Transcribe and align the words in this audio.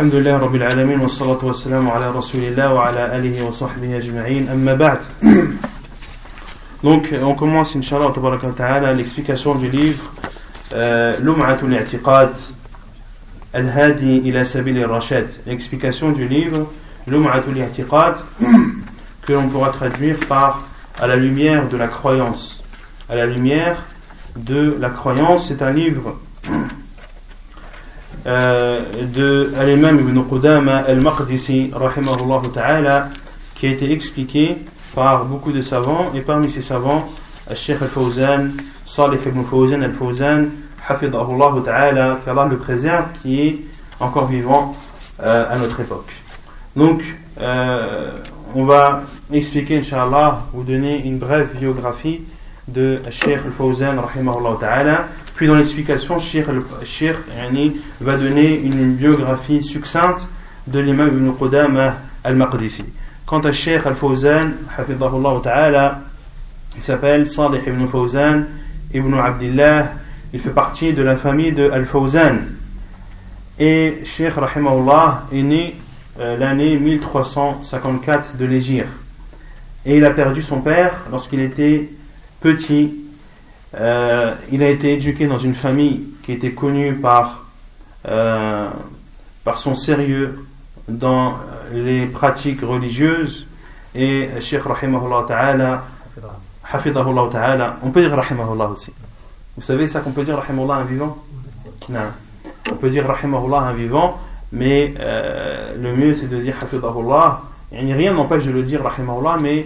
الحمد 0.00 0.14
لله 0.14 0.36
رب 0.38 0.54
العالمين 0.54 1.00
والصلاة 1.00 1.44
والسلام 1.44 1.90
على 1.90 2.10
رسول 2.10 2.42
الله 2.44 2.74
وعلى 2.74 3.16
آله 3.16 3.44
وصحبه 3.44 3.96
أجمعين 3.96 4.48
أما 4.48 4.74
بعد 4.74 4.98
Donc 6.82 7.12
on 7.22 7.34
commence 7.34 7.74
Inch'Allah 7.74 8.12
ta'ala 8.56 8.92
l'explication 8.92 9.54
du 9.54 9.70
livre 9.70 10.04
euh, 10.74 11.18
Lum'atul 11.20 11.72
i'tiqad 11.72 12.36
al-hadi 13.54 14.18
ila 14.28 14.44
sabil 14.44 14.82
al-rashad 14.82 15.28
L'explication 15.46 16.12
du 16.12 16.28
livre 16.28 16.66
Lum'atul 17.06 17.56
i'tiqad 17.58 18.16
que 19.22 19.32
l'on 19.32 19.48
pourra 19.48 19.70
traduire 19.70 20.18
par 20.28 20.60
à 21.00 21.06
la 21.06 21.16
lumière 21.16 21.68
de 21.68 21.76
la 21.78 21.88
croyance 21.88 22.62
à 23.08 23.16
la 23.16 23.24
lumière 23.24 23.82
de 24.36 24.76
la 24.78 24.90
croyance 24.90 25.48
c'est 25.48 25.62
un 25.62 25.70
livre 25.72 26.18
euh, 28.27 28.81
de 29.13 29.51
l'imam 29.65 29.99
Ibn 29.99 30.21
Qudama 30.23 30.77
al-Maqdisi 30.87 31.71
qui 33.55 33.67
a 33.67 33.69
été 33.69 33.91
expliqué 33.91 34.57
par 34.93 35.25
beaucoup 35.25 35.51
de 35.51 35.61
savants 35.61 36.11
et 36.13 36.21
parmi 36.21 36.49
ces 36.49 36.61
savants 36.61 37.09
Sheikh 37.53 37.81
al-Fawzan 37.81 38.49
Salih 38.85 39.19
ibn 39.25 39.43
Fawzan 39.43 39.81
al-Fawzan 39.81 40.49
hafidahullah 40.87 41.53
ta'ala 41.63 42.19
qu'Allah 42.23 42.47
le 42.49 42.57
préserve 42.57 43.05
qui 43.21 43.41
est 43.41 43.59
encore 43.99 44.27
vivant 44.27 44.75
euh, 45.23 45.45
à 45.49 45.57
notre 45.57 45.79
époque. 45.79 46.11
Donc 46.75 47.01
euh, 47.39 48.11
on 48.53 48.65
va 48.65 49.03
expliquer 49.31 49.79
inshallah 49.79 50.43
vous 50.53 50.63
donner 50.63 51.01
une 51.05 51.17
brève 51.17 51.57
biographie 51.57 52.21
de 52.67 53.01
Sheikh 53.11 53.39
al-Fawzan 53.45 53.97
ta'ala 54.59 55.05
puis 55.41 55.47
dans 55.47 55.55
l'explication, 55.55 56.19
Shir, 56.19 56.45
va 57.99 58.15
donner 58.15 58.59
une 58.59 58.93
biographie 58.93 59.63
succincte 59.63 60.29
de 60.67 60.79
l'imam 60.79 61.07
Ibn 61.07 61.31
Qudama 61.31 61.95
al-Maqdisi. 62.23 62.85
Quant 63.25 63.39
à 63.39 63.51
Sheikh 63.51 63.83
al-Fawzan, 63.87 64.51
il 66.75 66.81
s'appelle 66.83 67.27
Salih 67.27 67.57
ibn 67.65 67.87
Fawzan 67.87 68.45
ibn 68.93 69.15
Abdullah, 69.15 69.93
il 70.31 70.39
fait 70.39 70.51
partie 70.51 70.93
de 70.93 71.01
la 71.01 71.17
famille 71.17 71.53
de 71.53 71.71
al-Fawzan. 71.71 72.35
Et 73.57 74.01
Sheikh 74.03 74.33
rahimahullah 74.33 75.23
est 75.33 75.41
né 75.41 75.75
euh, 76.19 76.37
l'année 76.37 76.77
1354 76.77 78.37
de 78.37 78.45
l'Égypte. 78.45 78.85
Et 79.87 79.97
il 79.97 80.05
a 80.05 80.11
perdu 80.11 80.43
son 80.43 80.61
père 80.61 80.93
lorsqu'il 81.09 81.39
était 81.39 81.89
petit 82.41 83.00
euh, 83.79 84.33
il 84.51 84.63
a 84.63 84.69
été 84.69 84.93
éduqué 84.93 85.27
dans 85.27 85.37
une 85.37 85.53
famille 85.53 86.03
qui 86.23 86.33
était 86.33 86.51
connue 86.51 86.95
par, 86.95 87.45
euh, 88.07 88.69
par 89.43 89.57
son 89.57 89.75
sérieux 89.75 90.45
dans 90.87 91.35
les 91.71 92.05
pratiques 92.05 92.61
religieuses. 92.61 93.47
Et 93.95 94.29
Cheikh 94.39 94.63
Rahimahullah 94.63 95.25
Ta'ala, 95.27 95.83
Hafidahullah 96.69 97.29
Ta'ala, 97.31 97.77
on 97.83 97.91
peut 97.91 98.01
dire 98.01 98.15
Rahimahullah 98.15 98.67
aussi. 98.67 98.93
Vous 99.55 99.61
savez 99.61 99.87
ça 99.87 99.99
qu'on 100.01 100.11
peut 100.11 100.23
dire 100.23 100.37
Rahimahullah 100.37 100.75
un 100.75 100.83
vivant? 100.83 101.17
Non. 101.89 101.99
On 102.71 102.75
peut 102.75 102.89
dire 102.89 103.05
Rahimahullah 103.05 103.59
un 103.59 103.73
vivant, 103.73 104.17
mais 104.51 104.93
euh, 104.99 105.75
le 105.77 105.95
mieux 105.95 106.13
c'est 106.13 106.27
de 106.27 106.39
dire 106.41 106.55
Hafidahullah. 106.61 107.41
Rien 107.71 108.13
n'empêche 108.13 108.45
de 108.45 108.51
le 108.51 108.63
dire 108.63 108.83
Rahimahullah, 108.83 109.37
mais 109.41 109.65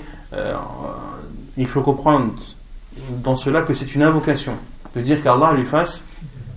il 1.57 1.67
faut 1.67 1.81
comprendre 1.81 2.33
dans 3.23 3.35
cela 3.35 3.61
que 3.61 3.73
c'est 3.73 3.95
une 3.95 4.03
invocation, 4.03 4.53
de 4.95 5.01
dire 5.01 5.21
qu'Allah 5.21 5.53
lui 5.53 5.65
fasse 5.65 6.03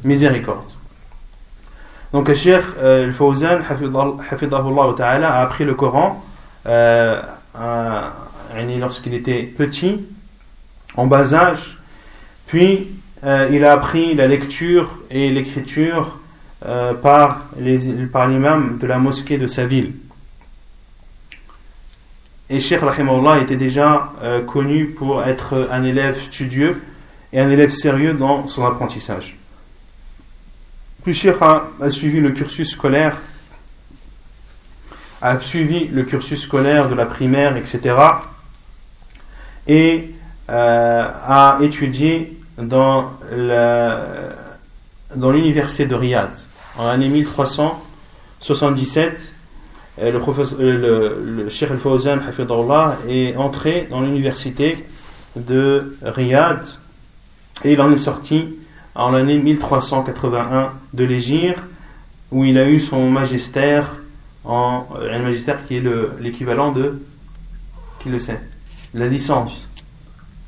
miséricorde. 0.04 0.68
Donc, 2.12 2.32
Cheikh 2.32 2.62
euh, 2.78 3.04
Al-Fawzan, 3.04 3.60
ta'ala, 4.96 5.34
a 5.34 5.42
appris 5.42 5.64
le 5.64 5.74
Coran 5.74 6.24
euh, 6.66 7.20
lorsqu'il 8.80 9.14
était 9.14 9.42
petit, 9.42 10.06
en 10.96 11.06
bas 11.06 11.34
âge, 11.34 11.78
puis 12.46 12.88
euh, 13.24 13.50
il 13.52 13.62
a 13.64 13.72
appris 13.72 14.14
la 14.14 14.26
lecture 14.26 15.00
et 15.10 15.30
l'écriture 15.30 16.18
par 17.02 17.46
l'imam 17.56 18.78
de 18.78 18.86
la 18.88 18.98
mosquée 18.98 19.38
de 19.38 19.46
sa 19.46 19.64
ville. 19.64 19.92
Et 22.50 22.60
Cheikh 22.60 22.80
Rahimahullah 22.80 23.40
était 23.40 23.56
déjà 23.56 24.12
euh, 24.22 24.42
connu 24.42 24.86
pour 24.86 25.22
être 25.22 25.68
un 25.70 25.84
élève 25.84 26.20
studieux 26.20 26.80
et 27.32 27.40
un 27.40 27.50
élève 27.50 27.70
sérieux 27.70 28.14
dans 28.14 28.48
son 28.48 28.64
apprentissage. 28.64 29.36
Puis 31.02 31.14
Cheikh 31.14 31.36
a, 31.40 31.90
suivi 31.90 32.20
le 32.20 32.30
cursus 32.30 32.70
scolaire, 32.70 33.20
a 35.20 35.38
suivi 35.38 35.88
le 35.88 36.04
cursus 36.04 36.40
scolaire 36.40 36.88
de 36.88 36.94
la 36.94 37.04
primaire, 37.04 37.56
etc. 37.56 37.94
Et 39.66 40.14
euh, 40.48 41.06
a 41.26 41.58
étudié 41.60 42.38
dans 42.56 43.12
l'université 45.14 45.84
de 45.84 45.94
Riyad 45.94 46.30
en 46.78 46.86
l'année 46.86 47.08
1377 47.08 49.10
euh, 49.10 49.14
le, 50.00 50.18
professeur, 50.18 50.58
euh, 50.60 51.18
le, 51.22 51.42
le 51.42 51.48
Sheikh 51.48 51.70
Al-Fawzan 51.70 52.18
est 53.08 53.36
entré 53.36 53.88
dans 53.90 54.00
l'université 54.00 54.84
de 55.36 55.96
Riyad 56.02 56.64
et 57.64 57.72
il 57.72 57.80
en 57.80 57.90
est 57.92 57.96
sorti 57.96 58.56
en 58.94 59.10
l'année 59.10 59.38
1381 59.38 60.72
de 60.92 61.04
l'Égypte 61.04 61.60
où 62.30 62.44
il 62.44 62.58
a 62.58 62.68
eu 62.68 62.78
son 62.78 63.10
magistère 63.10 63.94
en 64.44 64.86
euh, 64.96 65.12
un 65.12 65.18
magistère 65.20 65.64
qui 65.66 65.76
est 65.76 65.84
l'équivalent 66.20 66.72
de 66.72 67.02
qui 68.00 68.08
le 68.08 68.18
sait 68.18 68.40
la 68.94 69.06
licence. 69.06 69.68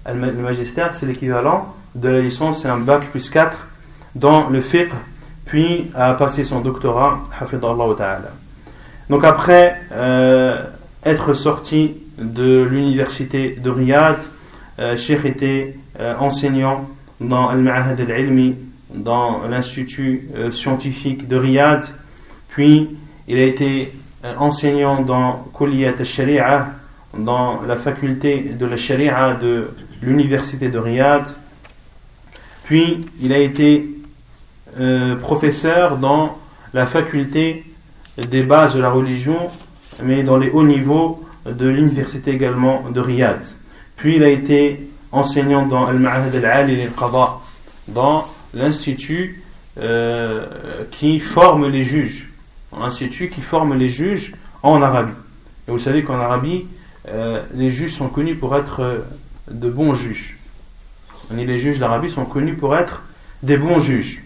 Le 0.07 0.33
magistère 0.33 0.95
c'est 0.95 1.07
l'équivalent 1.07 1.75
de 1.95 2.09
la 2.09 2.21
licence 2.21 2.63
c'est 2.63 2.69
un 2.69 2.79
bac 2.79 3.11
plus 3.11 3.29
4 3.31 3.67
dans 4.15 4.49
le 4.49 4.61
fiqh 4.61 4.93
puis 5.45 5.91
a 5.95 6.15
passé 6.15 6.45
son 6.45 6.61
doctorat 6.61 7.23
ta'ala 7.99 8.33
donc 9.11 9.25
après 9.25 9.83
euh, 9.93 10.63
être 11.05 11.35
sorti 11.35 11.97
de 12.17 12.63
l'université 12.63 13.59
de 13.61 13.69
Riyad, 13.69 14.17
euh, 14.79 14.97
Sheikh 14.97 15.25
était 15.25 15.75
euh, 15.99 16.15
enseignant 16.19 16.89
dans 17.21 17.49
Al-Ma'ahad 17.49 18.01
al-Ilmi, 18.01 18.55
dans 18.95 19.43
l'institut 19.49 20.29
euh, 20.37 20.53
scientifique 20.53 21.27
de 21.27 21.37
Riyad, 21.37 21.85
puis 22.49 22.89
il 23.27 23.39
a 23.39 23.45
été 23.45 23.93
enseignant 24.39 25.03
dans 25.03 25.45
Kulliyat 25.55 25.95
al-Sharia, 25.99 26.69
dans 27.19 27.63
la 27.67 27.77
faculté 27.77 28.41
de 28.59 28.67
la 28.67 28.77
Sharia 28.77 29.35
de 29.35 29.71
l'université 30.03 30.69
de 30.69 30.79
Riyad, 30.79 31.25
puis 32.65 33.01
il 33.21 33.33
a 33.33 33.39
été 33.39 33.89
professeur 35.21 35.97
dans 35.97 36.39
la 36.73 36.87
faculté 36.87 37.65
des 38.29 38.43
bases 38.43 38.75
de 38.75 38.81
la 38.81 38.91
religion, 38.91 39.51
mais 40.03 40.23
dans 40.23 40.37
les 40.37 40.51
hauts 40.51 40.65
niveaux 40.65 41.25
de 41.47 41.69
l'université 41.69 42.33
également 42.33 42.85
de 42.91 43.01
Riyad. 43.01 43.41
Puis 43.97 44.17
il 44.17 44.23
a 44.23 44.29
été 44.29 44.89
enseignant 45.13 45.67
dans 45.67 45.87
Al-Ma'ahad 45.87 46.35
al-Ali 46.35 46.83
al-Qada, 46.83 47.39
dans 47.89 48.27
l'institut 48.55 49.43
euh, 49.79 50.47
qui 50.91 51.19
forme 51.19 51.69
les 51.69 51.85
juges, 51.85 52.29
l'institut 52.79 53.29
qui 53.29 53.41
forme 53.41 53.75
les 53.75 53.91
juges 53.91 54.33
en 54.63 54.83
Arabie. 54.83 55.13
Et 55.69 55.71
vous 55.71 55.79
savez 55.79 56.03
qu'en 56.03 56.19
Arabie, 56.19 56.67
euh, 57.09 57.43
les 57.55 57.71
juges 57.71 57.95
sont 57.95 58.09
connus 58.09 58.37
pour 58.37 58.57
être 58.57 59.05
de 59.51 59.71
bons 59.71 59.95
juges. 59.95 60.37
Les 61.33 61.59
juges 61.59 61.79
d'Arabie 61.79 62.11
sont 62.11 62.25
connus 62.25 62.55
pour 62.55 62.77
être 62.77 63.03
des 63.43 63.57
bons 63.57 63.79
juges. 63.79 64.23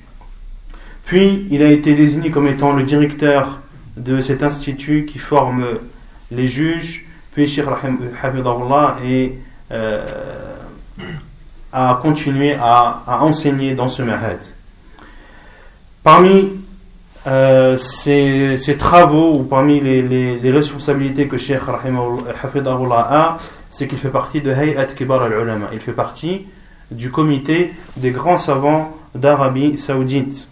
Puis 1.04 1.46
il 1.50 1.62
a 1.62 1.70
été 1.70 1.94
désigné 1.94 2.30
comme 2.30 2.46
étant 2.46 2.72
le 2.72 2.82
directeur 2.82 3.60
de 3.96 4.20
cet 4.20 4.42
institut 4.42 5.06
qui 5.06 5.18
forme 5.18 5.64
les 6.30 6.48
juges, 6.48 7.04
puis 7.32 7.46
Sheikh 7.46 7.66
Hafidahullah 8.22 8.98
et 9.04 9.38
euh, 9.72 10.06
a 11.72 11.98
continué 12.00 12.54
à, 12.54 13.02
enseigner 13.22 13.74
dans 13.74 13.88
ce 13.88 14.02
mahad. 14.02 14.38
Parmi 16.02 16.52
euh, 17.26 17.76
ces, 17.76 18.76
travaux 18.78 19.38
ou 19.38 19.42
parmi 19.44 19.80
les, 19.80 20.50
responsabilités 20.50 21.26
que 21.26 21.36
Sheikh 21.36 21.62
Hafidahullah 22.42 23.06
a, 23.10 23.36
c'est 23.68 23.88
qu'il 23.88 23.98
fait 23.98 24.10
partie 24.10 24.40
de 24.40 24.52
Hayat 24.52 24.86
Kibar 24.86 25.22
al-Ulama. 25.22 25.70
Il 25.72 25.80
fait 25.80 25.92
partie 25.92 26.46
du 26.90 27.10
comité 27.10 27.72
des 27.96 28.10
grands 28.12 28.38
savants 28.38 28.96
d'Arabie 29.14 29.78
Saoudite. 29.78 30.48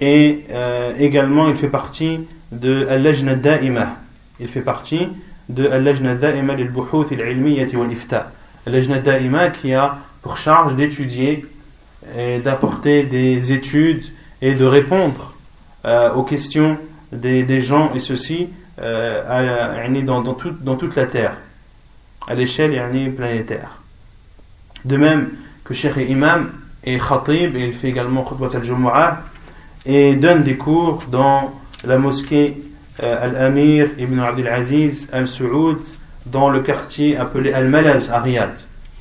Et 0.00 0.44
euh, 0.50 0.92
également, 0.98 1.48
il 1.48 1.56
fait 1.56 1.68
partie 1.68 2.20
de 2.52 2.86
Al-Lajna 2.86 3.34
Da'ima. 3.34 3.96
Il 4.40 4.48
fait 4.48 4.60
partie 4.60 5.08
de 5.48 5.66
Al-Lajna 5.66 6.14
Da'ima 6.14 6.54
lil-Buhuth 6.54 7.12
al-Ilmiyyati 7.12 7.76
wal-Ifta. 7.76 8.30
Al-Lajna 8.66 8.98
Da'ima 8.98 9.48
qui 9.48 9.74
a 9.74 9.98
pour 10.22 10.36
charge 10.36 10.74
d'étudier 10.74 11.46
et 12.16 12.38
d'apporter 12.38 13.02
des 13.02 13.52
études 13.52 14.04
et 14.40 14.54
de 14.54 14.64
répondre 14.64 15.34
euh, 15.84 16.12
aux 16.14 16.22
questions 16.22 16.78
des, 17.12 17.62
gens, 17.62 17.92
et 17.94 18.00
ceci 18.00 18.48
euh, 18.80 20.02
dans, 20.04 20.22
dans, 20.22 20.36
dans 20.60 20.76
toute 20.76 20.96
la 20.96 21.06
terre, 21.06 21.36
à 22.26 22.34
l'échelle 22.34 23.14
planétaire. 23.16 23.80
De 24.84 24.96
même 24.96 25.30
que 25.64 25.74
Cheikh 25.74 25.96
imam 25.96 26.50
et 26.84 26.98
khatib, 26.98 27.56
et 27.56 27.66
il 27.66 27.72
fait 27.72 27.88
également 27.88 28.22
khutbat 28.22 28.56
al-Jumu'ah, 28.56 29.22
et 29.86 30.16
donne 30.16 30.42
des 30.42 30.56
cours 30.56 31.04
dans 31.10 31.52
la 31.84 31.98
mosquée 31.98 32.62
euh, 33.02 33.24
Al-Amir 33.24 33.90
ibn 33.98 34.18
Abdelaziz 34.18 35.08
al-Saoud, 35.12 35.78
dans 36.26 36.50
le 36.50 36.60
quartier 36.60 37.16
appelé 37.16 37.52
Al-Malaz 37.52 38.10
à 38.10 38.20
Riyad, 38.20 38.58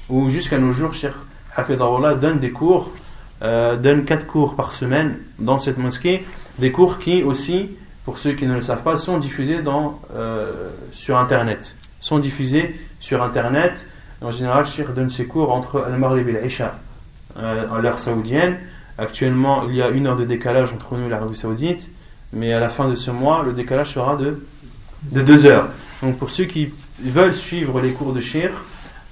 où 0.10 0.30
jusqu'à 0.30 0.58
nos 0.58 0.72
jours, 0.72 0.94
Cheikh 0.94 1.14
Hafidahullah 1.56 2.16
donne 2.16 2.40
des 2.40 2.52
cours, 2.52 2.92
euh, 3.42 3.76
donne 3.76 4.06
quatre 4.06 4.28
cours 4.28 4.56
par 4.56 4.72
semaine 4.72 5.18
dans 5.40 5.60
cette 5.60 5.78
mosquée, 5.78 6.24
des 6.60 6.72
cours 6.72 7.00
qui 7.00 7.24
aussi 7.24 7.72
pour 8.06 8.18
ceux 8.18 8.32
qui 8.34 8.46
ne 8.46 8.54
le 8.54 8.62
savent 8.62 8.84
pas, 8.84 8.96
sont 8.96 9.18
diffusés 9.18 9.62
dans, 9.62 10.00
euh, 10.16 10.70
sur 10.94 11.18
Internet. 11.18 11.76
Sont 12.00 12.20
diffusés 12.20 12.80
sur 13.02 13.22
Internet. 13.22 13.86
En 14.22 14.32
général, 14.32 14.66
Cheikh 14.66 14.94
donne 14.94 15.10
ses 15.10 15.26
cours 15.26 15.52
entre 15.52 15.84
Al-Maghrib 15.86 16.30
et 16.30 16.42
l'Isha, 16.42 16.80
en 17.36 17.78
l'heure 17.80 18.00
saoudienne. 18.00 18.58
Actuellement, 18.98 19.68
il 19.70 19.76
y 19.76 19.82
a 19.82 19.90
une 19.90 20.08
heure 20.08 20.16
de 20.16 20.26
décalage 20.26 20.74
entre 20.74 20.98
nous 20.98 21.06
et 21.06 21.10
l'Arabie 21.10 21.36
Saoudite, 21.36 21.90
mais 22.34 22.54
à 22.54 22.60
la 22.60 22.70
fin 22.70 22.90
de 22.90 22.96
ce 22.96 23.12
mois, 23.12 23.44
le 23.44 23.54
décalage 23.54 23.94
sera 23.94 24.16
de, 24.16 24.44
de 25.04 25.22
deux 25.22 25.46
heures. 25.46 25.70
Donc, 26.02 26.18
pour 26.18 26.30
ceux 26.30 26.46
qui 26.46 26.74
veulent 27.00 27.34
suivre 27.34 27.80
les 27.80 27.92
cours 27.92 28.14
de 28.14 28.22
Cheikh, 28.22 28.52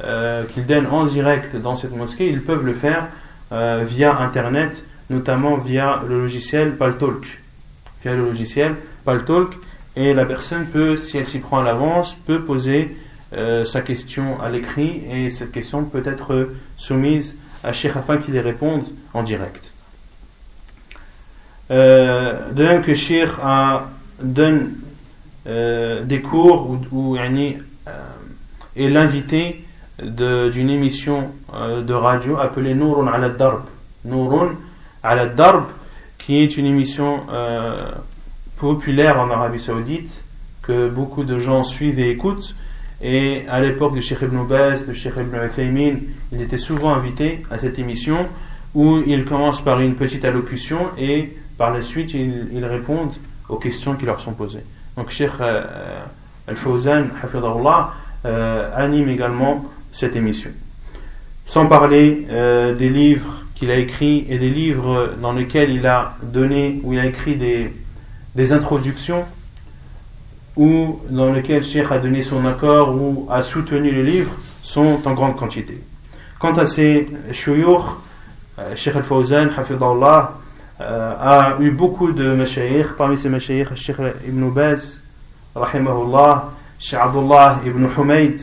euh, 0.03 0.43
qu'il 0.53 0.65
donne 0.65 0.87
en 0.87 1.05
direct 1.05 1.55
dans 1.55 1.75
cette 1.75 1.95
mosquée, 1.95 2.27
ils 2.27 2.41
peuvent 2.41 2.65
le 2.65 2.73
faire 2.73 3.07
euh, 3.51 3.83
via 3.87 4.19
Internet, 4.19 4.83
notamment 5.09 5.57
via 5.57 6.01
le 6.07 6.19
logiciel 6.21 6.75
Paltalk 6.75 7.39
le 8.13 8.23
logiciel 8.23 8.75
Paltalk 9.03 9.57
et 9.95 10.13
la 10.13 10.25
personne 10.25 10.65
peut, 10.65 10.97
si 10.97 11.17
elle 11.17 11.25
s'y 11.25 11.39
prend 11.39 11.59
à 11.59 11.63
l'avance, 11.63 12.15
peut 12.25 12.41
poser 12.41 12.95
euh, 13.33 13.65
sa 13.65 13.81
question 13.81 14.39
à 14.41 14.49
l'écrit 14.49 15.03
et 15.09 15.29
cette 15.29 15.51
question 15.51 15.83
peut 15.85 16.03
être 16.05 16.49
soumise 16.77 17.35
à 17.63 17.73
Cheikh 17.73 17.95
afin 17.95 18.17
qu'il 18.17 18.35
y 18.35 18.39
réponde 18.39 18.83
en 19.13 19.23
direct. 19.23 19.71
Euh, 21.71 22.51
de 22.51 22.63
même 22.63 22.81
que 22.81 22.93
Cheikh 22.93 23.29
donne 24.21 24.73
euh, 25.47 26.03
des 26.03 26.21
cours 26.21 26.69
ou, 26.69 26.79
ou 26.91 27.17
est 27.17 28.89
l'invité 28.89 29.63
d'une 30.01 30.69
émission 30.69 31.31
de 31.53 31.93
radio 31.93 32.37
appelée 32.37 32.73
Nourun 32.73 33.07
ala 33.07 33.29
Darb. 33.29 33.63
Nourun 34.03 34.55
ala 35.01 35.25
Darb 35.27 35.65
qui 36.25 36.41
est 36.41 36.57
une 36.57 36.65
émission 36.65 37.21
euh, 37.31 37.77
populaire 38.57 39.19
en 39.19 39.29
Arabie 39.29 39.59
Saoudite, 39.59 40.23
que 40.63 40.89
beaucoup 40.89 41.23
de 41.23 41.37
gens 41.37 41.63
suivent 41.63 41.99
et 41.99 42.09
écoutent. 42.09 42.55
Et 42.99 43.43
à 43.47 43.59
l'époque 43.59 43.95
de 43.95 44.01
Sheikh 44.01 44.23
Ibn 44.23 44.43
Baz, 44.47 44.87
de 44.87 44.93
Sheikh 44.93 45.13
Ibn 45.17 45.45
Uthaymin, 45.45 45.97
il 46.31 46.41
était 46.41 46.57
souvent 46.57 46.95
invité 46.95 47.43
à 47.51 47.59
cette 47.59 47.77
émission 47.77 48.27
où 48.73 49.03
il 49.05 49.23
commence 49.25 49.61
par 49.61 49.81
une 49.81 49.93
petite 49.93 50.25
allocution 50.25 50.87
et 50.97 51.37
par 51.57 51.71
la 51.71 51.81
suite 51.81 52.13
ils, 52.13 52.65
répondent 52.65 53.13
aux 53.49 53.57
questions 53.57 53.95
qui 53.95 54.05
leur 54.05 54.19
sont 54.19 54.33
posées. 54.33 54.63
Donc 54.97 55.09
Sheikh 55.09 55.31
euh, 55.39 55.63
Al-Fawzan, 56.47 57.07
euh, 58.25 58.69
anime 58.75 59.09
également 59.09 59.65
cette 59.91 60.15
émission. 60.15 60.51
Sans 61.45 61.67
parler 61.67 62.25
euh, 62.29 62.73
des 62.73 62.89
livres 62.89 63.43
qu'il 63.53 63.71
a 63.71 63.75
écrit 63.75 64.25
et 64.29 64.37
des 64.37 64.49
livres 64.49 65.11
dans 65.21 65.31
lesquels 65.31 65.69
il 65.69 65.85
a 65.85 66.15
donné, 66.23 66.79
où 66.83 66.93
il 66.93 66.99
a 66.99 67.05
écrit 67.05 67.35
des, 67.35 67.71
des 68.35 68.51
introductions, 68.51 69.25
ou 70.55 70.99
dans 71.09 71.31
lesquels 71.31 71.63
Cheikh 71.63 71.91
a 71.91 71.99
donné 71.99 72.21
son 72.21 72.45
accord 72.45 72.95
ou 72.95 73.27
a 73.29 73.43
soutenu 73.43 73.91
le 73.91 74.03
livre, 74.03 74.31
sont 74.61 74.99
en 75.05 75.13
grande 75.13 75.35
quantité. 75.35 75.81
Quant 76.39 76.53
à 76.53 76.65
ces 76.65 77.07
shuyukh, 77.31 77.81
euh, 78.59 78.75
Cheikh 78.75 78.95
Al-Fawzan, 78.95 79.49
Hafidallah, 79.57 80.31
euh, 80.31 80.44
a 80.79 81.55
eu 81.59 81.71
beaucoup 81.71 82.11
de 82.11 82.33
mashayikh, 82.33 82.97
parmi 82.97 83.17
ces 83.17 83.29
mashayikh, 83.29 83.75
Cheikh 83.75 83.97
Ibn 84.27 84.49
Baz, 84.49 84.99
rahimahullah, 85.55 86.51
Cheikh 86.79 86.99
Abdullah 86.99 87.61
Ibn 87.65 87.87
Humayd, 87.97 88.39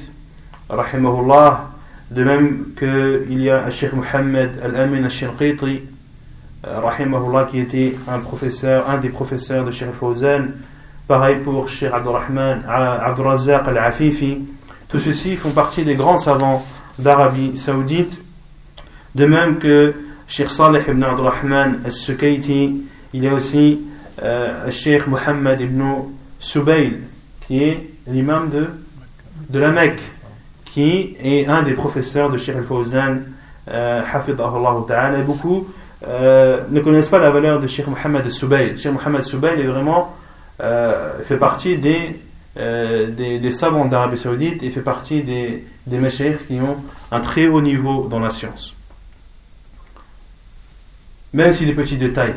rahimahullah, 0.69 1.73
De 2.13 2.25
même 2.25 2.75
qu'il 2.77 3.43
y 3.43 3.49
a 3.49 3.71
Cheikh 3.71 3.95
Mohamed 3.95 4.61
Al-Amin 4.63 5.05
Al-Shinqiti, 5.05 5.81
euh, 6.67 6.81
rahimahullah, 6.81 7.45
qui 7.45 7.59
était 7.59 7.95
un 8.07 8.19
professeur, 8.19 8.89
un 8.91 8.99
des 8.99 9.09
professeurs 9.09 9.65
de 9.65 9.71
Cheikh 9.71 9.93
Fawzan. 9.93 10.49
Pareil 11.09 11.39
pour 11.39 11.71
Cheikh 11.71 11.91
Abdurrahman, 11.91 12.65
Abdurazaq 12.69 13.67
Al-Afifi. 13.67 14.45
Tous 14.89 14.99
ceux-ci 14.99 15.37
font 15.37 15.53
partie 15.53 15.87
des 15.87 15.95
grands 15.95 16.19
savants 16.19 16.63
d'Arabie 16.99 17.57
Saoudite. 17.57 18.21
De 19.15 19.25
même 19.25 19.59
que 19.59 19.95
Cheikh 20.27 20.51
Saleh 20.51 20.83
ibn 20.89 21.03
Abdurrahman 21.03 21.81
Al-Sukayti, 21.85 22.83
il 23.13 23.25
y 23.25 23.29
a 23.29 23.35
aussi 23.35 23.81
euh, 24.23 24.71
Cheikh 24.71 25.07
Mohammed 25.07 25.61
ibn 25.61 25.83
Subayl, 26.39 27.01
qui 27.47 27.63
est 27.63 27.91
l'imam 28.07 28.49
de, 28.49 28.69
de 29.51 29.59
la 29.59 29.71
Mecque 29.71 30.03
qui 30.73 31.17
est 31.23 31.47
un 31.49 31.63
des 31.63 31.75
professeurs 31.75 32.31
de 32.31 32.39
Sheikh 32.39 32.57
al-Fawzan, 32.57 33.19
euh, 33.71 34.03
ta'ala, 34.89 35.19
et 35.19 35.23
beaucoup 35.23 35.69
euh, 36.07 36.63
ne 36.71 36.81
connaissent 36.81 37.11
pas 37.11 37.19
la 37.19 37.31
valeur 37.31 37.61
de 37.61 37.67
Sheikh 37.67 37.87
Mohammed 37.87 38.25
al-Subayl. 38.25 38.79
Sheikh 38.79 38.93
Mohammed 38.93 39.19
al-Subayl 39.19 39.61
est 39.61 39.67
vraiment, 39.67 40.17
euh, 40.63 41.23
fait 41.25 41.37
partie 41.37 41.77
des, 41.77 42.19
euh, 42.59 43.11
des, 43.11 43.39
des, 43.39 43.51
savants 43.51 43.85
d'Arabie 43.85 44.17
Saoudite 44.17 44.63
et 44.63 44.71
fait 44.71 44.81
partie 44.81 45.23
des, 45.23 45.65
des 45.87 45.99
qui 46.49 46.55
ont 46.61 46.77
un 47.11 47.21
très 47.21 47.47
haut 47.49 47.61
niveau 47.61 48.09
dans 48.09 48.21
la 48.21 48.31
science. 48.31 48.75
Même 51.33 51.53
s'il 51.53 51.69
est 51.69 51.75
petit 51.75 51.97
de 51.97 52.09
taille. 52.09 52.35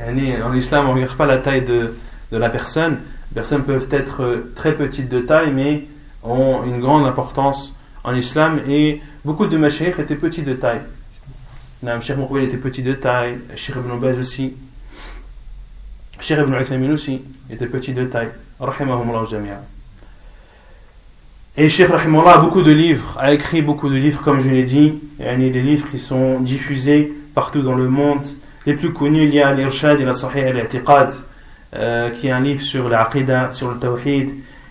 En 0.00 0.54
islam, 0.54 0.88
on 0.88 0.94
ne 0.94 1.00
regarde 1.00 1.16
pas 1.16 1.26
la 1.26 1.38
taille 1.38 1.62
de, 1.62 1.94
de 2.32 2.36
la 2.36 2.50
personne. 2.50 2.98
Les 3.30 3.34
personnes 3.34 3.64
peuvent 3.64 3.88
être 3.90 4.44
très 4.54 4.74
petites 4.74 5.08
de 5.08 5.20
taille, 5.20 5.52
mais 5.52 5.84
ont 6.22 6.62
une 6.64 6.80
grande 6.80 7.06
importance 7.06 7.74
en 8.04 8.14
islam 8.14 8.60
et 8.68 9.00
beaucoup 9.24 9.46
de 9.46 9.56
mashayikh 9.56 9.98
étaient 9.98 10.16
petits 10.16 10.42
de 10.42 10.54
taille. 10.54 10.80
Cheikh 12.00 12.16
Moukbel 12.16 12.44
était 12.44 12.56
petit 12.56 12.82
de 12.82 12.92
taille, 12.92 13.38
Cheikh 13.54 13.76
Ibn 13.76 13.98
Baz 14.00 14.18
aussi, 14.18 14.54
Cheikh 16.20 16.38
Ibn 16.38 16.54
Uthaymin 16.54 16.92
aussi 16.92 17.22
était 17.50 17.66
petit 17.66 17.92
de 17.92 18.04
taille. 18.04 18.30
Rahimahumullah 18.58 19.24
jami'a. 19.30 19.62
Et 21.56 21.68
Cheikh 21.68 21.88
Rahimullah 21.88 22.34
a 22.34 22.38
beaucoup 22.38 22.62
de 22.62 22.72
livres, 22.72 23.16
a 23.18 23.32
écrit 23.32 23.62
beaucoup 23.62 23.88
de 23.88 23.96
livres, 23.96 24.20
comme 24.22 24.40
je 24.40 24.50
l'ai 24.50 24.64
dit. 24.64 24.94
A 25.20 25.36
des 25.36 25.50
livres 25.50 25.88
qui 25.90 25.98
sont 25.98 26.40
diffusés 26.40 27.12
partout 27.38 27.62
dans 27.62 27.76
le 27.76 27.88
monde. 27.88 28.26
Les 28.66 28.74
plus 28.74 28.92
connus, 28.92 29.22
il 29.22 29.32
y 29.32 29.40
a 29.40 29.52
l'Irshad 29.52 30.00
et 30.00 30.04
la 30.04 30.14
Sahih 30.14 30.46
al-I'tiqad, 30.52 31.10
euh, 31.76 32.10
qui 32.10 32.26
est 32.26 32.32
un 32.32 32.40
livre 32.40 32.60
sur 32.60 32.88
l'Aqidah, 32.88 33.52
sur 33.52 33.70
le 33.70 33.78
Tawhid, 33.78 34.28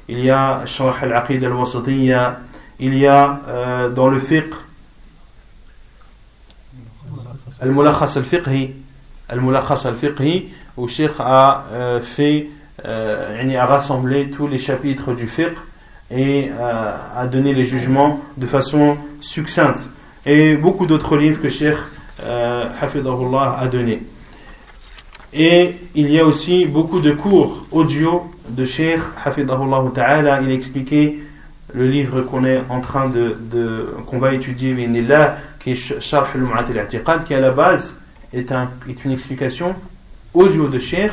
il 0.10 0.20
y 0.20 0.30
a 0.30 0.66
Sharh 0.66 1.02
al-Aqid 1.02 1.42
al-Wasatiyya, 1.46 2.40
il 2.82 2.98
y 2.98 3.08
a 3.08 3.40
euh, 3.48 3.90
dans 3.90 4.10
le 4.10 4.20
fiqh 4.20 4.54
Al-Mulakhas 7.62 8.18
al-Fiqhi, 8.18 8.72
Al-Mulakhas 9.30 9.86
al-Fiqhi, 9.86 10.50
où 10.76 10.90
Sheikh 10.90 11.12
a 11.20 11.64
euh, 11.72 12.02
fait, 12.02 12.50
euh, 12.86 13.58
a 13.58 13.66
rassemblé 13.66 14.30
tous 14.30 14.48
les 14.48 14.58
chapitres 14.58 15.14
du 15.14 15.26
fiqh 15.26 15.58
et 16.12 16.52
euh, 16.52 16.92
a 17.16 17.28
donné 17.28 17.54
les 17.54 17.66
jugements 17.66 18.20
de 18.36 18.46
façon 18.46 18.98
succincte. 19.22 19.90
Et 20.26 20.58
beaucoup 20.58 20.86
d'autres 20.86 21.16
livres 21.16 21.42
que 21.42 21.50
Sheikh 21.50 21.78
euh, 22.24 22.66
a 22.80 23.68
donné. 23.68 24.02
Et 25.34 25.72
il 25.94 26.10
y 26.12 26.20
a 26.20 26.26
aussi 26.26 26.66
beaucoup 26.66 27.00
de 27.00 27.12
cours 27.12 27.66
audio 27.72 28.32
de 28.50 28.66
Sheikh 28.66 29.00
Hafidahullah 29.24 29.84
Ta'ala. 29.94 30.42
Il 30.42 30.50
a 30.50 30.54
expliqué 30.54 31.20
le 31.74 31.88
livre 31.88 32.22
qu'on 32.22 32.46
est 32.46 32.62
en 32.70 32.80
train 32.80 33.10
de, 33.10 33.94
qu'on 34.08 34.20
va 34.20 34.34
étudier, 34.34 34.76
qui 35.60 35.72
est 35.72 35.76
Sharh 35.76 36.30
al 36.36 37.24
qui 37.26 37.34
à 37.34 37.40
la 37.40 37.52
base 37.52 37.96
est, 38.34 38.52
un, 38.52 38.70
est 38.90 39.04
une 39.06 39.12
explication 39.12 39.76
audio 40.34 40.68
de 40.68 40.80
Sheikh 40.80 41.12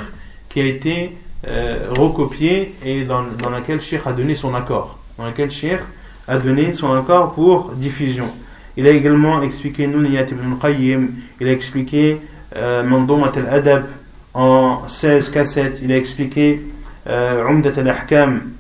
qui 0.49 0.61
a 0.61 0.65
été 0.65 1.17
euh, 1.47 1.89
recopiée 1.91 2.75
et 2.85 3.05
dans, 3.05 3.25
laquelle 3.51 3.81
Sheikh 3.81 4.07
a 4.07 4.13
donné 4.13 4.35
son 4.35 4.55
accord. 4.55 4.99
Dans 5.19 5.25
laquelle 5.25 5.51
Sheikh 5.51 5.81
a 6.29 6.39
donné 6.39 6.73
son 6.73 6.95
accord 6.95 7.35
pour 7.35 7.73
diffusion. 7.73 8.29
Il 8.77 8.87
a 8.87 8.91
également 8.91 9.43
expliqué 9.43 9.87
Nuniyat 9.87 10.27
ibn 10.31 10.57
Qayyim, 10.61 11.09
il 11.41 11.49
a 11.49 11.53
expliqué 11.53 12.21
euh, 12.57 12.83
Mandomat 12.83 13.33
al-Adab, 13.37 13.87
en 14.35 14.89
16 14.89 15.31
cassettes, 15.31 15.81
il 15.83 15.93
a 15.93 15.97
expliqué 15.97 16.61
euh, 17.07 17.47
Umdat 17.47 17.79
al-Ahkam. 17.79 18.51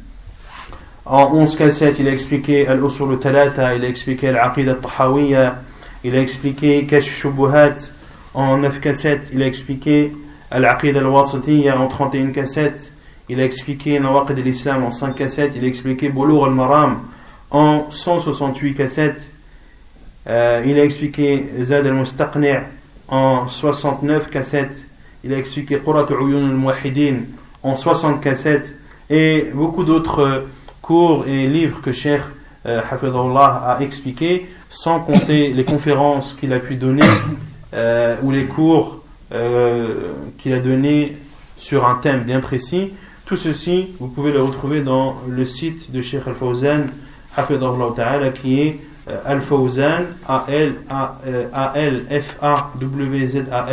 En 1.04 1.35
11 1.35 1.56
cassettes, 1.56 1.99
il 1.99 2.09
a 2.09 2.12
expliqué 2.12 2.66
Al-Usul 2.66 3.12
al-Talata, 3.12 3.75
il 3.75 3.85
a 3.85 3.88
expliqué 3.88 4.28
Al-Aqid 4.28 4.68
al-Tahawiyya, 4.68 5.62
il 6.04 6.14
a 6.16 6.21
expliqué 6.21 6.87
Kashf 6.87 7.14
Shubuhat. 7.18 7.92
En 8.35 8.56
9 8.59 8.80
cassettes, 8.80 9.30
il 9.33 9.42
a 9.42 9.47
expliqué 9.47 10.12
Al-Aqid 10.50 10.97
al-Wasitiyya 10.97 11.78
en 11.78 11.88
31 11.88 12.30
cassettes. 12.30 12.92
Il 13.28 13.40
a 13.40 13.44
expliqué 13.44 13.99
Nawaqid 13.99 14.38
al-Islam 14.38 14.85
en 14.85 14.90
5 14.90 15.14
cassettes. 15.14 15.56
Il 15.56 15.64
a 15.64 15.66
expliqué 15.66 16.09
Boulour 16.09 16.47
al-Maram 16.47 17.00
en 17.50 17.90
168 17.90 18.75
cassettes. 18.75 19.34
Euh, 20.26 20.62
il 20.66 20.78
a 20.78 20.85
expliqué 20.85 21.45
Zad 21.61 21.87
al-Mustaqni' 21.87 22.61
en 23.09 23.47
69 23.47 24.31
cassettes. 24.31 24.87
Il 25.23 25.33
a 25.33 25.38
expliqué 25.38 25.78
Qurat 25.78 26.07
al 26.09 26.16
al-Muwahidin 26.16 27.16
en 27.62 27.76
60 27.76 28.21
cassettes. 28.21 28.75
Et 29.11 29.50
beaucoup 29.52 29.85
d'autres 29.85 30.45
cours 30.81 31.26
et 31.26 31.47
livres 31.47 31.81
que 31.83 31.93
Cheikh 31.93 32.23
euh, 32.66 32.81
a 32.81 33.78
expliqué, 33.81 34.47
sans 34.71 35.00
compter 35.00 35.49
les 35.52 35.64
conférences 35.64 36.35
qu'il 36.38 36.52
a 36.52 36.59
pu 36.59 36.76
donner 36.76 37.02
euh, 37.75 38.16
ou 38.23 38.31
les 38.31 38.45
cours 38.45 39.02
euh, 39.33 40.12
qu'il 40.38 40.52
a 40.52 40.61
donnés 40.61 41.16
sur 41.57 41.87
un 41.87 41.97
thème 41.97 42.23
bien 42.23 42.40
précis. 42.40 42.93
Tout 43.26 43.37
ceci, 43.37 43.88
vous 44.00 44.09
pouvez 44.09 44.33
le 44.33 44.43
retrouver 44.43 44.83
dans 44.83 45.16
le 45.28 45.45
site 45.47 45.90
de 45.90 46.02
Sheikh 46.02 46.26
Al-Fawzan, 46.26 46.87
Ta'ala, 47.97 48.28
qui 48.31 48.61
est 48.61 48.81
euh, 49.10 49.18
Al-Fawzan, 49.25 50.06
a 50.28 50.46
l 50.48 50.75
f 52.10 52.38
a 52.42 52.72
w 52.80 53.28
z 53.28 53.46
a 53.51 53.66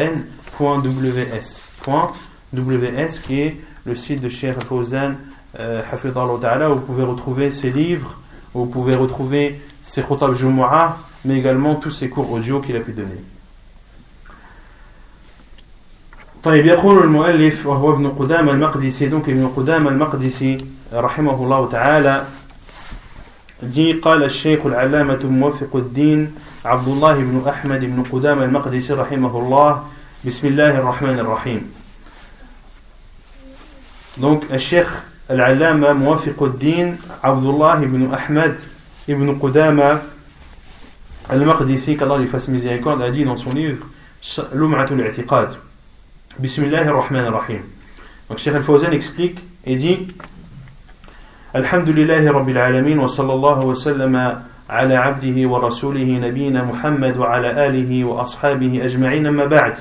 .ws, 2.52 3.19
qui 3.19 3.40
est 3.40 3.57
le 3.85 3.95
site 3.95 4.21
de 4.21 4.28
Sheikh 4.28 4.57
Al-Fawzan, 4.57 5.14
euh, 5.61 5.83
Ta'ala, 6.40 6.71
où 6.71 6.75
vous 6.75 6.81
pouvez 6.81 7.05
retrouver 7.05 7.50
ses 7.50 7.71
livres, 7.71 8.19
où 8.55 8.61
vous 8.61 8.71
pouvez 8.71 8.97
retrouver 8.97 9.61
ses 9.83 10.02
khutab 10.02 10.35
Jumu'ah, 10.35 10.97
mais 11.25 11.38
également 11.38 11.75
tous 11.75 11.90
ses 11.90 12.09
cours 12.09 12.31
audio 12.33 12.61
qu'il 12.61 12.76
a 12.76 12.81
pu 12.81 12.93
donner. 12.93 13.23
طيب 16.47 16.66
يقول 16.66 17.02
المؤلف 17.05 17.66
وهو 17.66 17.95
ابن 17.95 18.09
قدام 18.09 18.49
المقدسي 18.49 19.07
دونك 19.07 19.28
ابن 19.28 19.47
قدام 19.57 19.88
المقدسي 19.88 20.59
رحمه 20.93 21.35
الله 21.45 21.69
تعالى 21.69 22.25
جي 23.63 23.94
قال 23.94 24.24
الشيخ 24.24 24.65
العلامة 24.65 25.24
موفق 25.24 25.75
الدين 25.75 26.36
عبد 26.65 26.88
الله 26.88 27.13
بن 27.13 27.44
أحمد 27.48 27.86
بن 27.86 28.03
قدام 28.03 28.41
المقدسي 28.41 28.94
رحمه 28.94 29.39
الله. 29.39 29.84
بسم 30.25 30.48
الله 30.48 30.77
الرحمن 30.80 31.20
الرحيم. 31.20 31.62
دونك 34.18 34.53
الشيخ 34.53 35.03
العلامة 35.32 35.94
موفق 35.94 36.44
الدين 36.44 36.98
عبد 37.24 37.46
الله 37.46 37.75
بن 37.75 38.13
أحمد 38.13 38.60
بن 39.08 39.39
قدامة 39.39 40.01
المقدسي 41.32 41.98
qu'Allah 41.98 42.18
lui 42.18 42.27
fasse 42.27 42.48
miséricorde 42.48 43.01
a 43.01 43.10
dit 43.10 43.24
dans 43.24 43.38
son 43.38 43.51
livre 43.53 43.86
Lum'at 44.53 44.86
al-i'tiqad 44.91 45.58
Bismillah 46.39 46.82
ar-Rahman 46.88 47.25
ar-Rahim. 47.25 47.62
Donc 48.30 48.38
Cheikh 48.38 48.56
Al-Fawzan 48.56 48.91
explique 48.91 49.39
et 49.65 49.75
dit 49.75 50.08
Alhamdulillahi 51.55 52.31
Rabbil 52.31 52.58
Alamin 52.58 52.98
wa 52.98 53.08
sallallahu 53.08 53.65
wa 53.65 53.74
sallama 53.74 54.43
على 54.72 54.96
عبده 54.96 55.50
ورسوله 55.50 56.20
نبينا 56.24 56.63
محمد 56.63 57.17
وعلى 57.17 57.67
آله 57.67 58.05
وأصحابه 58.05 58.86
أجمعين 58.86 59.27
أما 59.27 59.46
بعد 59.46 59.74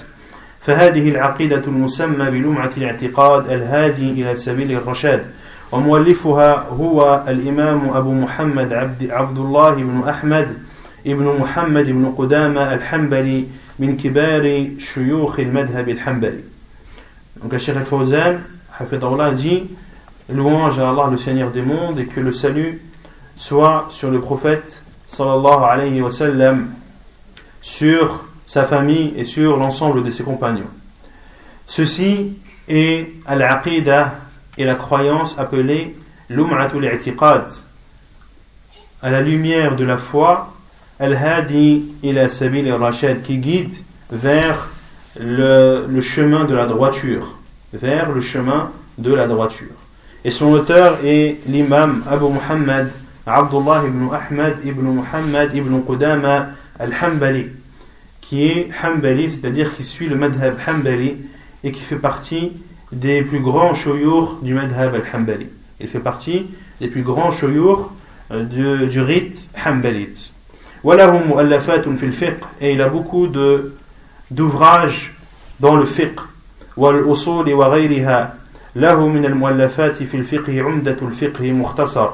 فهذه 0.60 1.08
العقيدة 1.08 1.62
المسمى 1.66 2.30
بلمعة 2.30 2.70
الاعتقاد 2.76 3.50
الهادي 3.50 4.10
إلى 4.10 4.36
سبيل 4.36 4.72
الرشاد 4.72 5.26
ومؤلفها 5.72 6.66
هو 6.68 7.24
الإمام 7.28 7.88
أبو 7.94 8.12
محمد 8.12 8.72
عبد, 8.72 9.10
عبد 9.10 9.38
الله 9.38 9.74
بن 9.74 10.02
أحمد 10.08 10.58
ابن 11.06 11.24
محمد 11.40 11.88
بن 11.88 12.14
قدامة 12.18 12.74
الحنبلي 12.74 13.44
min 13.80 13.96
kibari 13.96 14.76
shuyukh 14.78 15.38
al-madhhab 15.38 15.88
al-hanbali. 15.88 16.44
Donc, 17.40 17.56
Cheikh 17.58 17.76
al-Fawzan, 17.76 18.44
Louange 20.32 20.78
à 20.78 20.90
Allah, 20.90 21.08
le 21.10 21.16
Seigneur 21.16 21.50
des 21.50 21.62
mondes, 21.62 21.98
et 21.98 22.06
que 22.06 22.20
le 22.20 22.32
salut 22.32 22.82
soit 23.36 23.86
sur 23.90 24.10
le 24.10 24.20
prophète, 24.20 24.82
sallallahu 25.08 25.64
alayhi 25.64 26.02
wa 26.02 26.10
sur 27.60 28.24
sa 28.46 28.64
famille 28.64 29.12
et 29.16 29.24
sur 29.24 29.56
l'ensemble 29.56 30.02
de 30.02 30.10
ses 30.10 30.22
compagnons. 30.22 30.70
Ceci 31.66 32.38
est 32.68 33.08
al-aqidah 33.26 34.14
et 34.58 34.64
la 34.64 34.74
croyance 34.74 35.38
appelée 35.38 35.96
l'um'atul 36.28 36.84
i'tiqad, 36.84 37.44
à 39.02 39.10
la 39.10 39.20
lumière 39.20 39.76
de 39.76 39.84
la 39.84 39.96
foi 39.96 40.52
Al-Hadi 41.00 41.94
ila 42.02 42.28
Sabil 42.28 42.70
al-Rashad, 42.70 43.22
qui 43.22 43.38
guide 43.38 43.74
vers 44.10 44.68
le, 45.18 46.00
chemin 46.00 46.44
de 46.44 46.54
la 46.54 46.66
droiture. 46.66 47.38
Vers 47.72 48.12
le 48.12 48.20
chemin 48.20 48.70
de 48.98 49.14
la 49.14 49.26
droiture 49.26 49.79
et 50.24 50.30
son 50.30 50.52
auteur 50.52 50.98
est 51.04 51.38
l'imam 51.46 52.04
Abu 52.08 52.26
Muhammad 52.26 52.90
Abdullah 53.26 53.82
ibn 53.86 54.08
Ahmad 54.12 54.56
ibn 54.64 54.82
Muhammad 54.82 55.54
ibn 55.54 55.80
Qudama 55.82 56.48
al-Hanbali, 56.78 57.48
qui 58.20 58.46
est 58.46 58.70
Hanbali, 58.82 59.30
c'est-à-dire 59.30 59.74
qui 59.74 59.82
suit 59.82 60.08
le 60.08 60.16
madhab 60.16 60.56
Hanbali 60.66 61.16
et 61.62 61.72
qui 61.72 61.82
fait 61.82 61.96
partie 61.96 62.52
des 62.92 63.22
plus 63.22 63.40
grands 63.40 63.74
shoyur 63.74 64.38
du 64.42 64.54
madhab 64.54 64.94
al-Hanbali. 64.94 65.46
Il 65.80 65.88
fait 65.88 66.00
partie 66.00 66.46
des 66.80 66.88
plus 66.88 67.02
grands 67.02 67.30
shoyur 67.30 67.92
euh, 68.32 68.44
du, 68.44 68.86
du 68.88 69.00
rite 69.00 69.48
Hanbalite. 69.64 70.32
Et 72.60 72.72
il 72.72 72.80
a 72.80 72.88
beaucoup 72.88 73.26
d'ouvrages 74.30 75.14
dans 75.60 75.76
le 75.76 75.84
fiqh. 75.84 76.18
له 78.76 79.08
من 79.08 79.24
المؤلفات 79.24 80.02
في 80.02 80.16
الفقه 80.16 80.62
عمدة 80.62 80.96
الفقه 81.02 81.52
مختصر 81.52 82.08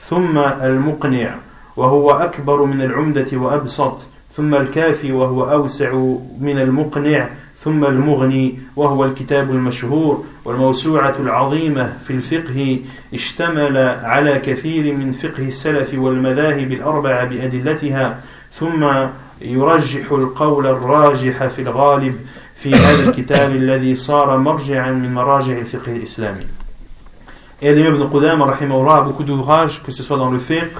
ثم 0.00 0.38
المقنع 0.38 1.34
وهو 1.76 2.10
أكبر 2.10 2.64
من 2.64 2.82
العمدة 2.82 3.26
وأبسط 3.32 4.06
ثم 4.36 4.54
الكافي 4.54 5.12
وهو 5.12 5.42
أوسع 5.44 5.92
من 6.40 6.58
المقنع 6.58 7.28
ثم 7.60 7.84
المغني 7.84 8.58
وهو 8.76 9.04
الكتاب 9.04 9.50
المشهور 9.50 10.24
والموسوعة 10.44 11.14
العظيمة 11.20 11.92
في 12.06 12.10
الفقه 12.12 12.78
اشتمل 13.14 13.78
على 14.02 14.38
كثير 14.38 14.94
من 14.94 15.12
فقه 15.12 15.42
السلف 15.42 15.94
والمذاهب 15.94 16.72
الأربعة 16.72 17.24
بأدلتها 17.24 18.20
ثم 18.52 18.86
يرجح 19.40 20.12
القول 20.12 20.66
الراجح 20.66 21.46
في 21.46 21.62
الغالب 21.62 22.14
في 22.65 22.75
هذا 22.75 23.09
الكتاب 23.09 23.55
الذي 23.55 23.95
صار 23.95 24.37
مرجعا 24.37 24.91
من 24.91 25.13
مراجع 25.13 25.57
الفقه 25.57 25.91
الإسلامي. 25.91 26.45
Et 27.61 27.75
l'imam 27.75 27.95
Ibn 27.95 28.09
Qudam, 28.09 28.41
a 28.41 29.01
beaucoup 29.01 29.23
d'ouvrages, 29.23 29.83
que 29.83 29.91
ce 29.91 30.01
soit 30.01 30.17
dans 30.17 30.31
le 30.31 30.39
fiqh 30.39 30.73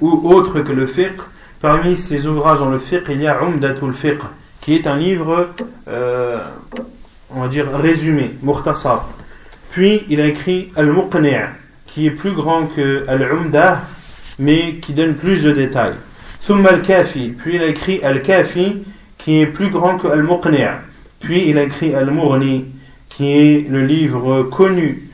ou 0.00 0.32
autre 0.32 0.60
que 0.60 0.72
le 0.72 0.86
fiqh. 0.86 1.20
Parmi 1.60 1.96
ces 1.96 2.26
ouvrages 2.26 2.60
dans 2.60 2.70
le 2.70 2.78
fiqh, 2.78 3.04
il 3.08 3.22
y 3.22 3.26
a 3.26 3.40
Umdatul 3.40 3.92
Fiqh, 3.92 4.20
qui 4.60 4.74
est 4.74 4.86
un 4.86 4.96
livre, 4.96 5.48
euh, 5.88 6.38
on 7.34 7.40
va 7.40 7.48
dire, 7.48 7.66
résumé, 7.72 8.36
mukhtasar. 8.42 9.08
Puis 9.70 10.04
il 10.08 10.20
a 10.20 10.26
écrit 10.26 10.72
Al-Muqni' 10.76 11.48
qui 11.86 12.06
est 12.06 12.10
plus 12.10 12.32
grand 12.32 12.66
que 12.66 13.04
Al-Umdah, 13.08 13.82
mais 14.38 14.74
qui 14.76 14.92
donne 14.92 15.14
plus 15.14 15.42
de 15.42 15.50
détails. 15.50 15.94
Thumma 16.46 16.70
Al-Kafi, 16.70 17.30
puis 17.30 17.56
il 17.56 17.62
a 17.62 17.66
écrit 17.66 18.00
Al-Kafi, 18.02 18.82
qui 19.18 19.40
est 19.40 19.46
plus 19.46 19.70
grand 19.70 19.98
que 19.98 20.08
Al-Muqni' 20.08 20.68
Puis 21.19 21.49
il 21.49 21.57
a 21.57 21.63
écrit 21.63 21.93
Al-Mughni, 21.95 22.65
qui 23.09 23.31
est 23.31 23.69
le 23.69 23.85
livre 23.85 24.43
connu. 24.43 25.09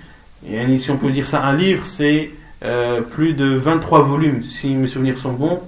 Et 0.50 0.78
si 0.78 0.92
on 0.92 0.98
peut 0.98 1.12
dire 1.12 1.28
ça, 1.28 1.44
un 1.44 1.56
livre, 1.56 1.86
c'est 1.86 2.32
euh, 2.64 3.02
plus 3.02 3.34
de 3.34 3.56
23 3.56 4.04
volumes, 4.04 4.44
si 4.44 4.74
mes 4.76 4.88
souvenirs 4.88 5.18
sont 5.18 5.34
bons. 5.34 5.62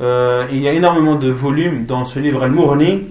Euh, 0.00 0.46
il 0.50 0.60
y 0.60 0.68
a 0.68 0.72
énormément 0.72 1.16
de 1.16 1.30
volumes 1.30 1.86
dans 1.86 2.04
ce 2.04 2.18
livre 2.18 2.42
Al-Mughni, 2.42 3.06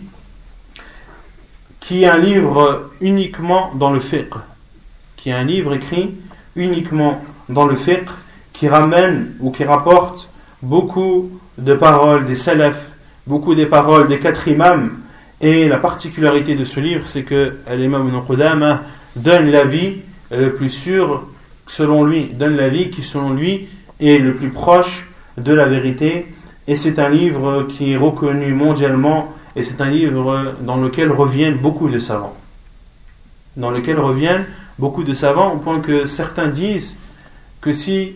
qui 1.79 2.03
est 2.03 2.07
un 2.07 2.17
livre 2.17 2.91
uniquement 3.01 3.71
dans 3.75 3.91
le 3.91 3.99
fiqh, 3.99 4.33
qui 5.15 5.29
est 5.29 5.33
un 5.33 5.43
livre 5.43 5.73
écrit 5.73 6.15
uniquement 6.55 7.23
dans 7.47 7.65
le 7.65 7.75
fiqh, 7.75 8.07
qui 8.53 8.67
ramène 8.67 9.33
ou 9.39 9.51
qui 9.51 9.63
rapporte 9.63 10.29
beaucoup 10.61 11.31
de 11.57 11.73
paroles 11.73 12.25
des 12.25 12.35
salafs, 12.35 12.91
beaucoup 13.25 13.55
des 13.55 13.65
paroles 13.65 14.07
des 14.07 14.19
quatre 14.19 14.47
imams, 14.47 14.99
et 15.41 15.67
la 15.67 15.77
particularité 15.77 16.55
de 16.55 16.65
ce 16.65 16.79
livre, 16.79 17.07
c'est 17.07 17.23
que 17.23 17.57
l'imam 17.71 18.07
Ibn 18.07 18.19
Qudama 18.27 18.83
donne 19.15 19.49
l'avis 19.49 20.01
le 20.31 20.53
plus 20.53 20.69
sûr 20.69 21.27
selon 21.67 22.03
lui, 22.03 22.25
donne 22.25 22.55
l'avis 22.55 22.89
qui 22.89 23.03
selon 23.03 23.33
lui 23.33 23.69
est 23.99 24.17
le 24.17 24.33
plus 24.33 24.49
proche 24.49 25.07
de 25.37 25.53
la 25.53 25.65
vérité, 25.65 26.27
et 26.67 26.75
c'est 26.75 26.99
un 26.99 27.09
livre 27.09 27.67
qui 27.69 27.93
est 27.93 27.97
reconnu 27.97 28.53
mondialement 28.53 29.33
et 29.55 29.63
c'est 29.63 29.81
un 29.81 29.89
livre 29.89 30.53
dans 30.61 30.77
lequel 30.77 31.11
reviennent 31.11 31.57
beaucoup 31.57 31.89
de 31.89 31.99
savants. 31.99 32.35
Dans 33.57 33.71
lequel 33.71 33.99
reviennent 33.99 34.45
beaucoup 34.77 35.03
de 35.03 35.13
savants, 35.13 35.53
au 35.53 35.57
point 35.57 35.79
que 35.79 36.05
certains 36.05 36.47
disent 36.47 36.95
que 37.61 37.73
si 37.73 38.13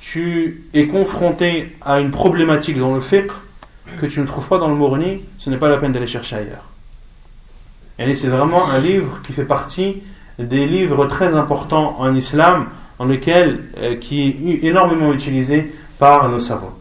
tu 0.00 0.64
es 0.72 0.86
confronté 0.86 1.76
à 1.82 2.00
une 2.00 2.10
problématique 2.10 2.78
dans 2.78 2.94
le 2.94 3.00
fiqh 3.00 3.30
que 3.99 4.05
tu 4.05 4.19
ne 4.19 4.25
trouves 4.25 4.47
pas 4.47 4.57
dans 4.57 4.67
le 4.67 4.75
Mourni, 4.75 5.21
ce 5.37 5.49
n'est 5.49 5.57
pas 5.57 5.69
la 5.69 5.77
peine 5.77 5.91
d'aller 5.91 6.07
chercher 6.07 6.37
ailleurs. 6.37 6.65
Et 7.99 8.15
c'est 8.15 8.27
vraiment 8.27 8.69
un 8.69 8.79
livre 8.79 9.19
qui 9.25 9.33
fait 9.33 9.45
partie 9.45 10.01
des 10.39 10.65
livres 10.65 11.05
très 11.05 11.35
importants 11.35 11.95
en 11.99 12.15
islam, 12.15 12.67
en 12.99 13.05
lequel, 13.05 13.59
euh, 13.77 13.95
qui 13.95 14.29
est 14.47 14.65
énormément 14.65 15.11
utilisé 15.13 15.71
par 15.99 16.29
nos 16.29 16.39
savants. 16.39 16.77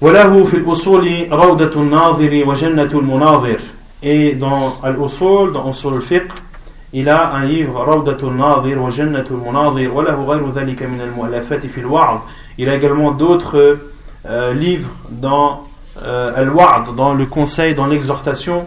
وله 0.00 0.44
في 0.44 0.56
الأصول 0.56 1.32
روضة 1.32 1.82
الناظر 1.82 2.44
وجنة 2.46 2.90
المناظر 2.92 3.60
et 4.02 4.34
dans 4.34 4.78
Al-Usul, 4.82 5.52
dans 5.52 5.70
Usul 5.70 5.94
al-Fiqh, 5.94 6.32
il 6.92 7.08
a 7.08 7.32
un 7.32 7.44
livre 7.46 7.82
روضة 7.82 8.28
الناظر 8.28 8.78
وجنة 8.78 9.24
المناظر 9.30 9.88
وله 9.90 10.24
غير 10.24 10.50
ذلك 10.50 10.82
من 10.82 11.00
المؤلفات 11.00 11.66
في 11.66 11.80
الوعظ 11.80 12.20
il 12.58 12.68
a 12.68 12.74
également 12.74 13.10
d'autres 13.12 13.78
euh, 14.26 14.52
livres 14.54 14.88
dans 15.10 15.64
euh, 16.02 16.32
Al-Wa'd, 16.34 16.94
dans 16.96 17.14
le 17.14 17.26
conseil, 17.26 17.74
dans 17.74 17.86
l'exhortation 17.86 18.66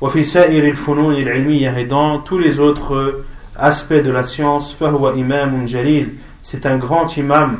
وفي 0.00 0.24
سائر 0.24 0.64
الفنون 0.64 1.14
العلمية 1.14 1.76
et 1.78 1.84
dans 1.84 2.18
tous 2.20 2.38
les 2.38 2.58
autres 2.58 3.22
aspects 3.56 4.02
de 4.02 4.10
la 4.10 4.24
science 4.24 4.74
فهو 4.80 5.10
إمام 5.10 5.66
جليل 5.66 6.08
c'est 6.42 6.64
un 6.64 6.78
grand 6.78 7.06
imam 7.16 7.58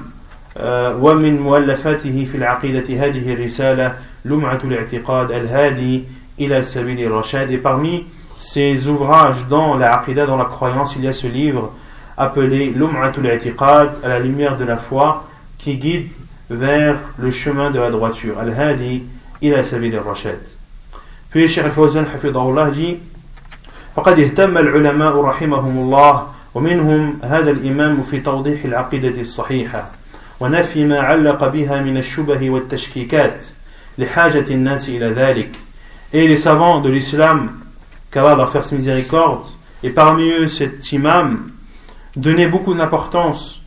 ومن 1.00 1.40
مؤلفاته 1.40 2.25
في 2.33 2.37
العقيدة 2.37 3.07
هذه 3.07 3.33
الرسالة 3.33 3.95
لمعة 4.25 4.59
الاعتقاد 4.64 5.33
الهادي 5.33 6.04
إلى 6.40 6.62
سبيل 6.62 7.07
الرشاد 7.07 7.50
et 7.50 7.59
parmi 7.59 8.07
ses 8.38 8.87
ouvrages 8.87 9.47
dans 9.49 9.76
la 9.76 9.99
aqidah, 9.99 10.26
dans 10.26 10.38
la 10.38 10.47
croyance 10.47 10.97
il 10.97 11.04
y 11.04 11.09
a 11.09 11.12
ce 11.12 11.26
livre 11.26 11.73
appelé 12.16 12.71
Lum'atul 12.71 13.26
I'tiqad 13.26 13.99
à 14.02 14.09
la 14.09 14.19
lumière 14.19 14.57
de 14.57 14.64
la 14.64 14.76
foi 14.76 15.25
qui 15.59 15.76
guide 15.76 16.09
vers 16.50 16.97
le 17.19 17.30
chemin 17.30 17.71
de 17.71 17.78
la 17.78 17.90
droiture 17.90 18.38
al-hadi 18.38 19.04
ila 19.42 19.62
sabil 19.64 19.95
al-rashad 19.95 20.40
puis 21.30 21.49
Cheikh 21.49 21.64
Al-Fawzan 21.64 22.04
hafidahullah 22.14 22.71
dit 22.71 22.99
فقد 23.97 24.19
اهتم 24.19 24.59
العلماء 24.59 25.21
رحمهم 25.21 25.78
الله 25.78 26.26
ومنهم 26.54 27.19
هذا 27.23 27.50
الإمام 27.50 28.02
في 28.02 28.21
توضيح 28.21 28.64
العقيدة 28.64 29.21
الصحيحة 29.21 29.90
ونفي 30.40 30.85
ما 30.85 31.00
علق 31.00 31.49
بها 31.49 31.80
من 31.80 31.97
الشبه 31.97 32.50
والتشكيكات 32.50 33.45
لحاجة 33.99 34.45
الناس 34.50 34.88
إلى 34.88 35.07
ذلك 35.07 35.50
et 36.12 36.26
les 36.26 36.37
savants 36.37 36.80
de 36.80 36.88
l'islam 36.88 37.52
qu'Allah 38.11 38.35
leur 38.35 38.50
fasse 38.50 38.73
miséricorde 38.73 39.47
et 39.83 39.90
parmi 39.90 40.30
eux 40.30 40.49
cet 40.49 40.92
imam 40.92 41.50
donnait 42.16 42.49
beaucoup 42.49 42.75
d'importance 42.75 43.61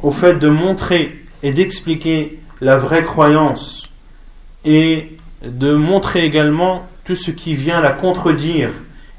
au 0.00 0.10
fait 0.10 0.34
de 0.34 0.48
montrer 0.48 1.21
et 1.43 1.51
d'expliquer 1.51 2.39
la 2.61 2.77
vraie 2.77 3.03
croyance 3.03 3.89
et 4.65 5.17
de 5.43 5.75
montrer 5.75 6.23
également 6.23 6.87
tout 7.05 7.15
ce 7.15 7.31
qui 7.31 7.55
vient 7.55 7.81
la 7.81 7.91
contredire 7.91 8.69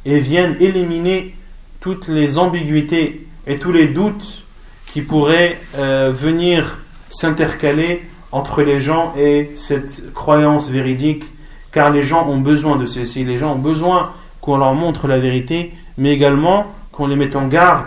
et 0.07 0.19
vient 0.19 0.53
éliminer 0.59 1.35
toutes 1.81 2.09
les 2.09 2.39
ambiguïtés 2.39 3.27
et 3.47 3.59
tous 3.59 3.73
les 3.73 3.87
doutes 3.87 4.43
qui 4.87 5.03
pourrait 5.03 5.61
euh, 5.77 6.11
venir 6.15 6.79
s'intercaler 7.11 8.03
entre 8.33 8.63
les 8.63 8.81
gens 8.81 9.15
et 9.19 9.51
cette 9.55 10.13
croyance 10.13 10.71
véridique, 10.71 11.25
car 11.73 11.91
les 11.91 12.03
gens 12.03 12.29
ont 12.29 12.41
besoin 12.41 12.77
de 12.77 12.87
ceci, 12.87 13.25
les 13.25 13.39
gens 13.39 13.53
ont 13.53 13.59
besoin 13.59 14.13
qu'on 14.41 14.57
leur 14.57 14.75
montre 14.75 15.07
la 15.07 15.19
vérité, 15.19 15.73
mais 15.99 16.13
également 16.13 16.67
qu'on 16.91 17.07
les 17.07 17.17
mette 17.17 17.37
en 17.37 17.47
garde 17.47 17.87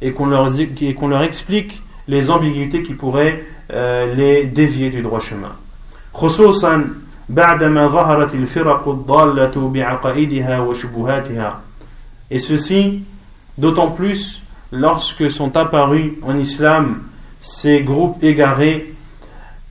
et 0.00 0.12
qu'on 0.12 0.26
leur, 0.26 1.22
explique 1.22 1.82
les 2.08 2.30
ambiguïtés 2.30 2.82
qui 2.82 2.94
pourraient 2.94 3.44
les 3.70 4.44
dévier 4.44 4.90
du 4.90 5.02
droit 5.02 5.20
chemin. 5.20 5.52
Et 12.30 12.38
ceci 12.38 13.02
d'autant 13.56 13.90
plus 13.90 14.42
lorsque 14.72 15.30
sont 15.30 15.56
apparus 15.56 16.12
en 16.22 16.36
islam 16.36 17.02
ces 17.40 17.82
groupes 17.82 18.22
égarés 18.22 18.94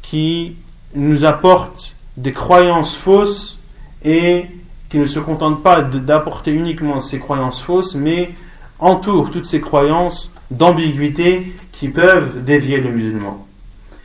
qui 0.02 0.56
nous 0.96 1.26
apportent 1.26 1.96
des 2.18 2.32
croyances 2.32 2.96
fausses 2.96 3.58
et 4.04 4.46
qui 4.90 5.00
ne 5.00 5.08
se 5.08 5.20
contentent 5.20 5.64
pas 5.64 5.82
d'apporter 5.82 6.52
uniquement 6.52 7.02
ces 7.02 7.18
croyances 7.18 7.62
fausses, 7.62 7.96
mais 7.96 8.32
entourent 8.78 9.32
toutes 9.32 9.48
ces 9.48 9.60
croyances 9.60 10.30
d'ambiguïté 10.52 11.54
qui 11.72 11.90
peuvent 11.90 12.44
dévier 12.44 12.80
le 12.80 12.92
musulman. 12.92 13.48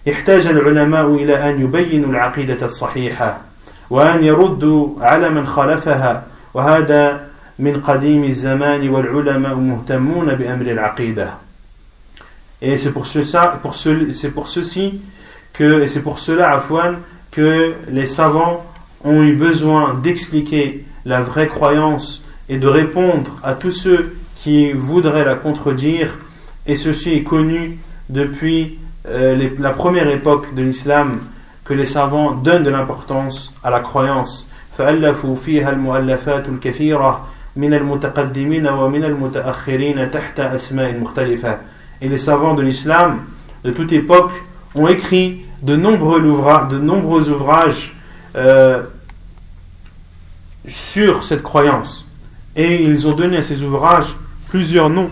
احتاج 0.10 0.48
العلماء 0.48 1.16
إلى 1.16 1.50
أن 1.50 1.62
يبينوا 1.62 2.10
العقيدة 2.10 2.66
الصحيحة 2.66 3.42
وأن 3.90 4.24
يردوا 4.24 4.90
على 5.00 5.30
من 5.30 5.48
خالفها 5.48 6.24
وهذا 6.54 7.28
من 7.60 7.82
قديم 7.82 8.24
الزمان 8.24 8.90
والعلماء 8.90 9.56
مهتمون 9.56 10.36
بأمر 10.36 10.66
العقيدة 10.66 11.30
Et 12.62 12.78
c'est 12.78 12.92
pour, 12.92 13.06
cela, 13.06 13.60
pour, 13.62 13.76
ce, 13.76 14.14
c'est 14.14 14.30
pour 14.30 14.48
ceci 14.48 15.02
que, 15.52 15.82
et 15.82 15.88
c'est 15.90 16.00
pour 16.00 16.20
cela, 16.20 16.52
Afwan, 16.52 17.00
que 17.30 17.74
les 17.90 18.06
savants 18.06 18.66
ont 19.04 19.22
eu 19.22 19.36
besoin 19.36 19.96
d'expliquer 19.96 20.86
la 21.04 21.22
vraie 21.22 21.50
croyance 21.50 22.24
et 22.48 22.58
de 22.58 22.68
répondre 22.68 23.38
à 23.44 23.54
tous 23.54 23.72
ceux 23.72 24.16
qui 24.38 24.72
voudraient 24.72 25.26
la 25.26 25.36
contredire. 25.36 26.18
Et 26.66 26.78
ceci 26.78 27.16
est 27.16 27.24
connu 27.24 27.80
depuis 28.10 28.80
euh, 29.08 29.36
les, 29.36 29.54
la 29.60 29.72
première 29.72 30.08
époque 30.08 30.54
de 30.54 30.62
l'islam 30.62 31.20
que 31.66 31.74
les 31.74 31.86
savants 31.86 32.32
donnent 32.32 32.64
de 32.64 32.70
l'importance 32.70 33.54
à 33.64 33.70
la 33.70 33.80
croyance. 33.80 34.48
فألفوا 34.78 35.36
فيها 35.36 35.70
المؤلفات 35.70 36.50
الكثيرة 36.50 37.28
من 37.56 37.74
المتقدمين 37.74 38.68
ومن 38.68 39.04
المتأخرين 39.04 40.12
تحت 40.12 40.40
أسماء 40.40 41.00
مختلفة 41.00 41.58
et 42.02 42.10
les 42.10 42.18
savants 42.18 42.54
de 42.54 42.62
l'islam 42.62 43.22
de 43.64 43.72
toute 43.72 43.94
époque 43.94 44.32
ont 44.76 44.88
écrit 44.88 45.46
de 45.62 45.76
nombreux, 45.76 46.22
ouvrages, 46.22 46.68
de 46.70 46.80
nombreux 46.80 47.30
ouvrages 47.30 47.96
euh, 48.36 48.82
sur 50.68 51.24
cette 51.24 51.44
croyance. 51.44 52.06
Et 52.58 52.84
ils 52.84 53.08
ont 53.08 53.14
donné 53.14 53.38
à 53.38 53.42
ces 53.42 53.64
ouvrages 53.64 54.16
plusieurs 54.50 54.90
noms. 54.90 55.12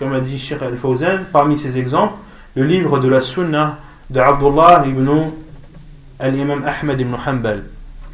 comme 0.00 0.12
a 0.12 0.20
dit 0.20 0.38
Sheikh 0.38 0.62
Al-Fawzan, 0.62 1.24
parmi 1.32 1.56
ces 1.56 1.78
exemples, 1.78 2.14
le 2.54 2.64
livre 2.64 2.98
de 2.98 3.08
la 3.08 3.20
Sunna 3.20 3.78
de 4.10 4.20
Abdullah 4.20 4.84
ibn 4.86 5.08
al-Imam 6.18 6.64
Ahmed 6.64 7.00
ibn 7.00 7.14
Hanbal. 7.14 7.64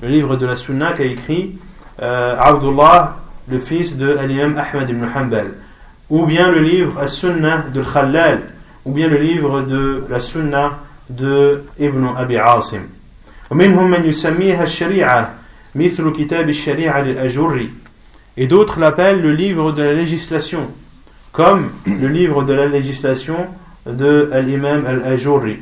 Le 0.03 0.09
livre 0.09 0.37
de 0.37 0.47
la 0.47 0.57
Sunna 0.57 0.93
qu'a 0.93 1.05
écrit 1.05 1.59
euh, 2.01 2.37
Abdullah, 2.39 3.17
le 3.49 3.59
fils 3.59 3.97
de 3.97 4.17
l'imam 4.27 4.57
Ahmed 4.57 4.91
ibn 4.91 5.05
Hanbal 5.05 5.53
ou 6.13 6.27
bien 6.27 6.51
le 6.51 6.61
livre 6.61 7.01
As-Sunnah 7.01 7.65
de 7.73 7.83
Khallal, 7.83 8.43
ou 8.85 8.93
bien 8.93 9.09
le 9.09 9.17
livre 9.17 9.63
de 9.63 10.05
la 10.11 10.21
Sunnah 10.21 10.79
de 11.09 11.65
Ibn 11.81 12.07
Abi 12.17 12.37
Asim. 12.37 12.83
ومنهم 13.51 13.91
من 13.91 14.05
يسميها 14.05 14.63
الشريعة 14.65 15.35
مثل 15.75 16.13
كتاب 16.13 16.49
الشريعة 16.49 17.01
للأجري 17.01 17.71
et 18.39 18.47
d'autres 18.47 18.79
l'appellent 18.79 19.21
le 19.21 19.33
livre 19.33 19.73
de 19.73 19.83
la 19.83 19.93
législation 19.93 20.71
comme 21.37 21.71
le 21.87 22.09
livre 22.09 22.45
de 22.45 22.53
la 22.53 22.67
législation 22.67 23.47
de 23.87 24.31
l'imam 24.41 24.85
al-Ajurri 24.87 25.59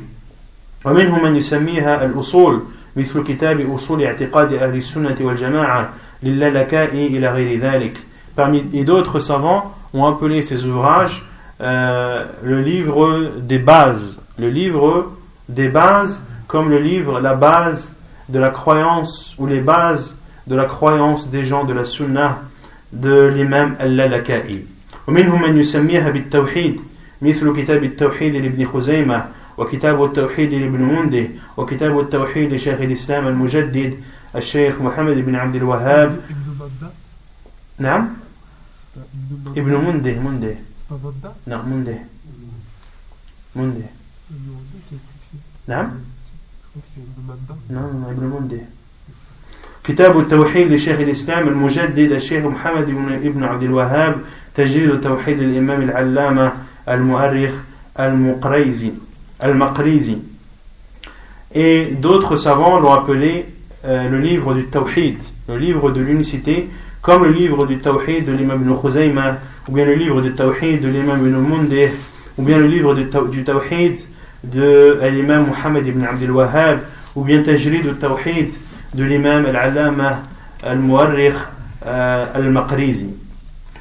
ومنهم 0.85 1.23
من 1.23 1.35
يسميها 1.35 2.05
الأصول 2.05 2.63
مثل 2.95 3.23
كتاب 3.23 3.73
أصول 3.73 4.03
اعتقاد 4.03 4.53
أهل 4.53 4.75
السنة 4.75 5.15
والجماعة 5.21 5.89
للالكائي 6.23 7.07
إلى 7.07 7.29
غير 7.31 7.59
ذلك 7.59 7.97
Parmi 8.35 8.63
et 8.73 8.85
d'autres 8.85 9.19
savants 9.19 9.73
ont 9.93 10.05
appelé 10.05 10.41
ces 10.41 10.65
ouvrages 10.65 11.25
euh, 11.59 12.25
le 12.43 12.61
livre 12.61 13.29
des 13.39 13.59
bases, 13.59 14.17
le 14.39 14.49
livre 14.49 15.11
des 15.49 15.67
bases 15.67 16.23
comme 16.47 16.69
le 16.69 16.79
livre 16.79 17.19
la 17.19 17.35
base 17.35 17.93
de 18.29 18.39
la 18.39 18.49
croyance 18.49 19.35
ou 19.37 19.47
les 19.47 19.59
bases 19.59 20.15
de 20.47 20.55
la 20.55 20.65
croyance 20.65 21.29
des 21.29 21.43
gens 21.43 21.65
de 21.65 21.73
la 21.73 21.85
Sunnah 21.85 22.39
de 22.93 23.27
l'imam 23.27 23.75
Al-Lalaka'i. 23.79 24.65
ومنهم 25.06 25.42
من 25.42 25.58
يسميها 25.58 26.10
بالتوحيد 26.10 26.80
مثل 27.22 27.62
كتاب 27.62 27.84
التوحيد 27.84 28.34
لابن 28.34 28.66
خزيمة 28.66 29.28
وكتاب 29.58 30.04
التوحيد 30.04 30.54
لابن 30.54 30.82
منده 30.82 31.28
وكتاب 31.56 32.00
التوحيد 32.00 32.52
لشيخ 32.52 32.80
الإسلام 32.80 33.26
المجدد 33.26 34.00
الشيخ 34.36 34.80
محمد 34.80 35.16
بن 35.16 35.34
عبد 35.34 35.56
الوهاب. 35.56 36.20
نعم؟ 37.78 38.08
ابن 39.56 39.72
منده 39.72 40.12
منده. 40.20 40.54
نعم 41.46 41.68
منده. 41.68 41.98
منده. 43.56 43.86
نعم؟ 45.68 45.90
نعم, 47.68 48.00
نعم، 48.00 48.04
ابن 48.04 48.24
منده. 48.40 48.60
كتاب 49.84 50.20
التوحيد 50.20 50.72
لشيخ 50.72 51.00
الإسلام 51.00 51.48
المجدد 51.48 52.12
الشيخ 52.12 52.44
محمد 52.44 52.86
بن 53.34 53.44
عبد 53.44 53.62
الوهاب 53.62 54.20
تجريد 54.55 54.89
التوحيد 54.89 55.39
للإمام 55.39 55.81
العلامة 55.81 56.51
المؤرخ 56.89 57.51
المقريزي 57.99 58.91
المقريزي 59.43 60.17
Et 61.53 61.87
d'autres 61.99 62.37
savants 62.37 62.79
l'ont 62.79 62.93
appelé 62.93 63.45
euh, 63.85 64.07
le 64.09 64.19
livre 64.19 64.53
du 64.53 64.65
Tawhid, 64.67 65.17
le 65.49 65.57
livre 65.57 65.91
de 65.91 65.99
l'unicité, 65.99 66.69
comme 67.01 67.25
le 67.25 67.31
livre 67.31 67.65
du 67.67 67.77
Tawhid 67.79 68.25
de 68.25 68.31
l'imam 68.31 68.61
ibn 68.61 68.73
Khuzayma, 68.73 69.37
ou 69.67 69.73
bien 69.73 69.85
le 69.85 69.95
livre 69.95 70.21
du 70.21 70.31
Tawhid 70.33 70.79
de 70.81 70.87
l'imam 70.87 71.19
ibn 71.27 71.35
Mundeh, 71.37 71.91
ou 72.37 72.43
bien 72.43 72.57
le 72.57 72.67
livre 72.67 72.93
du, 72.93 73.07
Taw- 73.09 73.27
du 73.27 73.43
Tawhid 73.43 73.99
de 74.45 74.97
l'imam 75.11 75.47
Muhammad 75.47 75.85
ibn 75.85 76.03
Abdul 76.05 76.31
Wahhab, 76.31 76.79
ou 77.15 77.23
bien 77.25 77.41
Tajrid 77.43 77.83
du 77.83 77.93
Tawhid 77.95 78.53
de 78.93 79.03
l'imam 79.03 79.45
al-Allama 79.45 80.21
al-Muarrikh 80.63 81.33
euh, 81.85 82.25
al-Maqrizi. 82.33 83.07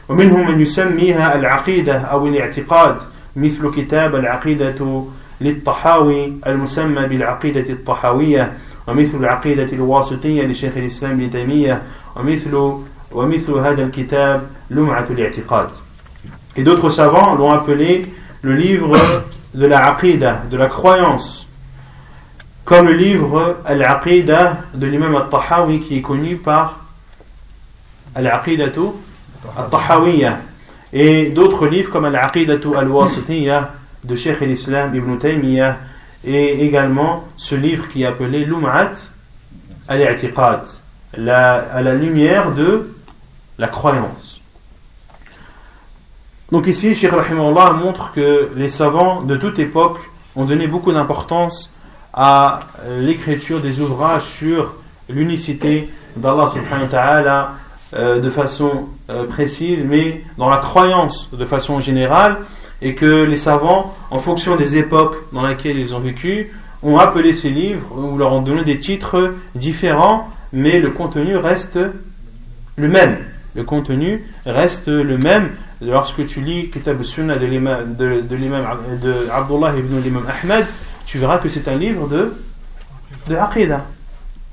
ومنهم 0.09 0.51
من 0.51 0.61
يسميها 0.61 1.39
العقيدة 1.39 1.99
أو 1.99 2.27
الاعتقاد 2.27 2.97
مثل 3.37 3.71
كتاب 3.71 4.15
العقيدة 4.15 5.05
للطحاوي 5.41 6.33
المسمى 6.47 7.07
بالعقيدة 7.07 7.73
الطحاوية 7.73 8.53
ومثل 8.87 9.19
العقيدة 9.19 9.73
الواسطية 9.73 10.43
لشيخ 10.47 10.77
الإسلام 10.77 11.13
ابن 11.13 11.31
تيمية 11.31 11.83
ومثل 12.17 12.75
ومثل 13.13 13.53
هذا 13.53 13.83
الكتاب 13.83 14.43
لمعة 14.71 15.07
الاعتقاد 15.11 15.69
Et 16.57 16.63
d'autres 16.63 16.91
savants 16.91 17.37
l'ont 17.37 17.53
appelé 17.53 18.07
le 18.43 18.55
livre 18.55 18.97
de 19.55 19.67
la 19.67 19.87
Aqidah, 19.87 20.43
de 20.51 20.57
la 20.57 20.67
croyance, 20.67 21.47
comme 22.65 22.87
le 22.87 22.93
livre 22.93 23.59
Al-Aqidah 23.65 24.59
de 24.75 24.87
l'imam 24.87 25.15
Al-Tahawi 25.15 25.81
qui 25.81 25.99
est 25.99 26.03
connu 26.03 26.37
par 26.37 26.81
Al-Aqidatu 28.15 28.81
Al-Tahawiyya 29.58 30.40
et 30.94 31.30
d'autres 31.30 31.68
livres 31.68 31.92
comme 31.92 32.06
Al-Aqidatu 32.06 32.76
Al-Wasitiyya 32.76 33.74
de 34.04 34.16
Sheikh 34.16 34.42
al-Islam 34.42 34.96
Ibn 34.96 35.18
Taymiyyah 35.18 35.78
et 36.24 36.66
également 36.66 37.24
ce 37.38 37.56
livre 37.56 37.88
qui 37.90 38.04
est 38.04 38.06
appelé 38.06 38.46
Lum'at 38.46 38.92
Al-I'tiqad 39.88 40.62
à 41.14 41.82
la 41.82 41.96
lumière 41.96 42.52
de 42.52 42.90
la 43.58 43.68
croyance. 43.68 44.42
Donc 46.52 46.68
ici, 46.68 46.94
Sheikh 46.94 47.12
Rahimahullah 47.12 47.72
montre 47.72 48.12
que 48.12 48.52
les 48.56 48.70
savants 48.70 49.22
de 49.22 49.36
toute 49.36 49.58
époque 49.60 49.98
ont 50.36 50.44
donné 50.44 50.68
beaucoup 50.68 50.92
d'importance 50.92 51.72
à 52.14 52.60
euh, 52.84 53.02
l'écriture 53.02 53.62
des 53.62 53.80
ouvrages 53.80 54.24
sur 54.24 54.76
l'unicité 55.10 55.90
d'Allah 56.16 56.48
subhanahu 56.48 56.84
wa 56.84 56.88
ta'ala 56.88 57.52
euh, 57.94 58.20
de 58.20 58.30
façon 58.30 58.88
euh, 59.10 59.26
précise, 59.26 59.80
mais 59.86 60.24
dans 60.38 60.50
la 60.50 60.58
croyance 60.58 61.30
de 61.32 61.46
façon 61.46 61.80
générale, 61.82 62.38
et 62.82 62.96
que 62.96 63.24
les 63.24 63.38
savants, 63.38 63.96
en 64.12 64.20
fonction 64.20 64.56
des 64.56 64.78
époques 64.78 65.16
dans 65.32 65.46
lesquelles 65.46 65.78
ils 65.78 65.96
ont 65.96 66.00
vécu, 66.00 66.52
ont 66.84 66.98
appelé 66.98 67.34
ces 67.34 67.50
livres 67.50 67.88
ou 67.98 68.18
leur 68.18 68.34
ont 68.34 68.42
donné 68.42 68.64
des 68.64 68.80
titres 68.80 69.34
différents, 69.56 70.30
mais 70.52 70.80
le 70.80 70.92
contenu 70.92 71.38
reste 71.38 71.80
le 72.76 72.88
même. 72.88 73.18
Le 73.56 73.64
contenu 73.64 74.24
reste 74.46 74.88
le 74.88 75.18
même. 75.18 75.52
Lorsque 75.82 76.26
tu 76.26 76.42
lis 76.42 76.70
Kitab 76.70 76.98
al-Sunnah 76.98 77.38
de 77.38 77.46
l'imam 77.46 77.96
de, 77.96 78.22
de 78.22 78.36
de 79.02 79.30
Abdullah 79.32 79.74
ibn 79.78 80.02
l'imam 80.02 80.26
Ahmed, 80.28 80.66
tu 81.06 81.18
verras 81.18 81.38
que 81.38 81.50
c'est 81.50 81.68
un 81.68 81.76
livre 81.76 82.08
de 82.08 82.34
de 83.28 83.36
Aqidah. 83.36 83.86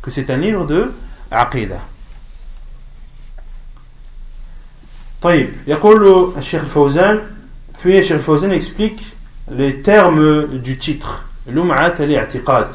Que 0.00 0.10
c'est 0.10 0.30
un 0.30 0.36
livre 0.36 0.64
de 0.66 0.92
Aqidah. 1.30 1.80
طيب 5.22 5.48
يقول 5.66 6.32
الشيخ 6.36 6.60
الفوزان 6.60 7.18
puis 7.82 7.86
الشيخ 7.86 8.12
الفوزان 8.12 8.60
explique 8.60 9.00
les 9.50 9.82
termes 9.82 10.46
du 10.64 10.76
titre 10.76 11.22
لمعة 11.46 11.94
الاعتقاد 12.00 12.66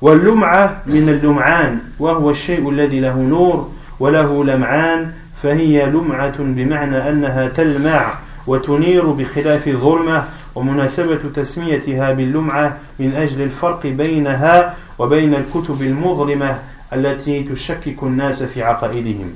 واللمعة 0.00 0.82
من 0.86 1.08
اللمعان 1.08 1.78
وهو 1.98 2.30
الشيء 2.30 2.70
الذي 2.70 3.00
له 3.00 3.16
نور 3.18 3.70
وله 4.00 4.44
لمعان 4.44 5.12
فهي 5.42 5.86
لمعة 5.86 6.34
بمعنى 6.38 7.10
أنها 7.10 7.48
تلمع 7.48 8.14
وتنير 8.46 9.06
بخلاف 9.06 9.68
الظلمة 9.68 10.24
ومناسبة 10.54 11.20
تسميتها 11.34 12.12
باللمعة 12.12 12.76
من 12.98 13.12
أجل 13.16 13.42
الفرق 13.42 13.86
بينها 13.86 14.74
وبين 14.98 15.34
الكتب 15.34 15.82
المظلمة 15.82 16.58
التي 16.92 17.42
تشكك 17.42 18.02
الناس 18.02 18.42
في 18.42 18.62
عقائدهم 18.62 19.30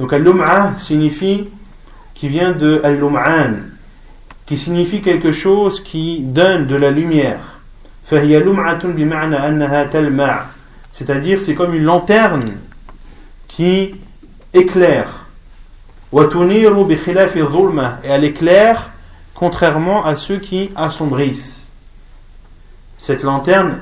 Donc 0.00 0.14
al-lum'a 0.14 0.72
signifie 0.78 1.44
qui 2.20 2.28
vient 2.28 2.52
de 2.52 2.82
Al-Lum'an, 2.84 3.54
qui 4.44 4.58
signifie 4.58 5.00
quelque 5.00 5.32
chose 5.32 5.82
qui 5.82 6.20
donne 6.20 6.66
de 6.66 6.76
la 6.76 6.90
lumière. 6.90 7.60
C'est-à-dire, 10.92 11.40
c'est 11.40 11.54
comme 11.54 11.72
une 11.74 11.84
lanterne 11.84 12.44
qui 13.48 13.94
éclaire. 14.52 15.24
Et 16.12 16.18
elle 18.04 18.24
éclaire 18.24 18.90
contrairement 19.32 20.04
à 20.04 20.14
ceux 20.14 20.36
qui 20.36 20.72
assombrissent. 20.76 21.72
Cette 22.98 23.22
lanterne 23.22 23.78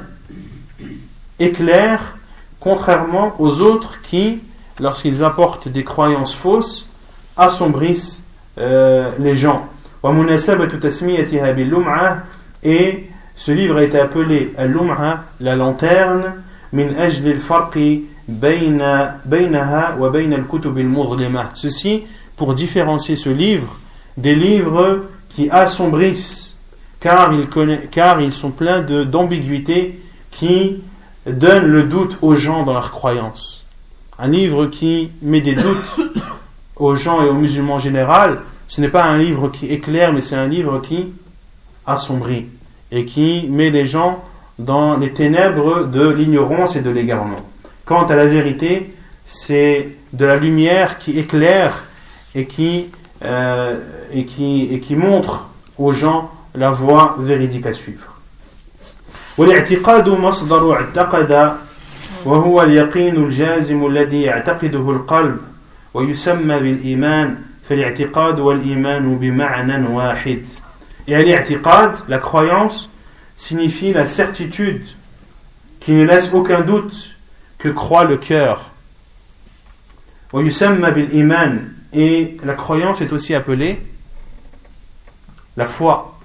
éclaire 1.40 2.16
contrairement 2.60 3.34
aux 3.40 3.62
autres 3.62 4.00
qui, 4.02 4.38
lorsqu'ils 4.78 5.24
apportent 5.24 5.66
des 5.66 5.82
croyances 5.82 6.36
fausses, 6.36 6.86
assombrissent 7.36 8.22
euh, 8.58 9.12
les 9.18 9.36
gens. 9.36 9.68
Et 12.64 13.08
ce 13.36 13.52
livre 13.52 13.76
a 13.76 13.82
été 13.84 13.98
appelé 14.00 14.52
la 15.40 15.56
lanterne, 15.56 16.34
Ceci 21.54 22.04
pour 22.36 22.54
différencier 22.54 23.16
ce 23.16 23.28
livre 23.28 23.78
des 24.16 24.34
livres 24.34 25.04
qui 25.28 25.48
assombrissent, 25.50 26.56
car 26.98 27.32
ils, 27.32 27.48
car 27.90 28.20
ils 28.20 28.32
sont 28.32 28.50
pleins 28.50 28.80
d'ambiguïté 28.80 30.00
qui 30.32 30.82
donnent 31.26 31.66
le 31.66 31.84
doute 31.84 32.18
aux 32.22 32.34
gens 32.34 32.64
dans 32.64 32.72
leur 32.72 32.90
croyance. 32.90 33.64
Un 34.18 34.28
livre 34.28 34.66
qui 34.66 35.10
met 35.22 35.40
des 35.40 35.54
doutes 35.54 35.96
aux 36.77 36.95
gens 36.95 37.21
et 37.23 37.29
aux 37.29 37.33
musulmans 37.33 37.75
en 37.75 37.79
général, 37.79 38.39
ce 38.67 38.81
n'est 38.81 38.89
pas 38.89 39.03
un 39.03 39.17
livre 39.17 39.49
qui 39.49 39.67
éclaire, 39.67 40.13
mais 40.13 40.21
c'est 40.21 40.35
un 40.35 40.47
livre 40.47 40.79
qui 40.79 41.13
assombrit 41.85 42.47
et 42.91 43.05
qui 43.05 43.47
met 43.49 43.69
les 43.69 43.85
gens 43.85 44.23
dans 44.59 44.97
les 44.97 45.11
ténèbres 45.11 45.85
de 45.85 46.07
l'ignorance 46.07 46.75
et 46.75 46.81
de 46.81 46.89
l'égarement. 46.89 47.39
Quant 47.85 48.03
à 48.03 48.15
la 48.15 48.25
vérité, 48.25 48.93
c'est 49.25 49.89
de 50.13 50.25
la 50.25 50.37
lumière 50.37 50.99
qui 50.99 51.17
éclaire 51.17 51.83
et 52.35 52.45
qui, 52.45 52.87
euh, 53.23 53.79
et 54.11 54.25
qui, 54.25 54.69
et 54.71 54.79
qui 54.79 54.95
montre 54.95 55.47
aux 55.77 55.91
gens 55.91 56.31
la 56.55 56.71
voie 56.71 57.15
véridique 57.19 57.65
à 57.65 57.73
suivre. 57.73 58.09
والاعتقاد 59.37 60.09
مصدر 60.09 60.73
اعتقد 60.73 61.53
وهو 62.25 62.63
اليقين 62.63 63.15
الجازم 63.15 63.85
الذي 63.87 64.21
يعتقده 64.21 64.91
القلب 64.91 65.37
ويسمى 65.97 66.59
بالإيمان 66.59 67.37
فالاعتقاد 67.63 68.39
والإيمان 68.39 69.17
بمعنى 69.17 69.87
واحد 69.87 70.45
Et 71.05 71.15
al-i'tiqad, 71.15 72.03
la 72.07 72.17
croyance, 72.17 72.89
signifie 73.35 73.91
la 73.91 74.05
certitude 74.05 74.85
qui 75.81 75.91
ne 75.91 76.05
laisse 76.05 76.31
aucun 76.33 76.61
doute 76.61 77.11
que 77.57 77.67
croit 77.67 78.05
le 78.05 78.15
cœur. 78.15 78.71
Wa 80.31 80.41
yusamma 80.41 80.91
bil 80.91 81.13
iman 81.13 81.59
et 81.91 82.37
la 82.43 82.53
croyance 82.53 83.01
est 83.01 83.11
aussi 83.11 83.35
appelée 83.35 83.79
la 85.57 85.65
foi. 85.65 86.17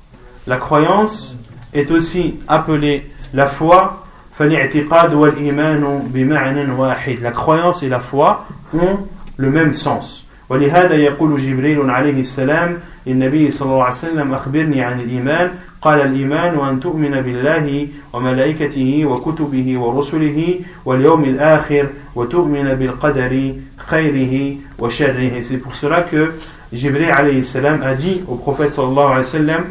La 0.46 0.56
croyance 0.56 1.34
est 1.74 1.90
aussi 1.90 2.36
appelée 2.46 3.10
la 3.34 3.46
foi. 3.46 4.04
فالاعتقاد 4.38 5.14
والإيمان 5.14 6.10
بمعنى 6.14 6.70
واحد. 6.72 7.18
La 7.22 7.32
croyance 7.32 7.82
et 7.82 7.88
la 7.88 7.98
foi 7.98 8.46
ont 8.72 9.00
le 9.37 9.49
même 9.49 9.73
sens. 9.73 10.25
ولهذا 10.49 10.95
يقول 10.95 11.37
جبريل 11.37 11.89
عليه 11.89 12.19
السلام 12.19 12.77
للنبي 13.07 13.51
صلى 13.51 13.71
الله 13.71 13.83
عليه 13.83 13.95
وسلم 13.95 14.33
أخبرني 14.33 14.81
عن 14.81 14.99
الإيمان 14.99 15.51
قال 15.81 16.01
الإيمان 16.01 16.59
أن 16.59 16.79
تؤمن 16.79 17.21
بالله 17.21 17.87
وملائكته 18.13 19.05
وكتبه 19.05 19.79
ورسله 19.79 20.59
واليوم 20.85 21.23
الآخر 21.23 21.89
وتؤمن 22.15 22.75
بالقدر 22.75 23.53
خيره 23.77 24.55
وشره 24.79 25.41
C'est 25.41 25.57
pour 25.57 25.75
cela 25.75 26.01
que 26.01 26.33
Jibril 26.71 27.11
alayhi 27.11 27.43
salam 27.43 27.81
a 27.81 27.95
dit 27.95 28.21
au 28.27 28.35
prophète 28.35 28.71
sallallahu 28.71 29.05
alayhi 29.05 29.17
wa 29.17 29.23
sallam 29.23 29.63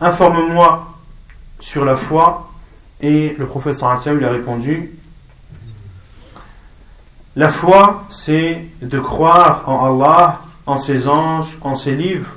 Informe-moi 0.00 0.96
sur 1.60 1.84
la 1.84 1.94
foi. 1.96 2.48
Et 3.00 3.34
le 3.38 3.46
prophète 3.46 3.74
sallallahu 3.74 4.00
alayhi 4.00 4.00
wa 4.00 4.04
sallam 4.04 4.18
lui 4.18 4.26
a 4.26 4.32
répondu 4.32 4.90
La 7.34 7.48
foi, 7.48 8.04
c'est 8.10 8.62
de 8.82 8.98
croire 8.98 9.62
en 9.66 9.86
Allah, 9.86 10.42
en 10.66 10.76
ses 10.76 11.08
anges, 11.08 11.56
en 11.62 11.74
ses 11.74 11.94
livres, 11.94 12.30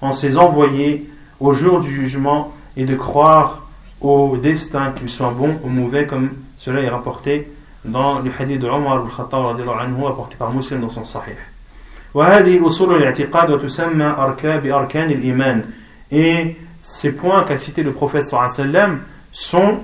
en 0.00 0.10
ses 0.10 0.36
envoyés, 0.38 1.08
au 1.38 1.52
jour 1.52 1.78
du 1.80 1.90
jugement, 1.90 2.52
et 2.76 2.84
de 2.84 2.96
croire 2.96 3.66
au 4.00 4.36
destin, 4.36 4.92
qu'il 4.92 5.08
soit 5.08 5.30
bon 5.30 5.56
ou 5.62 5.68
mauvais, 5.68 6.06
comme 6.06 6.30
cela 6.56 6.80
est 6.80 6.88
rapporté 6.88 7.48
dans 7.84 8.18
le 8.18 8.30
hadith 8.38 8.60
de 8.60 8.68
Omar 8.68 9.04
al-Khattab 9.04 9.60
apporté 10.06 10.36
par 10.36 10.52
Muslim 10.52 10.80
dans 10.80 10.90
son 10.90 11.04
Sahih. 11.04 11.36
Et 16.12 16.56
ces 16.80 17.12
points 17.12 17.44
qu'a 17.44 17.58
cité 17.58 17.82
le 17.84 17.92
prophète 17.92 18.24
sallam 18.24 19.00
sont 19.30 19.78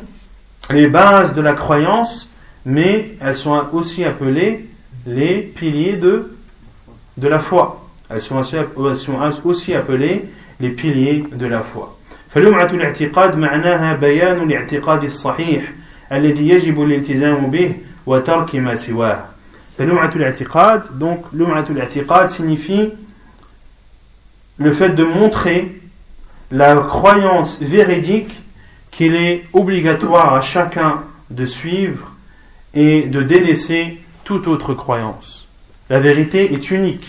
les 0.70 0.88
bases 0.88 1.34
de 1.34 1.40
la 1.40 1.52
croyance 1.52 2.30
mais 2.65 3.15
elles 3.21 3.37
sont 3.37 3.61
aussi 3.73 4.03
appelées 4.03 4.65
les 5.05 5.37
piliers 5.41 5.93
de, 5.93 6.35
de 7.17 7.27
la 7.27 7.39
foi. 7.39 7.87
Elles 8.09 8.21
sont 8.21 8.37
aussi, 8.37 8.55
elles 8.55 8.97
sont 8.97 9.17
aussi 9.45 9.73
appelées 9.73 10.25
les 10.59 10.69
piliers 10.69 11.23
de 11.31 11.45
la 11.47 11.61
foi. 11.61 11.97
فلمعة 12.29 12.65
الاعتقاد 12.73 13.37
معناها 13.37 13.93
بيان 13.93 14.43
الاعتقاد 14.43 15.03
الصحيح 15.03 15.63
الذي 16.11 16.49
يجب 16.49 16.81
الالتزام 16.83 17.49
به 17.51 17.73
وترك 18.05 18.55
ما 18.55 18.75
سواه. 18.75 19.25
فلمعة 19.77 20.11
الاعتقاد 20.15 20.81
donc 20.99 21.33
لمعة 21.33 21.65
الاعتقاد 21.69 22.29
signifie 22.29 22.89
le 24.59 24.71
fait 24.71 24.89
de 24.89 25.03
montrer 25.03 25.81
la 26.51 26.75
croyance 26.77 27.59
véridique 27.61 28.41
qu'il 28.91 29.15
est 29.15 29.45
obligatoire 29.53 30.33
à 30.33 30.41
chacun 30.41 31.01
de 31.29 31.45
suivre 31.45 32.11
et 32.76 33.02
de 33.02 33.22
délaisser 33.22 33.98
toute 34.22 34.46
autre 34.46 34.74
croyance. 34.74 35.48
La 35.90 35.98
vérité 35.98 36.52
est 36.52 36.70
unique. 36.70 37.06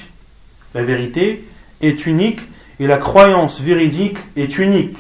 La 0.74 0.84
vérité 0.84 1.46
est 1.82 2.06
unique 2.06 2.40
et 2.80 2.88
la 2.88 2.98
croyance 2.98 3.62
véridique 3.62 4.18
est 4.36 4.58
unique. 4.58 4.98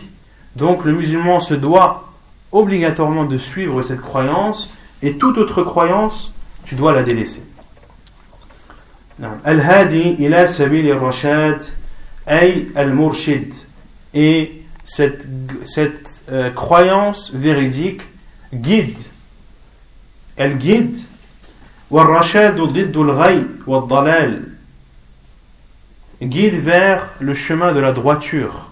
Donc 0.56 0.84
le 0.84 0.92
musulman 0.92 1.40
se 1.40 1.54
doit 1.54 2.12
obligatoirement 2.52 3.24
de 3.24 3.38
suivre 3.38 3.82
cette 3.82 4.02
croyance 4.02 4.70
et 5.02 5.14
toute 5.14 5.38
autre 5.38 5.64
croyance, 5.64 6.34
tu 6.66 6.76
dois 6.76 6.92
la 6.92 7.04
délaisser. 7.04 7.42
Al-Hadi 9.44 10.16
ila 10.20 10.48
sabil 10.48 10.92
rashad 10.92 11.60
ay 12.28 12.68
al-murshid. 12.76 13.54
Et 14.14 14.64
cette, 14.84 15.26
euh, 16.32 16.50
croyance 16.52 17.32
véridique 17.34 18.02
guide 18.54 18.98
elle 20.38 20.58
guide 20.58 20.98
guide 26.22 26.56
vers 26.56 27.10
le 27.20 27.34
chemin 27.34 27.74
de 27.74 27.80
la 27.80 27.92
droiture. 27.92 28.70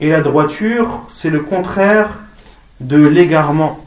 Et 0.00 0.08
la 0.10 0.20
droiture 0.20 1.04
c'est 1.08 1.30
le 1.30 1.40
contraire 1.40 2.08
de 2.80 3.06
l'égarement 3.06 3.84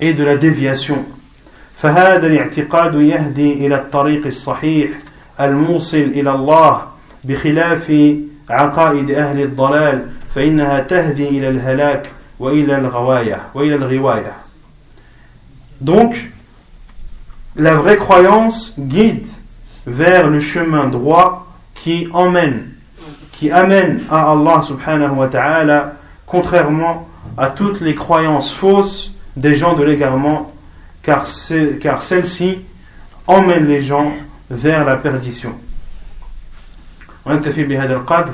et 0.00 0.12
de 0.12 0.24
la 0.24 0.36
déviation. 0.36 1.04
فهذا 1.82 2.26
الاعتقاد 2.26 2.94
يهدي 2.94 3.66
إلى 3.66 3.74
الطريق 3.74 4.26
الصحيح 4.26 4.90
الموصل 5.40 5.96
إلى 5.96 6.30
الله 6.30 6.82
بخلاف 7.24 7.92
عقائد 8.50 9.10
أهل 9.10 9.40
الضلال 9.40 10.06
فإنها 10.34 10.80
تهدي 10.80 11.28
إلى 11.28 11.48
الهلاك 11.48 12.10
وإلى 12.38 12.78
الغواية 12.78 13.40
وإلى 13.54 13.74
الغواية. 13.74 14.32
Donc, 15.81 16.31
la 17.55 17.75
vraie 17.75 17.97
croyance 17.97 18.73
guide 18.77 19.27
vers 19.85 20.27
le 20.27 20.39
chemin 20.39 20.87
droit 20.87 21.47
qui 21.73 22.07
emmène, 22.13 22.71
qui 23.31 23.51
amène 23.51 24.03
à 24.09 24.31
Allah 24.31 24.61
subhanahu 24.61 25.11
wa 25.11 25.27
ta'ala, 25.27 25.93
contrairement 26.25 27.07
à 27.37 27.49
toutes 27.49 27.81
les 27.81 27.95
croyances 27.95 28.53
fausses 28.53 29.11
des 29.35 29.55
gens 29.55 29.75
de 29.75 29.83
l'égarement, 29.83 30.51
car, 31.03 31.25
car 31.81 32.01
celles-ci 32.03 32.59
emmènent 33.27 33.67
les 33.67 33.81
gens 33.81 34.11
vers 34.49 34.85
la 34.85 34.97
perdition. 34.97 35.53
ونكتفي 37.25 37.63
بهذا 37.63 37.93
القدر 37.93 38.33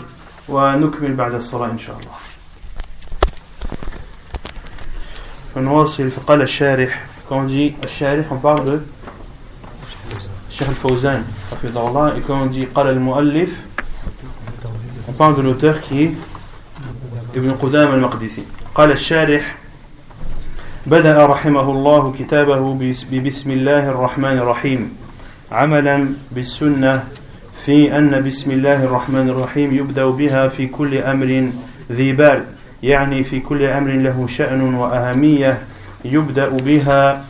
ونكمل 0.50 1.14
بعد 1.14 1.34
الصلاة 1.34 1.72
إن 1.72 1.80
شاء 1.80 1.96
الله. 1.96 2.18
ونواصل 5.56 6.12
فقال 6.12 6.42
الشارح 6.42 7.06
Quand 7.29 7.41
on 7.41 7.45
dit 7.45 7.75
Sharif, 7.89 8.27
on 8.31 8.37
parle 8.37 8.65
de 8.65 8.83
Cheikh 10.51 10.69
al-Fawzan, 10.69 11.21
et 11.65 12.21
quand 12.27 12.43
on 12.43 12.47
dit 12.47 12.67
Qal 12.75 12.89
al-Mu'allif, 12.89 13.61
on 15.09 15.12
parle 15.12 15.37
de 15.37 15.43
l'auteur 15.43 15.81
qui 15.81 16.05
est 16.05 16.12
Ibn 17.35 17.53
Qudam 17.53 17.95
al-Maqdisi. 17.95 18.43
قال 18.77 18.93
الشارح 18.93 19.57
بدأ 20.87 21.27
رحمه 21.27 21.71
الله 21.71 22.12
كتابه 22.19 22.75
ببسم 23.11 23.51
الله 23.51 23.89
الرحمن 23.89 24.39
الرحيم 24.39 24.93
عملا 25.53 26.09
بالسنة 26.33 27.05
في 27.65 27.99
أن 27.99 28.25
بسم 28.25 28.51
الله 28.51 28.85
الرحمن 28.85 29.29
الرحيم 29.29 29.73
يبدأ 29.73 30.07
بها 30.07 30.49
في 30.49 30.67
كل 30.67 30.97
أمر 30.99 31.51
ذي 31.93 32.12
بال 32.12 32.45
يعني 32.83 33.25
في 33.25 33.41
كل 33.41 33.62
أمر 33.62 33.91
له 33.91 34.27
شأن 34.29 34.75
وأهمية 34.75 35.59
يبدأ 36.12 36.49
بها 36.49 37.25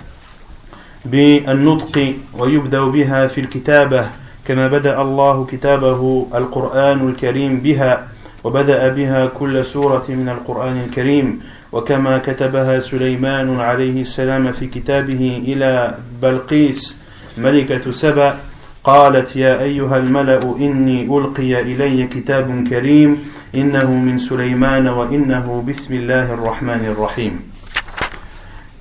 بالنطق 1.05 2.15
ويبدأ 2.39 2.85
بها 2.85 3.27
في 3.27 3.41
الكتابة 3.41 4.07
كما 4.49 4.69
بدأ 4.69 5.03
الله 5.03 5.45
كتابه 5.45 6.27
القرآن 6.35 7.09
الكريم 7.09 7.61
بها 7.61 8.09
وبدأ 8.45 8.89
بها 8.89 9.27
كل 9.27 9.65
سورة 9.67 10.05
من 10.09 10.29
القرآن 10.29 10.77
الكريم 10.87 11.41
وكما 11.73 12.19
كتبها 12.19 12.81
سليمان 12.81 13.61
عليه 13.61 14.01
السلام 14.03 14.53
في 14.53 14.67
كتابه 14.67 15.43
إلى 15.47 15.95
بلقيس 16.23 16.97
ملكة 17.39 17.91
سبأ 17.91 18.39
قالت 18.85 19.37
يا 19.37 19.63
أيها 19.63 19.97
الملأ 19.97 20.43
إني 20.43 21.03
ألقي 21.19 21.61
إلي 21.61 22.07
كتاب 22.07 22.69
كريم 22.71 23.19
إنه 23.55 23.91
من 23.91 24.19
سليمان 24.19 24.89
وإنه 24.89 25.65
بسم 25.69 25.95
الله 25.95 26.35
الرحمن 26.35 26.85
الرحيم. 26.87 27.56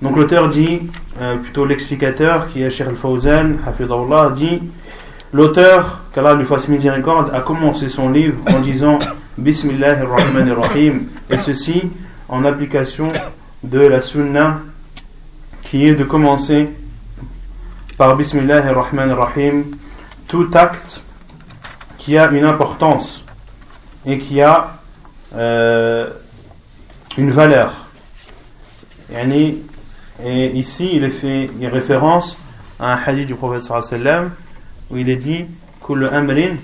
Donc 0.02 0.18
l'auteur 0.18 0.50
dit, 0.50 0.82
euh, 1.22 1.38
plutôt 1.38 1.66
l'explicateur, 1.66 2.50
qui 2.50 2.62
est 2.62 2.70
Cheikh 2.70 2.88
al-Fawzan, 2.88 3.54
Hafidahullah, 3.66 4.32
dit 4.32 4.62
L'auteur, 5.32 6.02
qu'Allah 6.14 6.34
lui 6.34 6.46
fasse 6.46 6.68
miséricorde, 6.68 7.32
a 7.34 7.42
commencé 7.42 7.90
son 7.90 8.10
livre 8.10 8.38
en 8.48 8.60
disant 8.60 9.00
Bismillah 9.38 10.00
ar-Rahman 10.00 10.50
ar-Rahim, 10.50 11.08
et 11.30 11.38
ceci 11.38 11.84
en 12.30 12.46
application 12.46 13.10
de 13.64 13.80
la 13.80 14.02
sunna 14.02 14.62
qui 15.64 15.88
est 15.88 15.96
de 15.96 16.04
commencer 16.04 16.70
par 17.98 18.16
Bismillah 18.16 18.66
ar-Rahman 18.66 19.12
ar-Rahim 19.12 19.64
tout 20.28 20.50
acte 20.54 21.02
qui 21.98 22.18
a 22.18 22.30
une 22.32 22.46
importance 22.46 23.24
et 24.06 24.18
qui 24.18 24.42
a 24.42 24.80
euh, 25.36 26.10
une 27.18 27.32
valeur. 27.32 27.88
et 30.25 30.47
ici, 30.57 30.91
il 30.95 31.05
est 31.05 31.11
fait 31.11 31.47
une 31.61 31.69
référence 31.69 32.39
à 32.79 32.95
un 32.95 32.97
hadith 32.97 33.27
du 33.27 33.35
prophète 33.35 33.63
sallam 33.63 34.31
où 34.91 34.97
il 34.97 35.09
est 35.09 35.17
dit 35.17 35.47
كل 35.81 36.05
أمر 36.07 36.57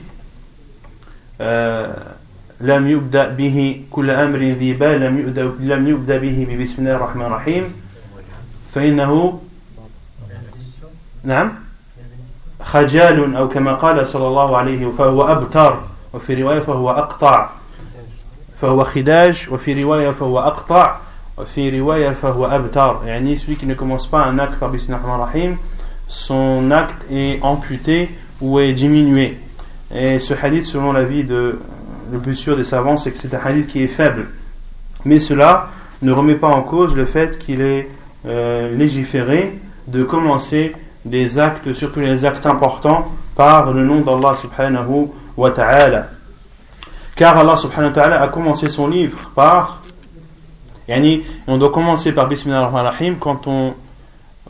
لم 2.61 2.89
يبدأ 2.89 3.29
به 3.29 3.83
كل 3.91 4.11
أمر 4.11 4.39
ذي 4.39 4.73
بال 4.73 5.01
لم 5.01 5.19
يبدأ 5.19 5.43
لم 5.61 5.89
يبدأ 5.89 6.17
به 6.17 6.59
بسم 6.63 6.75
الله 6.79 6.93
الرحمن 6.97 7.27
الرحيم 7.27 7.75
فإنه 8.75 9.41
نعم 11.25 11.53
خجال 12.63 13.37
أو 13.37 13.49
كما 13.49 13.75
قال 13.75 14.07
صلى 14.07 14.27
الله 14.27 14.57
عليه 14.57 14.93
فهو 14.99 15.23
أبتر 15.23 15.81
وفي 16.13 16.43
رواية 16.43 16.61
فهو 16.61 16.91
أقطع 16.91 17.51
فهو 18.61 18.85
خداج 18.85 19.47
وفي 19.51 19.83
رواية 19.83 20.11
فهو 20.11 20.39
أقطع 20.39 20.99
fi 21.46 21.70
riwaya 21.70 22.14
abtar, 22.50 23.02
yani 23.06 23.38
celui 23.38 23.56
qui 23.56 23.66
ne 23.66 23.74
commence 23.74 24.08
pas 24.08 24.24
un 24.26 24.40
acte 24.40 24.60
par 24.60 24.70
bismillah 24.70 25.00
rahim, 25.04 25.58
son 26.08 26.72
acte 26.72 27.06
est 27.12 27.40
amputé 27.42 28.10
ou 28.42 28.60
est 28.60 28.74
diminué. 28.74 29.38
Et 29.94 30.20
ce 30.20 30.34
hadith, 30.34 30.66
selon 30.66 30.94
l'avis 30.94 31.24
de 31.24 31.60
le 32.12 32.20
plus 32.20 32.36
sûr 32.36 32.58
des 32.58 32.64
savants, 32.64 32.98
c'est 32.98 33.12
que 33.12 33.18
c'est 33.18 33.34
un 33.34 33.40
hadith 33.44 33.68
qui 33.68 33.84
est 33.84 33.88
faible. 33.88 34.30
Mais 35.06 35.20
cela 35.20 35.70
ne 36.02 36.12
remet 36.12 36.36
pas 36.36 36.50
en 36.50 36.62
cause 36.62 36.96
le 36.96 37.06
fait 37.06 37.38
qu'il 37.38 37.62
est 37.62 37.90
euh, 38.26 38.76
légiféré 38.76 39.60
de 39.88 40.04
commencer 40.04 40.76
des 41.06 41.40
actes, 41.40 41.74
surtout 41.74 42.00
les 42.00 42.26
actes 42.26 42.46
importants, 42.46 43.12
par 43.36 43.72
le 43.74 43.84
nom 43.84 44.02
d'Allah 44.02 44.36
subhanahu 44.36 45.08
wa 45.38 45.52
ta'ala. 45.52 46.10
Car 47.16 47.38
Allah 47.38 47.58
subhanahu 47.58 47.90
wa 47.90 47.96
ta'ala 47.96 48.22
a 48.22 48.28
commencé 48.28 48.70
son 48.70 48.88
livre 48.88 49.32
par 49.34 49.81
on 51.48 51.58
doit 51.58 51.70
commencer 51.70 52.12
par 52.12 52.28
Bismillah 52.28 52.64
ar-Rahim 52.64 53.18
quand 53.20 53.48
on 53.48 53.74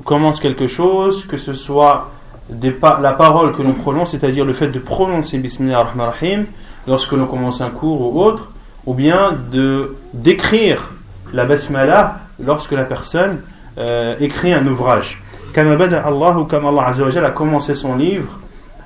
commence 0.04 0.40
quelque 0.40 0.68
chose, 0.68 1.26
que 1.26 1.38
ce 1.38 1.54
soit 1.54 2.10
la 2.52 3.14
parole 3.14 3.56
que 3.56 3.62
l'on 3.62 3.74
prononce, 3.74 4.12
c'est-à-dire 4.12 4.46
le 4.46 4.54
fait 4.54 4.70
de 4.70 4.80
prononcer 4.80 5.38
Bismillah 5.38 5.80
ar-Rahim 5.80 6.46
lorsque 6.88 7.12
l'on 7.12 7.28
commence 7.28 7.62
un 7.62 7.70
cours 7.70 8.14
ou 8.14 8.22
autre, 8.22 8.52
ou 8.86 8.94
bien 8.94 9.38
de 9.52 9.96
d'écrire 10.14 10.94
la 11.34 11.46
basmala 11.46 12.20
lorsque 12.44 12.72
la 12.72 12.86
personne 12.86 13.42
euh, 13.78 14.16
écrit 14.20 14.54
un 14.54 14.66
ouvrage. 14.66 15.22
Comme 15.54 15.68
Allah 15.68 16.40
ou 16.40 16.46
comme 16.46 16.66
Allah 16.66 16.94
a 17.26 17.30
commencé 17.32 17.76
son 17.76 17.96
livre 17.96 18.40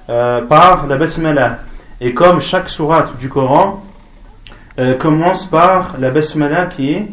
euh, 0.10 0.41
par 0.41 0.88
la 0.88 0.98
basmala. 0.98 1.60
Et 2.02 2.13
comme 2.13 2.41
chaque 2.41 2.70
sourate 2.70 3.18
du 3.18 3.30
Coran 3.30 3.84
euh, 4.78 4.96
commence 4.96 5.46
par 5.46 5.96
la 6.00 6.10
basmala 6.10 6.65
qui 6.65 6.91
est 6.91 7.08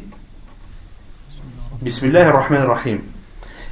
Bismillah 1.83 2.29
ar-Rahman 2.29 2.63
ar-Rahim. 2.63 2.99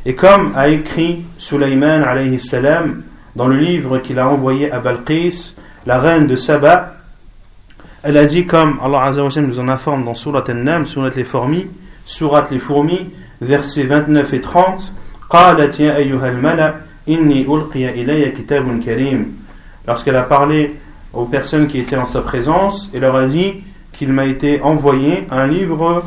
Et 0.05 0.17
comme 0.17 0.51
a 0.57 0.67
écrit 0.67 1.23
Sulaiman 1.39 2.03
alayhi 2.03 2.41
salam 2.41 3.05
dans 3.37 3.47
le 3.47 3.57
livre 3.57 3.99
qu'il 3.99 4.19
a 4.19 4.29
envoyé 4.29 4.69
à 4.73 4.81
Balqis, 4.81 5.55
la 5.87 6.01
reine 6.01 6.27
de 6.27 6.35
Saba, 6.35 6.97
elle 8.03 8.19
a 8.19 8.25
dit 8.25 8.47
comme 8.47 8.81
Allah 8.83 9.05
Azza 9.05 9.23
wa 9.23 9.31
nous 9.41 9.61
en 9.61 9.69
informe 9.69 10.05
dans 10.05 10.17
Surat 10.17 10.43
An-Nam, 10.49 10.87
Surat 10.87 11.11
les 11.15 11.23
fourmis, 11.23 11.69
Surat 12.05 12.47
les 12.51 12.59
fourmis, 12.59 13.11
versets 13.41 13.85
29 13.85 14.33
et 14.33 14.41
30, 14.41 14.93
قالت 15.29 15.79
يا 15.79 15.97
أيها 15.97 16.29
الملأ 16.29 16.75
إني 17.09 17.47
ألقي 17.47 17.91
إلي 17.91 18.31
كتاب 18.31 18.83
كريم. 18.85 19.27
Lorsqu'elle 19.87 20.17
a 20.17 20.25
parlé 20.25 20.75
aux 21.13 21.27
personnes 21.27 21.69
qui 21.69 21.79
étaient 21.79 21.97
en 21.97 22.05
sa 22.05 22.23
présence, 22.23 22.91
elle 22.93 23.03
leur 23.03 23.15
a 23.15 23.27
dit 23.27 23.63
qu'il 23.93 24.13
m'a 24.13 24.25
été 24.25 24.61
envoyé 24.63 25.29
un 25.31 25.47
livre 25.47 26.03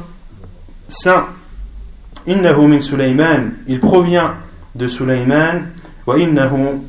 saint. 0.89 1.27
innahu 2.26 2.66
min 2.66 2.80
Sulaiman 2.80 3.52
il 3.66 3.80
provient 3.80 4.34
de 4.74 4.88
Sulaiman 4.88 5.68
wa 6.06 6.18
innahu 6.18 6.80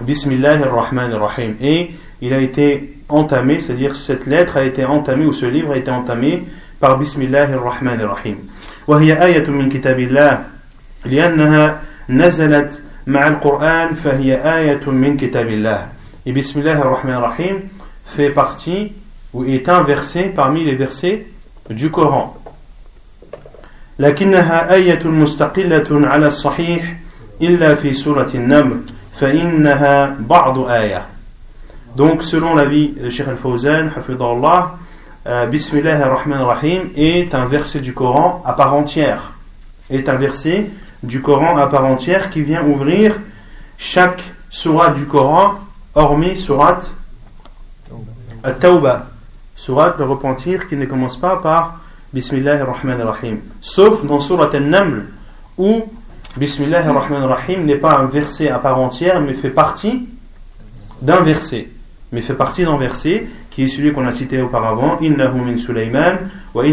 bismillahir 0.00 0.72
rahmanir 0.72 1.20
rahim 1.20 1.56
et 1.60 1.90
il 2.20 2.32
a 2.34 2.40
été 2.40 2.98
entamé 3.08 3.60
c'est-à-dire 3.60 3.96
cette 3.96 4.26
lettre 4.26 4.56
a 4.56 4.64
été 4.64 4.84
entamée 4.84 5.26
ou 5.26 5.32
ce 5.32 5.46
livre 5.46 5.72
a 5.72 5.76
été 5.76 5.90
entamé 5.90 6.44
par 6.80 6.98
bismillahir 6.98 7.62
rahmanir 7.62 8.08
rahim 8.08 8.36
وهي 8.86 9.24
آية 9.24 9.48
من 9.48 9.68
كتاب 9.68 9.98
الله 10.00 10.44
لأنها 11.04 11.80
نزلت 12.08 12.82
مع 13.06 13.28
القرآن 13.28 13.94
فهي 13.94 14.34
آية 14.34 14.90
من 14.90 15.16
كتاب 15.16 15.48
الله 15.48 15.88
Et 16.26 16.32
Bismillah 16.32 16.78
ar-Rahman 16.78 17.16
ar-Rahim 17.16 17.56
fait 18.06 18.30
partie 18.30 18.92
ou 19.34 19.44
est 19.44 19.68
un 19.68 19.82
verset 19.82 20.32
parmi 20.34 20.64
les 20.64 20.74
versets 20.74 21.26
du 21.68 21.90
Coran. 21.90 22.34
لكنها 23.98 24.74
آية 24.74 25.04
مستقلة 25.04 26.08
على 26.08 26.26
الصحيح 26.26 26.96
إلا 27.42 27.74
في 27.74 27.92
سورة 27.92 28.30
النمل 28.34 28.80
فإنها 29.14 30.16
بعض 30.20 30.58
آية 30.58 31.06
Donc 31.96 32.24
selon 32.24 32.56
l'avis 32.56 32.88
de 33.00 33.08
Sheikh 33.08 33.28
Al-Fawzan, 33.28 33.90
Hafidullah, 33.96 34.78
euh, 35.28 35.46
Bismillah 35.46 36.04
ar-Rahman 36.04 36.40
ar-Rahim 36.40 36.88
est 36.96 37.32
un 37.36 37.46
verset 37.46 37.78
du 37.78 37.94
Coran 37.94 38.42
à 38.44 38.52
part 38.52 38.74
entière. 38.74 39.34
Est 39.90 40.08
un 40.08 40.16
verset 40.16 40.66
du 41.04 41.22
Coran 41.22 41.56
à 41.56 41.68
part 41.68 41.84
entière 41.84 42.30
qui 42.30 42.42
vient 42.42 42.64
ouvrir 42.64 43.14
chaque 43.78 44.24
surat 44.50 44.88
du 44.88 45.06
Coran 45.06 45.54
hormis 45.94 46.36
surat 46.36 46.80
At-Tawbah, 48.42 49.06
surat 49.54 49.94
le 49.96 50.04
repentir 50.04 50.66
qui 50.66 50.76
ne 50.76 50.86
commence 50.86 51.16
pas 51.16 51.36
par 51.36 51.78
Bismillah 52.11 52.61
ar-Rahman 52.61 52.99
ar-Rahim. 53.01 53.37
Sauf 53.61 54.03
dans 54.03 54.19
surat 54.19 54.49
An-Naml 54.55 55.05
où 55.59 55.83
Bismillah 56.37 56.79
ar-Rahman 56.87 57.21
ar-Rahim 57.21 57.65
n'est 57.65 57.75
pas 57.75 57.99
un 57.99 58.05
verset 58.05 58.49
à 58.49 58.57
part 58.57 58.79
entière 58.79 59.21
mais 59.21 59.35
fait 59.35 59.51
partie 59.51 60.07
d'un 61.03 61.21
verset. 61.21 61.67
Mais 62.11 62.21
fait 62.21 62.33
partie 62.33 62.63
d'un 62.63 62.77
verset 62.77 63.27
qui 63.51 63.65
est 63.65 63.67
celui 63.67 63.93
qu'on 63.93 64.07
a 64.07 64.11
cité 64.11 64.41
auparavant 64.41 64.97
Innahu 64.99 65.41
min 65.41 65.55
wa 66.55 66.63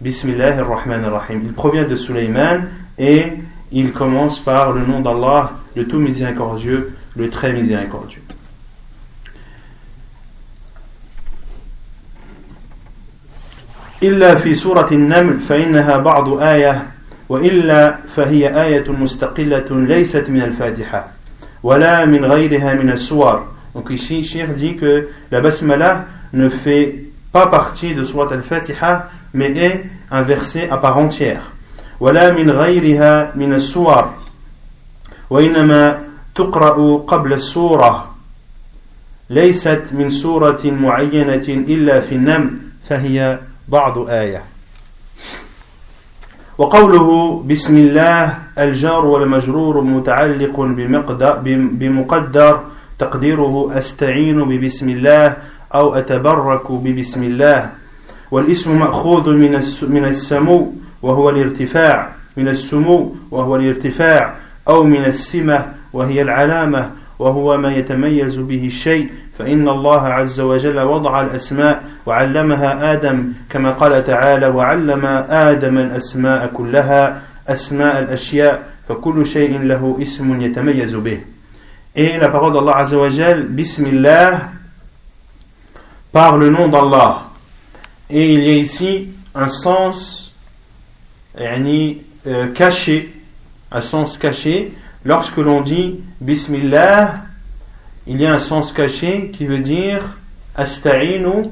Bismillah 0.00 0.58
ar-Rahman 0.58 1.04
ar-Rahim. 1.04 1.40
Il 1.44 1.52
provient 1.52 1.84
de 1.84 1.94
Sulaiman 1.94 2.64
et 2.98 3.34
il 3.70 3.92
commence 3.92 4.40
par 4.40 4.72
le 4.72 4.84
nom 4.84 5.00
d'Allah, 5.00 5.52
le 5.76 5.86
tout 5.86 6.00
miséricordieux, 6.00 6.94
le 7.16 7.30
très 7.30 7.52
miséricordieux. 7.52 8.22
إلا 14.02 14.34
في 14.34 14.54
سورة 14.54 14.88
النمل 14.92 15.40
فإنها 15.40 15.96
بعض 15.96 16.38
آية 16.38 16.86
وإلا 17.28 17.98
فهي 18.14 18.62
آية 18.64 18.84
مستقلة 18.92 19.66
ليست 19.70 20.30
من 20.30 20.42
الفاتحة 20.42 21.08
ولا 21.62 22.04
من 22.04 22.24
غيرها 22.24 22.74
من 22.74 22.90
السور 22.90 23.58
Donc 23.74 23.90
ici, 23.90 24.24
Cheikh 24.24 24.54
dit 24.54 24.76
que 24.76 25.08
la 25.30 25.40
basmala 25.40 26.06
ne 26.32 26.48
fait 26.48 27.04
pas 27.32 27.46
partie 27.46 27.94
de 27.94 28.02
Surat 28.02 28.32
al-Fatiha, 28.32 29.08
mais 29.34 29.56
est 29.56 29.84
un 30.10 30.22
verset 30.22 30.68
à 30.70 30.78
part 30.78 30.96
entière. 30.98 31.52
ولا 32.00 32.30
من 32.30 32.50
غيرها 32.50 33.32
من 33.34 33.54
السور 33.54 34.14
وإنما 35.30 35.98
تقرأ 36.34 36.96
قبل 37.06 37.32
السورة 37.32 38.14
ليست 39.30 39.82
من 39.92 40.10
سورة 40.10 40.60
معينة 40.64 41.46
إلا 41.48 42.00
في 42.00 42.14
النمل 42.14 42.50
فهي 42.88 43.38
بعض 43.68 44.08
آية. 44.08 44.42
وقوله 46.58 47.42
بسم 47.46 47.76
الله 47.76 48.38
الجار 48.58 49.06
والمجرور 49.06 49.80
متعلق 49.80 50.60
بمقدر 51.80 52.60
تقديره 52.98 53.70
أستعين 53.78 54.44
ببسم 54.44 54.88
الله 54.88 55.36
أو 55.74 55.94
أتبرك 55.94 56.72
ببسم 56.72 57.22
الله. 57.22 57.70
والاسم 58.30 58.78
مأخوذ 58.78 59.30
من 59.88 60.04
السمو 60.04 60.72
وهو 61.02 61.30
الارتفاع 61.30 62.08
من 62.36 62.48
السمو 62.48 63.14
وهو 63.30 63.56
الارتفاع 63.56 64.34
أو 64.68 64.84
من 64.84 65.04
السمة 65.04 65.72
وهي 65.92 66.22
العلامة 66.22 66.90
وهو 67.18 67.56
ما 67.56 67.74
يتميز 67.74 68.38
به 68.38 68.66
الشيء 68.66 69.10
فإن 69.38 69.68
الله 69.68 70.00
عز 70.00 70.40
وجل 70.40 70.80
وضع 70.80 71.20
الأسماء 71.20 71.82
وعلمها 72.06 72.92
آدم 72.92 73.32
كما 73.50 73.70
قال 73.72 74.04
تعالى 74.04 74.46
وعلم 74.46 75.06
آدم 75.30 75.78
الأسماء 75.78 76.46
كلها 76.46 77.22
أسماء 77.48 77.98
الأشياء 77.98 78.62
فكل 78.88 79.26
شيء 79.26 79.58
له 79.58 79.98
اسم 80.02 80.40
يتميز 80.40 80.94
به 80.94 81.20
Et 81.96 82.16
la 82.16 82.28
parole 82.28 82.52
d'Allah 82.52 82.76
Azzawajal, 82.76 83.46
Bismillah, 83.48 84.50
par 86.12 86.36
le 86.36 86.48
nom 86.48 86.68
d'Allah. 86.68 87.24
Et 88.08 88.34
il 88.34 88.44
y 88.44 88.50
a 88.50 88.54
ici 88.54 89.08
un 89.34 89.48
sens 89.48 90.32
yani, 91.36 92.02
euh, 92.28 92.52
caché, 92.52 93.12
un 93.72 93.80
sens 93.80 94.16
caché. 94.16 94.72
Lorsque 95.04 95.36
l'on 95.36 95.60
dit 95.60 96.00
Bismillah, 96.20 97.14
il 98.06 98.20
y 98.20 98.26
a 98.26 98.32
un 98.32 98.38
sens 98.38 98.72
caché 98.72 99.30
qui 99.32 99.46
veut 99.46 99.58
dire 99.58 100.00
Asta'inu 100.56 101.44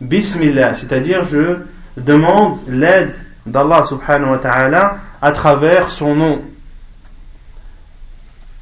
Bismillah, 0.00 0.74
c'est-à-dire 0.74 1.22
je 1.22 1.58
demande 1.96 2.58
l'aide 2.68 3.14
d'Allah 3.46 3.84
subhanahu 3.84 4.30
wa 4.30 4.38
ta'ala 4.38 4.96
à 5.22 5.32
travers 5.32 5.88
son 5.88 6.14
nom. 6.14 6.42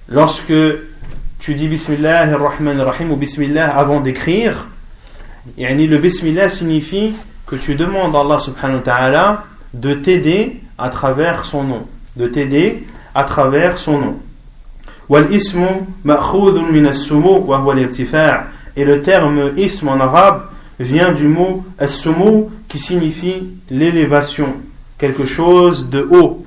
Lorsque 0.08 0.52
tu 1.38 1.54
dis 1.54 1.68
Bismillah 1.68 2.22
ar-Rahman 2.22 2.80
ar-Rahim 2.80 3.10
ou 3.10 3.16
Bismillah 3.16 3.76
avant 3.76 4.00
d'écrire, 4.00 4.68
le 5.56 5.96
Bismillah 5.96 6.48
signifie 6.48 7.14
que 7.46 7.56
tu 7.56 7.74
demandes 7.74 8.14
à 8.14 8.20
Allah 8.20 8.38
subhanahu 8.38 8.78
wa 8.78 8.82
ta'ala 8.82 9.44
de 9.74 9.94
t'aider 9.94 10.60
à 10.78 10.88
travers 10.88 11.44
son 11.44 11.64
nom. 11.64 11.86
De 12.16 12.26
t'aider 12.26 12.84
à 13.14 13.24
travers 13.24 13.78
son 13.78 13.98
nom. 13.98 14.16
Et 18.76 18.84
le 18.84 19.02
terme 19.02 19.52
ism 19.56 19.88
en 19.88 20.00
arabe 20.00 20.42
vient 20.80 21.12
du 21.12 21.28
mot 21.28 21.64
as 21.78 22.08
qui 22.68 22.78
signifie 22.78 23.46
l'élévation, 23.70 24.54
quelque 24.98 25.24
chose 25.26 25.88
de 25.88 26.06
haut. 26.10 26.44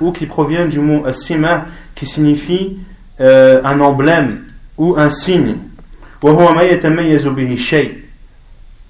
Ou 0.00 0.12
qui 0.12 0.26
provient 0.26 0.66
du 0.66 0.78
mot 0.78 1.04
as-sima, 1.04 1.66
qui 1.94 2.06
signifie 2.06 2.78
euh, 3.20 3.60
un 3.64 3.80
emblème 3.80 4.44
ou 4.78 4.94
un 4.96 5.10
signe. 5.10 5.56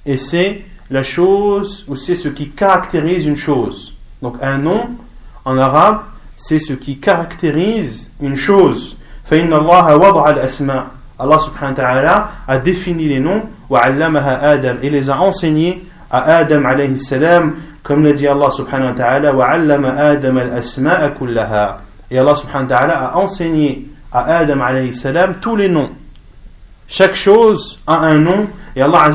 Et 0.06 0.16
c'est 0.16 0.62
la 0.90 1.02
chose, 1.02 1.84
ou 1.88 1.96
c'est 1.96 2.14
ce 2.14 2.28
qui 2.28 2.50
caractérise 2.50 3.26
une 3.26 3.36
chose. 3.36 3.94
Donc 4.22 4.36
un 4.42 4.58
nom, 4.58 4.88
en 5.48 5.56
arabe, 5.56 6.00
c'est 6.36 6.58
ce 6.58 6.74
qui 6.74 6.98
caractérise 6.98 8.10
une 8.20 8.36
chose. 8.36 8.96
Allah 11.20 11.38
subhanahu 11.40 11.70
wa 11.70 11.74
ta'ala 11.74 12.28
a 12.46 12.58
défini 12.58 13.08
les 13.08 13.18
noms 13.18 13.42
آدم 13.70 14.76
et 14.82 14.90
les 14.90 15.10
a 15.10 15.20
enseignés 15.20 15.82
à 16.10 16.36
Adam 16.36 16.64
alayhi 16.64 16.98
salam 16.98 17.54
comme 17.82 18.04
l'a 18.04 18.12
dit 18.12 18.26
Allah 18.28 18.50
subhanahu 18.50 18.90
wa 18.90 18.94
ta'ala 18.94 19.32
الأسماء 20.22 21.14
كلها 21.18 21.78
et 22.10 22.18
Allah 22.18 22.34
subhanahu 22.36 22.68
wa 22.70 22.78
ta'ala 22.78 22.98
a 23.08 23.16
enseigné 23.16 23.86
à 24.12 24.38
Adam 24.38 24.60
alayhi 24.60 24.94
salam 24.94 25.34
tous 25.40 25.56
les 25.56 25.68
noms 25.68 25.90
chaque 26.86 27.14
chose 27.14 27.80
a 27.86 27.98
un 28.06 28.18
nom 28.18 28.46
et 28.76 28.82
Allah 28.82 29.10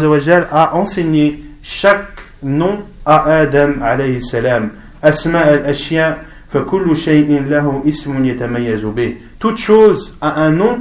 a 0.51 0.75
enseigné 0.75 1.41
chaque 1.63 2.19
nom 2.43 2.79
à 3.05 3.23
Adam 3.31 3.81
alayhi 3.81 4.21
salam 4.21 4.71
أسماء 5.04 5.54
الأشياء 5.54 6.24
فكل 6.48 6.96
شيء 6.96 7.42
له 7.42 7.82
اسم 7.88 8.24
يتميز 8.24 8.84
به 8.84 9.16
toute 9.38 9.58
chose 9.58 10.14
a 10.20 10.40
un 10.42 10.50
nom 10.50 10.80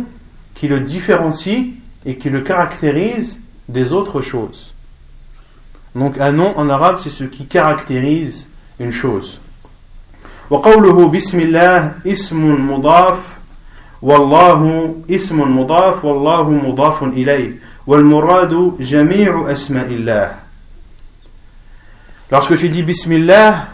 qui 0.56 0.68
le 0.68 0.80
différencie 0.80 1.74
et 2.06 2.16
qui 2.16 2.30
le 2.30 2.42
caractérise 2.42 3.40
des 3.70 3.94
autres 3.94 4.22
choses. 4.22 4.74
Donc 5.96 6.18
un 6.20 6.32
nom 6.32 6.58
en 6.58 6.70
arabe 6.70 6.98
c'est 7.00 7.10
ce 7.10 7.24
qui 7.24 7.46
caractérise 7.46 8.48
une 8.80 8.92
chose. 8.92 9.40
وقوله 10.50 11.08
بسم 11.08 11.40
الله 11.40 11.94
اسم 12.08 12.72
مضاف 12.72 13.38
والله 14.02 14.96
اسم 15.10 15.60
مضاف 15.60 16.06
والله 16.06 16.50
مضاف 16.50 17.04
إليه 17.04 17.56
والمراد 17.88 18.74
جميع 18.80 19.52
أسماء 19.52 19.88
الله 19.88 20.32
Lorsque 22.32 22.58
tu 22.58 22.68
dis 22.70 22.84
Bismillah 22.84 23.71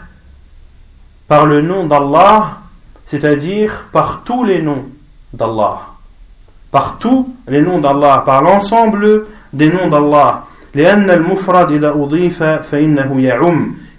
par 1.29 1.45
le 1.45 1.61
nom 1.61 1.85
d'Allah, 1.85 2.57
c'est-à-dire 3.05 3.85
par 3.93 4.23
tous 4.25 4.43
les 4.43 4.61
noms 4.61 4.85
d'Allah. 5.31 5.81
Par 6.71 6.97
tous 6.97 7.33
les 7.47 7.61
noms 7.61 7.77
d'Allah, 7.77 8.23
par 8.25 8.41
l'ensemble 8.41 9.27
des 9.53 9.71
noms 9.71 9.87
d'Allah. 9.87 10.45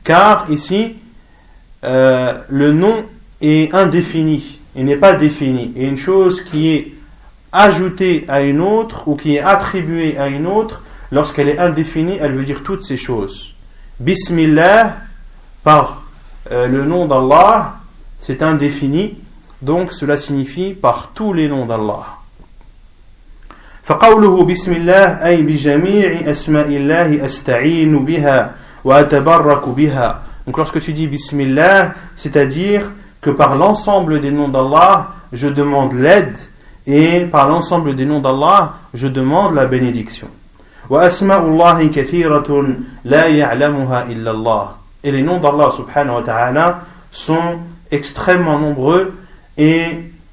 Car 0.04 0.50
ici, 0.50 0.96
euh, 1.84 2.34
le 2.48 2.72
nom 2.72 3.04
est 3.40 3.74
indéfini, 3.74 4.58
il 4.76 4.84
n'est 4.84 4.96
pas 4.96 5.14
défini. 5.14 5.72
Et 5.76 5.84
une 5.84 5.96
chose 5.96 6.42
qui 6.42 6.74
est 6.74 6.92
ajoutée 7.52 8.24
à 8.28 8.42
une 8.42 8.60
autre 8.60 9.06
ou 9.06 9.14
qui 9.14 9.36
est 9.36 9.40
attribuée 9.40 10.18
à 10.18 10.26
une 10.28 10.46
autre, 10.46 10.82
lorsqu'elle 11.12 11.48
est 11.48 11.58
indéfinie, 11.58 12.18
elle 12.20 12.34
veut 12.34 12.44
dire 12.44 12.62
toutes 12.64 12.82
ces 12.82 12.96
choses. 12.96 13.54
Bismillah, 14.00 14.96
par 15.62 15.99
euh, 16.51 16.67
le 16.67 16.85
nom 16.85 17.05
d'Allah, 17.05 17.75
c'est 18.19 18.41
indéfini, 18.41 19.17
donc 19.61 19.91
cela 19.91 20.17
signifie 20.17 20.73
par 20.73 21.11
tous 21.13 21.33
les 21.33 21.47
noms 21.47 21.65
d'Allah. 21.65 22.05
فقوله 23.85 24.43
بسم 24.43 24.71
الله 24.71 25.25
أي 25.25 25.41
بجميع 25.45 26.31
أسماء 26.31 26.65
الله 26.65 27.25
أستعين 27.25 28.05
بها 28.05 28.51
وأتبرك 28.83 29.69
بها 29.69 30.21
Donc 30.47 30.57
lorsque 30.57 30.79
tu 30.79 30.93
dis 30.93 31.07
Bismillah, 31.07 31.93
c'est-à-dire 32.15 32.91
que 33.21 33.29
par 33.31 33.55
l'ensemble 33.55 34.21
des 34.21 34.31
noms 34.31 34.47
d'Allah, 34.47 35.09
je 35.33 35.47
demande 35.47 35.93
l'aide 35.93 36.37
et 36.87 37.21
par 37.21 37.47
l'ensemble 37.47 37.95
des 37.95 38.05
noms 38.05 38.19
d'Allah, 38.19 38.73
je 38.93 39.07
demande 39.07 39.53
la 39.53 39.65
bénédiction. 39.65 40.27
وأسماء 40.89 41.41
الله 41.47 41.87
كثيرة 41.87 42.75
لا 43.05 43.25
يعلمها 43.25 44.05
إلا 44.05 44.31
الله 44.31 44.69
et 45.02 45.10
les 45.10 45.22
noms 45.22 45.38
d'Allah 45.38 45.70
subhanahu 45.70 46.16
wa 46.16 46.22
ta'ala 46.22 46.80
sont 47.10 47.58
extrêmement 47.90 48.58
nombreux 48.58 49.14
et 49.56 49.86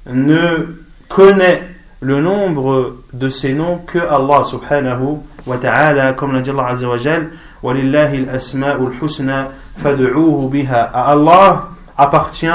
ne 0.06 0.76
connaît 1.08 1.62
le 2.00 2.20
nombre 2.20 2.96
de 3.12 3.28
ces 3.28 3.52
noms 3.52 3.78
que 3.78 3.98
Allah 3.98 4.44
subhanahu 4.44 5.18
wa 5.46 5.58
ta'ala 5.58 6.12
comme 6.12 6.32
l'a 6.32 6.40
dit 6.40 6.50
Allah 6.50 6.68
azza 6.68 6.88
wa 6.88 6.98
jal 6.98 7.30
walillahi 7.62 8.28
al-asma'ul 8.28 8.92
à 10.70 11.10
Allah 11.10 11.68
appartient 11.96 12.46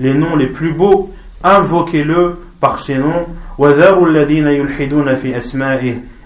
les 0.00 0.14
noms 0.14 0.36
les 0.36 0.48
plus 0.48 0.72
beaux 0.72 1.12
invoquez-le 1.44 2.38
par 2.60 2.80
ces 2.80 2.98
noms. 2.98 3.26
Alladhina 3.60 4.52
yulhiduna 4.52 5.16
fi 5.16 5.34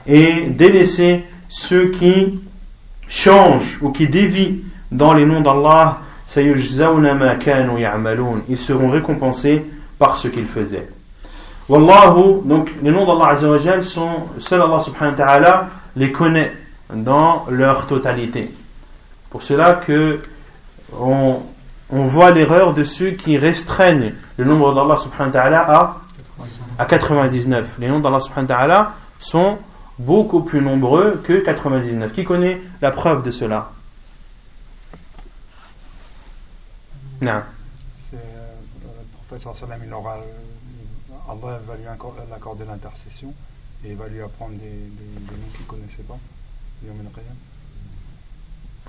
et 0.07 0.47
délaissez 0.51 1.25
ceux 1.49 1.87
qui 1.91 2.41
changent 3.09 3.79
ou 3.81 3.91
qui 3.91 4.09
dévient 4.09 4.61
dans 4.93 5.15
les 5.15 5.27
noms 5.27 5.41
d'Allah, 5.41 5.99
ils 6.37 6.57
seront 8.57 8.91
récompensés 8.91 9.65
par 9.99 10.17
ce 10.17 10.29
qu'ils 10.29 10.47
faisaient. 10.47 10.89
Wallahu, 11.69 12.43
donc 12.45 12.71
les 12.83 12.91
noms 12.91 13.07
d'Allah 13.07 13.31
Azzawajal 13.37 13.85
sont, 13.85 14.11
seul 14.39 14.61
Allah 14.61 14.81
subhanahu 14.81 15.13
wa 15.13 15.25
ta'ala 15.25 15.69
les 15.97 16.13
connaît 16.13 16.53
dans 16.93 17.47
leur 17.51 17.87
totalité. 17.87 18.51
Pour 19.31 19.43
cela 19.43 19.75
que 19.75 20.21
on, 20.99 21.41
voit 21.91 22.31
l'erreur 22.31 22.75
de 22.75 22.85
ceux 22.85 23.11
qui 23.11 23.39
restreignent 23.39 24.13
le 24.37 24.45
nombre 24.45 24.75
d'Allah 24.75 24.97
subhanahu 24.97 25.29
wa 25.29 25.33
ta'ala 25.33 25.61
à, 25.71 25.97
à 26.79 26.85
99. 26.85 27.67
Les 27.79 27.89
noms 27.89 28.01
d'Allah 28.01 28.21
subhanahu 28.21 28.49
wa 28.51 28.57
ta'ala 28.57 28.93
sont 29.19 29.59
beaucoup 29.99 30.41
plus 30.41 30.61
nombreux 30.61 31.23
que 31.25 31.35
99. 31.35 32.13
Qui 32.13 32.25
connaît 32.25 32.61
la 32.81 32.91
preuve 32.91 33.23
de 33.23 33.31
cela? 33.31 33.71
Non. 37.23 37.41
C'est 38.11 38.17
euh, 38.17 38.53
le 38.83 39.27
prophète 39.27 39.57
sallam, 39.59 39.81
il 39.87 39.93
aura, 39.93 40.17
Allah 41.29 41.61
va 41.67 41.77
lui 41.77 41.87
accorder 41.87 42.65
l'intercession 42.65 43.33
et 43.85 43.91
il 43.91 43.97
va 43.97 44.09
lui 44.09 44.21
apprendre 44.21 44.53
des, 44.55 44.59
des, 44.59 44.69
des 44.69 45.37
noms 45.41 45.49
qu'il 45.55 45.65
ne 45.65 45.71
connaissait 45.71 46.03
pas. 46.03 46.19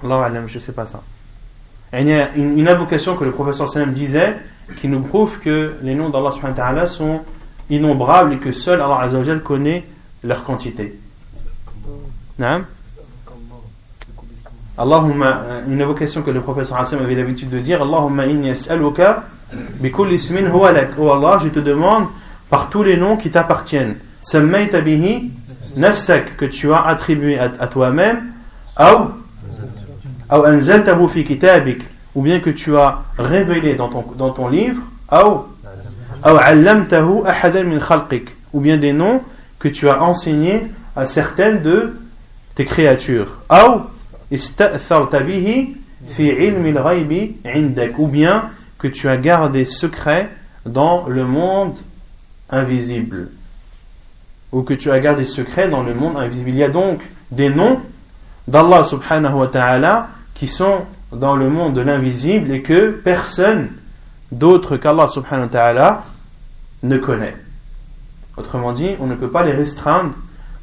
Allah 0.04 0.26
alam, 0.26 0.48
je 0.48 0.56
ne 0.56 0.60
sais 0.60 0.72
pas 0.72 0.88
ça. 0.88 1.02
il 1.94 2.08
y 2.08 2.14
a 2.14 2.34
une, 2.36 2.58
une 2.58 2.68
invocation 2.68 3.16
que 3.16 3.24
le 3.24 3.32
professeur 3.32 3.70
sallam 3.70 3.94
disait 3.94 4.36
qui 4.82 4.88
nous 4.88 5.02
prouve 5.02 5.40
que 5.40 5.78
les 5.84 5.94
noms 5.94 6.10
d'Allah 6.10 6.32
subhanahu 6.32 6.58
wa 6.58 6.64
ta'ala 6.64 6.88
sont 6.88 7.22
innombrables 7.70 8.34
et 8.34 8.40
que 8.40 8.52
seul 8.52 8.82
Allah 8.82 9.00
azawajal 9.02 9.44
connaît 9.44 9.86
leur 10.24 10.44
quantité. 10.44 11.00
Non 12.40 12.66
Allahumma, 14.78 15.44
une 15.68 15.82
invocation 15.82 16.24
que 16.24 16.32
le 16.32 16.42
professeur 16.42 16.80
Hassan 16.80 17.00
avait 17.00 17.14
l'habitude 17.16 17.50
de 17.50 17.60
dire 17.60 17.82
Allahumma 17.82 18.26
inni 18.26 18.50
as'aluka 18.50 19.24
bikulli 19.80 20.16
ismin 20.16 20.48
huwa. 20.48 20.72
Oh 20.98 21.12
Allah, 21.12 21.40
je 21.44 21.50
te 21.50 21.60
demande 21.60 22.06
par 22.50 22.70
tous 22.70 22.82
les 22.82 22.98
noms 22.98 23.16
qui 23.16 23.30
t'appartiennent. 23.30 23.96
Sammayta 24.22 24.82
bihi 24.82 25.32
nafsak, 25.76 26.38
que 26.38 26.46
tu 26.46 26.74
as 26.74 26.86
attribué 26.88 27.38
à, 27.38 27.68
toi-même, 27.68 28.24
ou 28.80 29.10
ou 31.02 31.08
fi 31.08 31.24
kitabik, 31.24 31.84
ou 32.16 32.24
bien 32.24 32.40
que 32.40 32.50
tu 32.50 32.76
as 32.76 33.04
révélé 33.18 33.76
dans 33.76 33.90
ton, 33.90 34.04
dans 34.18 34.32
ton 34.32 34.48
livre, 34.48 34.82
ou 35.12 35.44
ou 36.26 36.38
allamtahu 36.38 37.22
ahadan 37.26 37.66
min 37.66 37.80
khalqik, 37.80 38.36
ou 38.54 38.60
bien 38.60 38.78
des 38.78 38.94
noms 38.94 39.22
que 39.60 39.68
tu 39.68 39.88
as 39.88 40.02
enseignés 40.02 40.64
à 40.96 41.06
certaines 41.06 41.62
de 41.62 41.96
tes 42.56 42.66
créatures. 42.66 43.38
Ou 47.98 48.08
bien 48.08 48.50
que 48.78 48.88
tu 48.88 49.08
as 49.08 49.18
gardé 49.18 49.66
secret 49.66 50.30
dans 50.66 51.08
le 51.08 51.26
monde 51.26 51.76
invisible 52.50 53.30
ou 54.52 54.62
que 54.62 54.74
tu 54.74 54.92
as 54.92 55.00
gardé 55.00 55.26
secret 55.26 55.68
dans 55.68 55.82
le 55.82 55.94
monde 55.94 56.16
invisible. 56.18 56.50
Il 56.50 56.58
y 56.58 56.64
a 56.64 56.70
donc 56.70 57.02
des 57.32 57.50
noms 57.50 57.80
d'Allah 58.48 58.84
subhanahu 58.84 59.34
wa 59.34 59.48
ta'ala 59.48 60.10
qui 60.36 60.48
sont 60.48 60.86
dans 61.12 61.36
le 61.36 61.50
monde 61.50 61.74
de 61.74 61.82
l'invisible 61.82 62.52
et 62.52 62.62
que 62.62 62.92
personne 62.92 63.70
d'autre 64.32 64.78
qu'Allah 64.78 65.08
subhanahu 65.08 65.46
wa 65.46 65.52
ta'ala 65.52 66.04
ne 66.84 66.98
connaît. 66.98 67.36
Autrement 68.38 68.74
dit, 68.74 68.92
on 69.00 69.08
ne 69.08 69.16
peut 69.16 69.30
pas 69.30 69.44
les 69.44 69.52
restreindre 69.52 70.16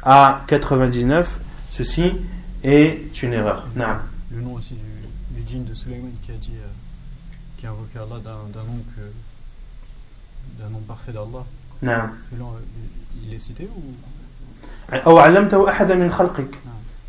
à 0.03 0.43
99. 0.47 1.39
Ceci 1.71 2.13
est 2.63 3.23
une 3.23 3.33
erreur. 3.33 3.67
Non. 3.77 3.87
Le 4.31 4.41
nom 4.41 4.55
aussi 4.55 4.75
du, 4.75 5.41
du 5.41 5.49
djinn 5.49 5.65
de 5.65 5.75
Suleiman 5.75 6.11
qui 6.25 6.33
a 6.33 6.35
dit, 6.35 6.53
euh, 6.55 6.67
qui 7.59 7.67
a 7.67 7.71
invoqué 7.71 7.99
Allah 7.99 8.21
d'un 8.23 8.63
nom 8.63 8.79
que 8.97 9.03
d'un 10.63 10.69
nom 10.71 10.81
parfait 10.81 11.13
d'Allah. 11.13 11.45
Non. 11.83 12.11
Il 13.25 13.35
est 13.35 13.39
cité 13.39 13.69
ou? 13.77 13.95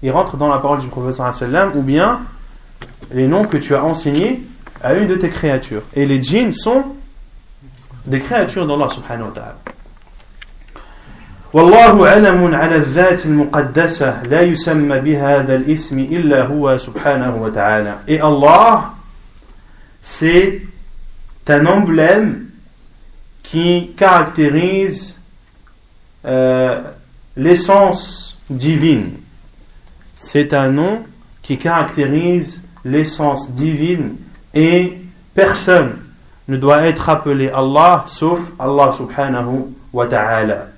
Il 0.03 0.11
rentre 0.11 0.37
dans 0.37 0.47
la 0.47 0.59
parole 0.59 0.79
du 0.79 0.87
professeur 0.87 1.33
ou 1.75 1.81
bien 1.81 2.21
les 3.11 3.27
noms 3.27 3.45
que 3.45 3.57
tu 3.57 3.75
as 3.75 3.83
enseignés 3.83 4.43
à 4.81 4.93
une 4.95 5.07
de 5.07 5.15
tes 5.15 5.29
créatures. 5.29 5.83
Et 5.93 6.05
les 6.05 6.21
djinns 6.21 6.53
sont 6.53 6.83
des 8.05 8.19
créatures 8.19 8.67
d'Allah 8.67 8.89
subhanahu 8.89 9.27
wa 9.27 9.31
ta'ala. 9.31 9.57
والله 11.53 12.07
علم 12.07 12.55
على 12.55 12.75
الذات 12.75 13.25
المقدسة 13.25 14.23
لا 14.23 14.41
يسمى 14.41 14.99
بهذا 14.99 15.55
الاسم 15.55 15.99
إلا 15.99 16.41
هو 16.43 16.77
سبحانه 16.77 17.35
وتعالى. 17.35 17.95
Et 18.07 18.21
Allah, 18.21 18.93
c'est 20.01 20.61
un 21.49 21.65
emblème 21.65 22.45
qui 23.43 23.91
caractérise 23.97 25.19
euh, 26.25 26.81
l'essence 27.35 28.37
divine. 28.49 29.11
C'est 30.17 30.53
un 30.53 30.69
nom 30.69 31.03
qui 31.41 31.57
caractérise 31.57 32.61
l'essence 32.85 33.51
divine 33.51 34.15
et 34.53 34.97
personne 35.33 35.97
ne 36.47 36.55
doit 36.55 36.83
être 36.83 37.09
appelé 37.09 37.49
Allah 37.49 38.05
sauf 38.07 38.39
Allah 38.57 38.91
subhanahu 38.91 39.73
wa 39.91 40.07
ta'ala. 40.07 40.70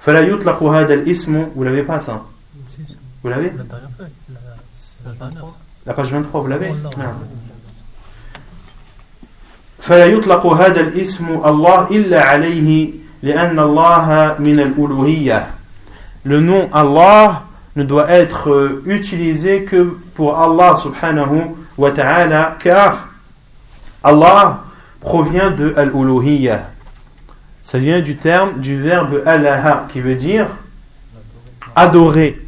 فلا 0.00 0.20
يطلق 0.20 0.62
هذا 0.62 0.94
الاسم 0.94 1.46
vous 1.56 1.64
l'avez 1.64 1.82
pas 1.82 1.98
ça 2.00 2.22
Si, 2.68 2.80
si. 2.86 2.96
vous 3.22 3.28
l'avez 3.30 3.50
La 3.56 3.64
dernière 3.64 3.90
feuille. 3.98 4.06
La, 4.32 4.40
c'est 4.74 5.08
la 5.08 5.12
dernière. 5.14 5.42
ça. 5.42 5.54
la 5.86 5.94
page 5.94 6.12
23 6.12 6.40
vous 6.40 6.48
l'avez 6.48 6.68
Oh, 6.70 6.76
non. 6.82 6.90
Non. 6.90 7.12
فلا 9.80 10.04
يطلق 10.06 10.46
هذا 10.46 10.80
الاسم 10.80 11.26
الله 11.44 11.90
إلا 11.90 12.20
عليه 12.24 12.90
لأن 13.22 13.58
الله 13.58 14.36
من 14.38 14.60
الألوهية 14.60 15.46
le 16.24 16.40
nom 16.40 16.68
Allah 16.72 17.42
ne 17.76 17.84
doit 17.84 18.10
être 18.10 18.50
euh, 18.50 18.82
utilisé 18.86 19.62
que 19.64 19.96
pour 20.14 20.36
Allah 20.40 20.76
subhanahu 20.76 21.54
wa 21.78 21.90
ta'ala 21.92 22.56
car 22.58 23.08
Allah 24.02 24.64
provient 25.00 25.50
de 25.52 25.72
al-uluhiyya 25.76 26.62
ça 27.62 27.78
vient 27.78 28.00
du 28.00 28.16
terme 28.16 28.60
du 28.60 28.80
verbe 28.80 29.22
alaha 29.26 29.86
qui 29.90 30.00
veut 30.00 30.14
dire 30.14 30.46
adorer 31.74 32.40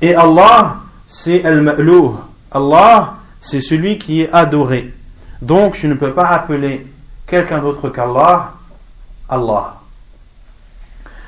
et 0.00 0.14
Allah 0.14 0.76
c'est 1.06 1.44
al-ma'louh 1.44 2.16
Allah 2.52 3.14
c'est 3.40 3.60
celui 3.60 3.98
qui 3.98 4.22
est 4.22 4.32
adoré 4.32 4.92
donc 5.42 5.74
je 5.74 5.86
ne 5.86 5.94
peux 5.94 6.12
pas 6.12 6.26
appeler 6.26 6.86
quelqu'un 7.26 7.58
d'autre 7.58 7.88
qu'Allah 7.88 8.52
Allah 9.28 9.80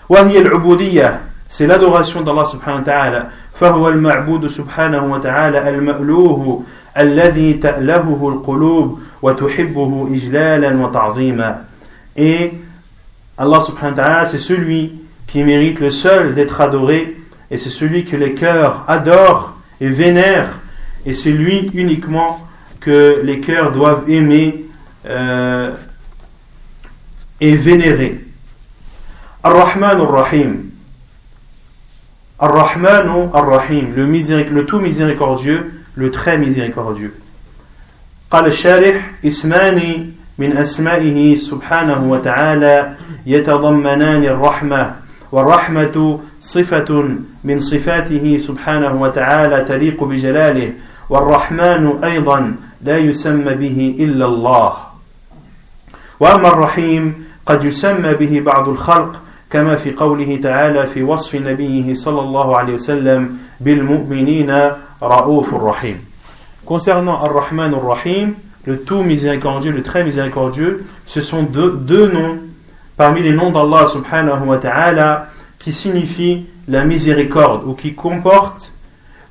وهي 0.08 0.38
العبودية 0.38 1.20
c'est 1.48 1.66
l'adoration 1.66 2.22
d'Allah 2.22 2.44
subhanahu 2.44 2.80
wa 2.80 2.84
ta'ala 2.84 3.30
فهو 3.60 3.88
المعبود 3.88 4.46
سبحانه 4.46 5.12
وتعالى 5.12 5.68
المألوه 5.68 6.62
الذي 6.98 7.52
تألهه 7.52 8.28
القلوب 8.28 9.00
وتحبه 9.22 10.08
إجلالا 10.12 10.76
وتعظيما 10.86 11.64
et 12.16 12.52
Allah 13.38 13.60
subhanahu 13.60 13.96
wa 13.96 14.02
ta'ala 14.02 14.26
c'est 14.26 14.38
celui 14.38 14.92
qui 15.26 15.42
mérite 15.44 15.80
le 15.80 15.90
seul 15.90 16.34
d'être 16.34 16.60
adoré 16.60 17.16
et 17.50 17.58
c'est 17.58 17.68
celui 17.70 18.04
que 18.04 18.16
les 18.16 18.34
cœurs 18.34 18.84
adorent 18.88 19.54
et 19.80 19.88
vénèrent 19.88 20.58
et 21.04 21.12
c'est 21.12 21.30
lui 21.32 21.70
uniquement 21.74 22.46
que 22.80 23.20
les 23.22 23.40
cœurs 23.40 23.72
doivent 23.72 24.08
aimer 24.08 24.64
euh, 25.06 25.70
et 27.40 27.52
vénérer 27.52 28.20
Ar-Rahman 29.42 30.00
Ar-Rahim 30.00 30.64
Ar-Rahman 32.38 33.30
Ar-Rahim 33.32 33.94
le, 33.94 34.06
miséric- 34.06 34.50
le 34.50 34.66
tout 34.66 34.78
miséricordieux 34.80 35.72
le 35.94 36.10
très 36.10 36.38
miséricordieux 36.38 37.14
قال 38.30 38.46
الشارح 38.46 39.10
اسمان 39.24 40.09
من 40.37 40.57
أسمائه 40.57 41.35
سبحانه 41.35 42.11
وتعالى 42.11 42.93
يتضمنان 43.25 44.23
الرحمة 44.23 44.95
والرحمة 45.31 46.19
صفة 46.41 47.05
من 47.43 47.59
صفاته 47.59 48.37
سبحانه 48.37 49.01
وتعالى 49.01 49.61
تليق 49.61 50.03
بجلاله 50.03 50.73
والرحمن 51.09 52.03
أيضا 52.03 52.55
لا 52.81 52.97
يسمى 52.97 53.53
به 53.53 53.95
إلا 53.99 54.25
الله. 54.25 54.73
وأما 56.19 56.47
الرحيم 56.47 57.25
قد 57.45 57.63
يسمى 57.63 58.13
به 58.13 58.41
بعض 58.45 58.69
الخلق 58.69 59.21
كما 59.51 59.75
في 59.75 59.91
قوله 59.91 60.39
تعالى 60.43 60.87
في 60.87 61.03
وصف 61.03 61.35
نبيه 61.35 61.93
صلى 61.93 62.21
الله 62.21 62.57
عليه 62.57 62.73
وسلم 62.73 63.37
بالمؤمنين 63.59 64.51
رؤوف 65.03 65.53
رحيم. 65.53 65.97
Concernant 66.65 67.19
Ar-Rahman 67.19 67.73
Ar-Rahim, 67.73 68.35
le 68.65 68.79
tout 68.81 69.03
miséricordieux, 69.03 69.71
le 69.71 69.81
très 69.81 70.03
miséricordieux, 70.03 70.85
ce 71.05 71.21
sont 71.21 71.43
deux, 71.43 71.71
deux 71.71 72.11
noms 72.11 72.39
parmi 72.97 73.21
les 73.21 73.31
noms 73.31 73.51
d'Allah 73.51 73.87
subhanahu 73.87 74.45
wa 74.45 74.57
ta'ala 74.57 75.29
qui 75.57 75.71
signifient 75.71 76.45
la 76.67 76.83
miséricorde 76.83 77.63
ou 77.65 77.73
qui 77.73 77.93
comportent 77.95 78.71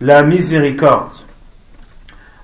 la 0.00 0.22
miséricorde. 0.22 1.12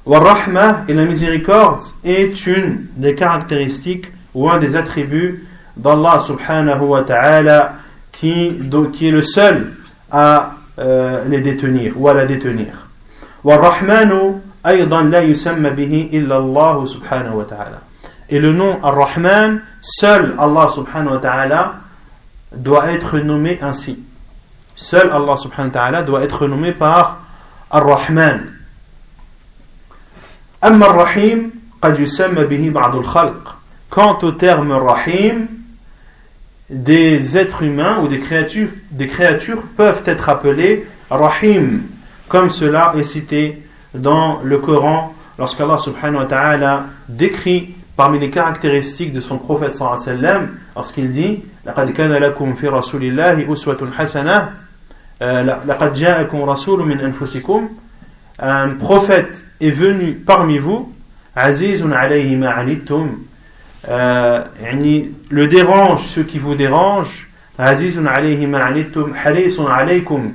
Wa-Rahma 0.05 0.85
et 0.87 0.95
la 0.95 1.05
miséricorde 1.05 1.81
est 2.05 2.47
une 2.47 2.87
des 2.97 3.15
caractéristiques 3.17 4.07
ou 4.35 4.49
un 4.49 4.59
des 4.59 4.77
attributs 4.77 5.47
d'Allah 5.77 6.21
subhanahu 6.21 6.85
wa 6.85 7.03
ta'ala 7.03 7.75
qui, 8.13 8.53
qui 8.93 9.09
est 9.09 9.11
le 9.11 9.23
seul 9.23 9.73
à 10.11 10.53
euh, 10.79 11.25
les 11.29 11.41
détenir 11.41 11.95
ou 11.97 12.09
à 12.09 12.15
la 12.15 12.25
détenir. 12.25 12.89
Wa-Rahmanu 13.43 14.35
et 18.29 18.41
le 18.41 18.53
nom 18.53 18.79
Ar-Rahman, 18.83 19.61
seul 19.81 20.35
Allah 20.39 20.69
subhanahu 20.69 21.13
wa 21.13 21.19
ta'ala 21.19 21.75
doit 22.53 22.91
être 22.91 23.19
nommé 23.21 23.61
ainsi. 23.63 23.97
Seul 24.75 25.11
Allah 25.11 25.37
subhanahu 25.37 25.69
wa 25.69 25.81
ta'ala 25.81 26.03
doit 26.03 26.23
être 26.23 26.49
nommé 26.49 26.73
par 26.73 27.21
Ar-Rahman. 27.71 28.47
Amma 30.63 30.87
Ar-Rahim, 30.87 31.51
qad 31.81 31.97
yusamma 31.99 32.45
bihi 32.45 32.71
ba'dul 32.71 33.05
khalq. 33.05 33.35
Quant 33.89 34.19
au 34.23 34.33
terme 34.33 34.73
Rahim, 34.73 35.47
des 36.69 37.37
êtres 37.37 37.63
humains 37.63 38.01
ou 38.01 38.09
des 38.09 38.19
créatures, 38.19 38.71
des 38.91 39.07
créatures 39.07 39.63
peuvent 39.77 40.03
être 40.07 40.29
appelés 40.29 40.89
Rahim, 41.09 41.83
comme 42.29 42.51
cela 42.51 42.95
est 42.99 43.05
cité 43.05 43.63
dans 43.96 44.40
le 44.44 44.58
Coran 44.58 45.14
lorsqu'Allah 45.38 45.78
subhanahu 45.78 46.20
wa 46.20 46.26
ta'ala 46.26 46.84
décrit 47.10 47.76
parmi 47.96 48.20
les 48.20 48.30
caractéristiques 48.30 49.12
de 49.12 49.22
son 49.22 49.38
prophète 49.38 49.72
sallallahu 49.72 50.00
alayhi 50.02 50.22
wa 50.22 50.22
sallam 50.22 50.50
lorsqu'il 50.76 51.12
dit 51.12 51.44
لقد 51.66 51.90
كان 51.90 52.12
لكم 52.12 52.54
في 52.54 52.68
رسول 52.68 53.04
الله 53.04 53.54
أسوة 53.54 53.92
حسنة 53.98 54.50
euh, 55.22 55.26
لقد 55.68 55.94
جاءكم 55.94 56.42
رسول 56.42 56.88
من 56.88 57.00
أنفسكم 57.00 57.70
un 58.40 58.70
prophète 58.70 59.46
est 59.60 59.70
venu 59.70 60.16
parmi 60.16 60.58
vous 60.58 60.92
عزيز 61.38 61.84
عليه 61.84 62.36
ما 62.36 62.50
عنتم 62.50 63.18
euh, 63.88 64.42
يعني 64.62 65.12
le 65.30 65.48
dérange 65.48 66.02
ceux 66.02 66.24
qui 66.24 66.40
vous 66.40 66.56
dérangent 66.56 67.28
عزيز 67.60 68.00
عليه 68.00 68.48
ما 68.48 68.60
عنتم 68.60 69.14
حريص 69.14 69.60
عليكم 69.60 70.34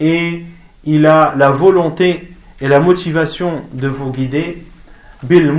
et 0.00 0.42
il 0.84 1.06
a 1.06 1.34
la 1.36 1.50
volonté 1.50 2.29
et 2.61 2.67
la 2.67 2.79
motivation 2.79 3.63
de 3.73 3.87
vous 3.87 4.11
guider 4.11 4.63
bil 5.23 5.53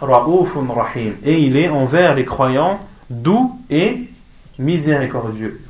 ra'ufun 0.00 0.66
rahim 0.68 1.12
et 1.24 1.38
il 1.40 1.56
est 1.56 1.68
envers 1.68 2.14
les 2.14 2.24
croyants 2.24 2.80
doux 3.10 3.58
et 3.70 4.08
miséricordieux. 4.58 5.60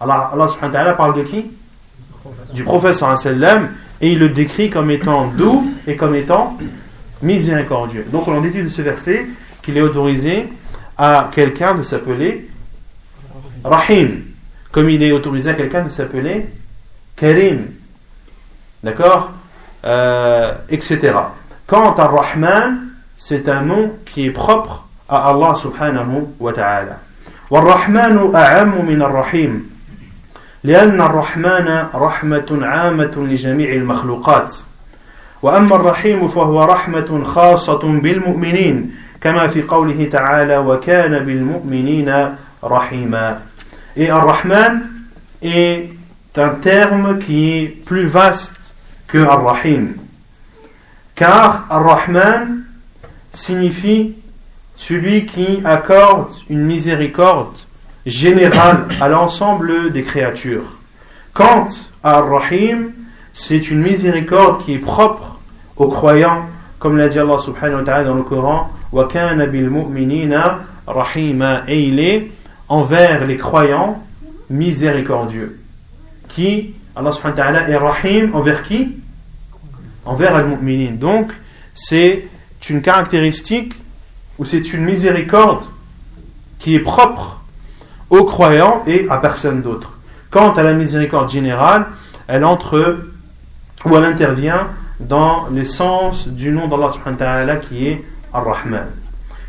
Allah, 0.00 0.32
Allah 0.60 0.92
parle 0.92 1.16
de 1.16 1.22
qui? 1.22 1.46
Du 2.52 2.64
prophète 2.64 2.94
sallam 2.94 3.70
et 4.00 4.12
il 4.12 4.18
le 4.18 4.28
décrit 4.28 4.70
comme 4.70 4.90
étant 4.90 5.28
doux 5.28 5.72
et 5.86 5.96
comme 5.96 6.14
étant 6.14 6.56
miséricordieux. 7.22 8.06
Donc 8.12 8.28
on 8.28 8.40
dit 8.40 8.62
de 8.62 8.68
ce 8.68 8.82
verset 8.82 9.26
qu'il 9.62 9.76
est 9.76 9.82
autorisé 9.82 10.48
à 10.96 11.30
quelqu'un 11.32 11.74
de 11.74 11.82
s'appeler 11.82 12.48
Rahim, 13.64 14.24
comme 14.70 14.88
il 14.88 15.02
est 15.02 15.12
autorisé 15.12 15.50
à 15.50 15.54
quelqu'un 15.54 15.82
de 15.82 15.88
s'appeler 15.88 16.46
Karim. 17.16 17.66
D'accord? 18.82 19.32
Euh, 19.84 20.52
etc. 20.68 21.12
Quant 21.66 21.94
à 21.94 22.06
Rahman, 22.06 22.78
c'est 23.16 23.48
un 23.48 23.62
nom 23.62 23.92
qui 24.06 24.26
est 24.26 24.30
propre 24.30 24.86
à 25.08 25.28
Allah 25.30 25.54
subhanahu 25.54 26.26
wa 26.40 26.52
ta'ala. 26.52 26.98
والرحمن 27.50 28.34
أعم 28.34 28.84
من 28.86 29.02
الرحيم 29.02 29.70
لأن 30.64 31.00
الرحمن 31.00 31.84
رحمة 31.94 32.58
عامة 32.62 33.14
لجميع 33.16 33.72
المخلوقات 33.72 34.56
وأما 35.42 35.76
الرحيم 35.76 36.28
فهو 36.28 36.64
رحمة 36.64 37.24
خاصة 37.24 37.78
بالمؤمنين 37.78 38.94
كما 39.20 39.46
في 39.48 39.62
قوله 39.62 40.08
تعالى 40.12 40.58
وكان 40.58 41.18
بالمؤمنين 41.24 42.36
رحيما 42.64 43.40
Et 43.96 44.10
Ar-Rahman 44.10 44.82
est 45.42 45.88
un 46.36 46.50
terme 46.50 47.18
qui 47.18 47.58
est 47.58 47.84
plus 47.84 48.06
vaste 48.06 48.57
que 49.07 49.17
Ar-Rahim. 49.17 49.95
Car 51.15 51.65
Ar-Rahman 51.69 52.63
signifie 53.31 54.15
celui 54.75 55.25
qui 55.25 55.61
accorde 55.63 56.31
une 56.49 56.63
miséricorde 56.65 57.57
générale 58.05 58.87
à 58.99 59.07
l'ensemble 59.07 59.91
des 59.91 60.03
créatures. 60.03 60.77
Quant 61.33 61.67
à 62.03 62.17
Ar-Rahim, 62.17 62.91
c'est 63.33 63.69
une 63.69 63.81
miséricorde 63.81 64.63
qui 64.63 64.73
est 64.73 64.79
propre 64.79 65.39
aux 65.77 65.87
croyants, 65.87 66.45
comme 66.79 66.97
l'a 66.97 67.07
dit 67.07 67.19
Allah 67.19 67.39
subhanahu 67.39 67.77
wa 67.77 67.83
ta'ala 67.83 68.03
dans 68.03 68.15
le 68.15 68.23
Coran, 68.23 68.69
وَكَانَ 68.91 69.45
بِالْمُؤْمِنِينَ 69.45 70.39
رَحِيمًا 70.87 71.63
Et 71.67 71.87
il 71.87 71.99
est 71.99 72.31
envers 72.69 73.25
les 73.25 73.37
croyants 73.37 74.03
miséricordieux. 74.49 75.59
Qui, 76.29 76.75
Allah 76.97 77.11
subhanahu 77.11 77.37
wa 77.37 77.43
ta'ala, 77.43 77.69
est 77.69 77.77
Rahim 77.77 78.31
envers 78.33 78.63
qui 78.63 78.97
Envers 80.05 80.35
Al-Mu'minin. 80.35 80.93
Donc, 80.93 81.31
c'est 81.73 82.27
une 82.69 82.81
caractéristique 82.81 83.73
ou 84.37 84.45
c'est 84.45 84.73
une 84.73 84.83
miséricorde 84.83 85.63
qui 86.59 86.75
est 86.75 86.79
propre 86.79 87.41
aux 88.09 88.25
croyants 88.25 88.83
et 88.85 89.07
à 89.09 89.17
personne 89.17 89.61
d'autre. 89.61 89.97
Quant 90.29 90.51
à 90.53 90.63
la 90.63 90.73
miséricorde 90.73 91.29
générale, 91.29 91.87
elle 92.27 92.43
entre 92.43 92.97
ou 93.85 93.95
elle 93.95 94.05
intervient 94.05 94.67
dans 94.99 95.47
l'essence 95.51 96.27
du 96.27 96.51
nom 96.51 96.67
d'Allah 96.67 96.91
subhanahu 96.91 97.19
wa 97.19 97.25
ta'ala 97.25 97.55
qui 97.57 97.87
est 97.87 98.05
Ar-Rahman. 98.33 98.87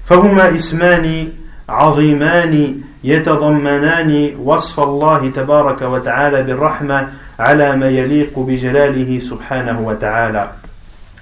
فهما 0.05 0.55
اسمان 0.55 1.28
عظيمان 1.68 2.80
يتضمنان 3.05 4.34
وصف 4.38 4.80
الله 4.80 5.30
تبارك 5.30 5.82
وتعالى 5.82 6.42
بالرحمة 6.42 7.09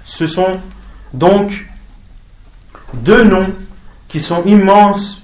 ce 0.06 0.26
sont 0.26 0.60
donc 1.14 1.66
deux 2.94 3.24
noms 3.24 3.54
qui 4.08 4.20
sont 4.20 4.44
immenses 4.46 5.22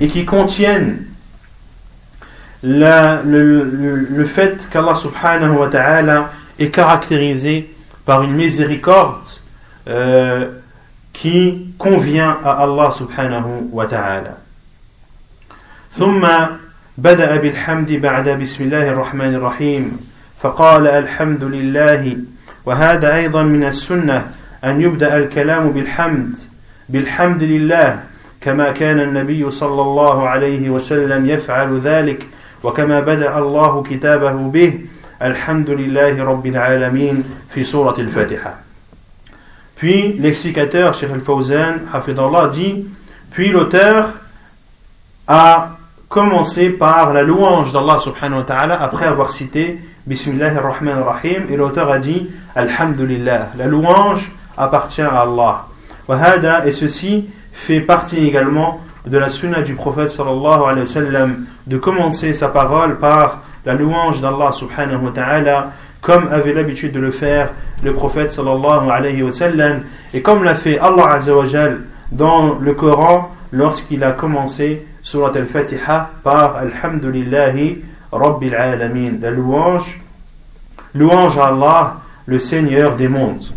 et 0.00 0.08
qui 0.08 0.24
contiennent 0.24 1.06
la, 2.64 3.22
le, 3.22 3.62
le, 3.62 3.96
le, 3.96 4.24
fait 4.24 4.68
qu'Allah 4.70 4.94
subhanahu 4.94 5.58
wa 5.58 5.68
ta'ala 5.68 6.30
est 6.58 6.70
caractérisé 6.70 7.72
par 8.04 8.22
une 8.22 8.32
miséricorde 8.32 9.20
euh, 9.86 10.50
qui 11.12 11.72
convient 11.78 12.38
à 12.42 12.62
Allah 12.62 12.90
subhanahu 12.90 13.68
wa 13.70 13.86
ta'ala. 13.86 14.38
بدأ 16.98 17.36
بالحمد 17.36 17.92
بعد 17.92 18.28
بسم 18.28 18.64
الله 18.64 18.88
الرحمن 18.88 19.34
الرحيم 19.34 19.98
فقال 20.38 20.86
الحمد 20.86 21.44
لله. 21.44 22.16
وهذا 22.66 23.16
أيضا 23.16 23.42
من 23.42 23.64
السنة 23.64 24.30
أن 24.64 24.80
يبدأ 24.80 25.16
الكلام 25.16 25.70
بالحمد 25.70 26.34
بالحمد 26.88 27.42
لله 27.42 28.00
كما 28.40 28.72
كان 28.72 29.00
النبي 29.00 29.50
صلى 29.50 29.82
الله 29.82 30.28
عليه 30.28 30.70
وسلم 30.70 31.26
يفعل 31.30 31.80
ذلك 31.80 32.26
وكما 32.62 33.00
بدأ 33.00 33.38
الله 33.38 33.82
كتابه 33.82 34.32
به 34.32 34.80
الحمد 35.22 35.70
لله 35.70 36.24
رب 36.24 36.46
العالمين 36.46 37.24
في 37.50 37.64
سورة 37.64 37.94
الفاتحة. 37.98 38.54
Puis 39.76 40.12
l'explicateur, 40.20 40.94
Cheikh 40.94 41.10
Al-Fawzan, 41.10 41.74
dit 42.52 42.86
Puis 43.32 43.48
l'auteur 43.48 44.14
a 45.26 45.73
commencé 46.14 46.70
par 46.70 47.12
la 47.12 47.24
louange 47.24 47.72
d'Allah 47.72 47.98
subhanahu 47.98 48.38
wa 48.38 48.44
ta'ala 48.44 48.80
après 48.80 49.06
avoir 49.06 49.32
cité 49.32 49.80
Bismillah 50.06 50.52
ar-Rahman 50.56 50.98
ar-Rahim 50.98 51.46
et 51.50 51.56
l'auteur 51.56 51.90
a 51.90 51.98
dit 51.98 52.30
Alhamdulillah. 52.54 53.48
La 53.58 53.66
louange 53.66 54.30
appartient 54.56 55.02
à 55.02 55.22
Allah. 55.22 55.66
Wahada, 56.06 56.68
et 56.68 56.70
ceci 56.70 57.28
fait 57.52 57.80
partie 57.80 58.24
également 58.24 58.80
de 59.04 59.18
la 59.18 59.28
sunna 59.28 59.62
du 59.62 59.74
prophète 59.74 60.10
sallallahu 60.10 60.62
alayhi 60.62 60.80
wa 60.82 60.86
sallam 60.86 61.46
de 61.66 61.78
commencer 61.78 62.32
sa 62.32 62.46
parole 62.46 63.00
par 63.00 63.40
la 63.66 63.74
louange 63.74 64.20
d'Allah 64.20 64.52
subhanahu 64.52 65.06
wa 65.06 65.10
ta'ala 65.10 65.72
comme 66.00 66.28
avait 66.30 66.52
l'habitude 66.52 66.92
de 66.92 67.00
le 67.00 67.10
faire 67.10 67.48
le 67.82 67.92
prophète 67.92 68.30
sallallahu 68.30 68.88
alayhi 68.88 69.24
wa 69.24 69.32
sallam 69.32 69.82
et 70.12 70.22
comme 70.22 70.44
l'a 70.44 70.54
fait 70.54 70.78
Allah 70.78 71.18
dans 72.12 72.56
le 72.60 72.72
Coran 72.74 73.32
lorsqu'il 73.50 74.04
a 74.04 74.12
commencé 74.12 74.86
surat 75.04 75.36
al-Fatiha 75.36 76.10
par 76.24 76.56
Alhamdulillahi 76.56 77.84
Rabbil 78.10 78.54
Alamin 78.54 79.18
la 79.20 79.30
louange 79.30 80.00
louange 80.94 81.36
à 81.36 81.48
Allah 81.48 82.00
le 82.26 82.38
Seigneur 82.38 82.96
des 82.96 83.08
mondes 83.08 83.52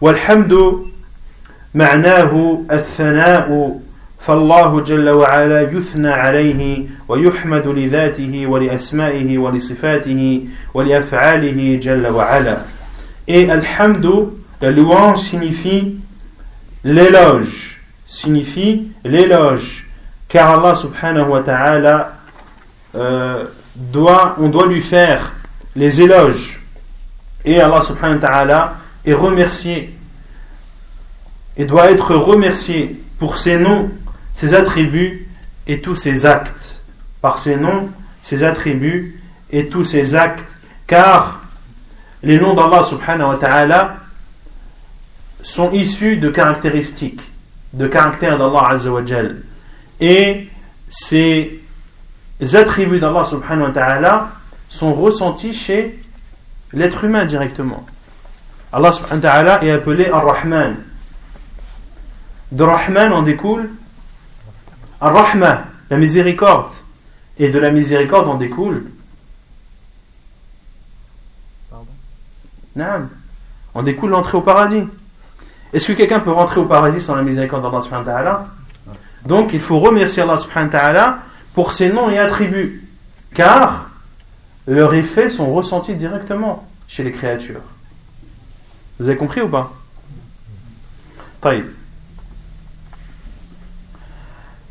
والحمد 0.00 0.54
معناه 1.74 2.62
الثناء 2.70 3.80
فالله 4.18 4.80
جل 4.80 5.08
وعلا 5.10 5.60
يثنى 5.60 6.08
عليه 6.08 6.84
ويحمد 7.08 7.66
لذاته 7.66 8.46
ولأسمائه 8.46 9.38
ولصفاته 9.38 10.44
ولأفعاله 10.74 11.78
جل 11.82 12.06
وعلا 12.06 12.58
Et 13.28 13.50
Alhamdu, 13.50 14.28
la 14.60 14.70
louange 14.70 15.18
signifie 15.18 15.96
l'éloge, 16.86 17.78
signifie 18.06 18.88
l'éloge, 19.04 19.86
car 20.28 20.60
Allah 20.60 20.76
subhanahu 20.76 21.28
wa 21.28 21.40
ta'ala 21.40 22.12
euh, 22.94 23.44
doit, 23.74 24.36
on 24.38 24.48
doit 24.48 24.66
lui 24.66 24.80
faire 24.80 25.32
les 25.74 26.00
éloges. 26.00 26.60
Et 27.44 27.60
Allah 27.60 27.82
subhanahu 27.82 28.20
wa 28.20 28.28
ta'ala 28.28 28.74
est 29.04 29.14
remercié 29.14 29.98
et 31.56 31.64
doit 31.64 31.90
être 31.90 32.14
remercié 32.14 33.00
pour 33.18 33.38
ses 33.38 33.56
noms, 33.56 33.90
ses 34.34 34.54
attributs 34.54 35.28
et 35.66 35.80
tous 35.80 35.96
ses 35.96 36.24
actes. 36.24 36.82
Par 37.20 37.40
ses 37.40 37.56
noms, 37.56 37.90
ses 38.22 38.44
attributs 38.44 39.20
et 39.50 39.66
tous 39.66 39.82
ses 39.84 40.14
actes. 40.14 40.44
Car 40.86 41.40
les 42.22 42.38
noms 42.38 42.54
d'Allah 42.54 42.84
subhanahu 42.84 43.30
wa 43.30 43.36
ta'ala 43.36 43.96
sont 45.46 45.70
issus 45.70 46.16
de 46.16 46.28
caractéristiques, 46.28 47.20
de 47.72 47.86
caractères 47.86 48.36
d'Allah 48.36 48.70
azza 48.70 48.90
wa 48.90 49.06
jal. 49.06 49.42
Et 50.00 50.48
ces 50.88 51.60
attributs 52.54 52.98
d'Allah 52.98 53.22
subhanahu 53.22 53.68
wa 53.68 53.70
ta'ala 53.70 54.28
sont 54.68 54.92
ressentis 54.92 55.52
chez 55.52 56.02
l'être 56.72 57.04
humain 57.04 57.24
directement. 57.24 57.86
Allah 58.72 58.90
subhanahu 58.90 59.18
wa 59.18 59.22
ta'ala 59.22 59.64
est 59.64 59.70
appelé 59.70 60.08
Ar-Rahman. 60.08 60.78
De 62.50 62.64
Rahman 62.64 63.12
en 63.12 63.22
découle 63.22 63.70
Ar-Rahma, 65.00 65.66
la 65.90 65.96
miséricorde. 65.96 66.72
Et 67.38 67.50
de 67.50 67.58
la 67.60 67.70
miséricorde 67.70 68.26
en 68.26 68.34
découle 68.34 68.86
Naam. 72.74 73.08
En 73.74 73.82
découle 73.84 74.10
l'entrée 74.10 74.38
au 74.38 74.42
paradis. 74.42 74.82
Est-ce 75.73 75.87
que 75.87 75.93
quelqu'un 75.93 76.19
peut 76.19 76.31
rentrer 76.31 76.59
au 76.59 76.65
paradis 76.65 76.99
sans 76.99 77.15
la 77.15 77.23
miséricorde 77.23 77.63
d'Allah 77.63 77.81
subhanahu 77.81 78.05
wa 78.05 78.13
ta'ala 78.13 78.47
Donc 79.25 79.53
il 79.53 79.61
faut 79.61 79.79
remercier 79.79 80.23
Allah 80.23 80.37
subhanahu 80.37 80.71
wa 80.71 80.79
ta'ala 80.79 81.17
pour 81.53 81.71
ses 81.71 81.89
noms 81.89 82.09
et 82.09 82.19
attributs. 82.19 82.87
Car 83.33 83.89
leurs 84.67 84.93
effets 84.93 85.29
sont 85.29 85.53
ressentis 85.53 85.95
directement 85.95 86.67
chez 86.87 87.03
les 87.03 87.11
créatures. 87.11 87.61
Vous 88.99 89.07
avez 89.07 89.17
compris 89.17 89.41
ou 89.41 89.47
pas 89.47 89.71
طيب 91.41 91.65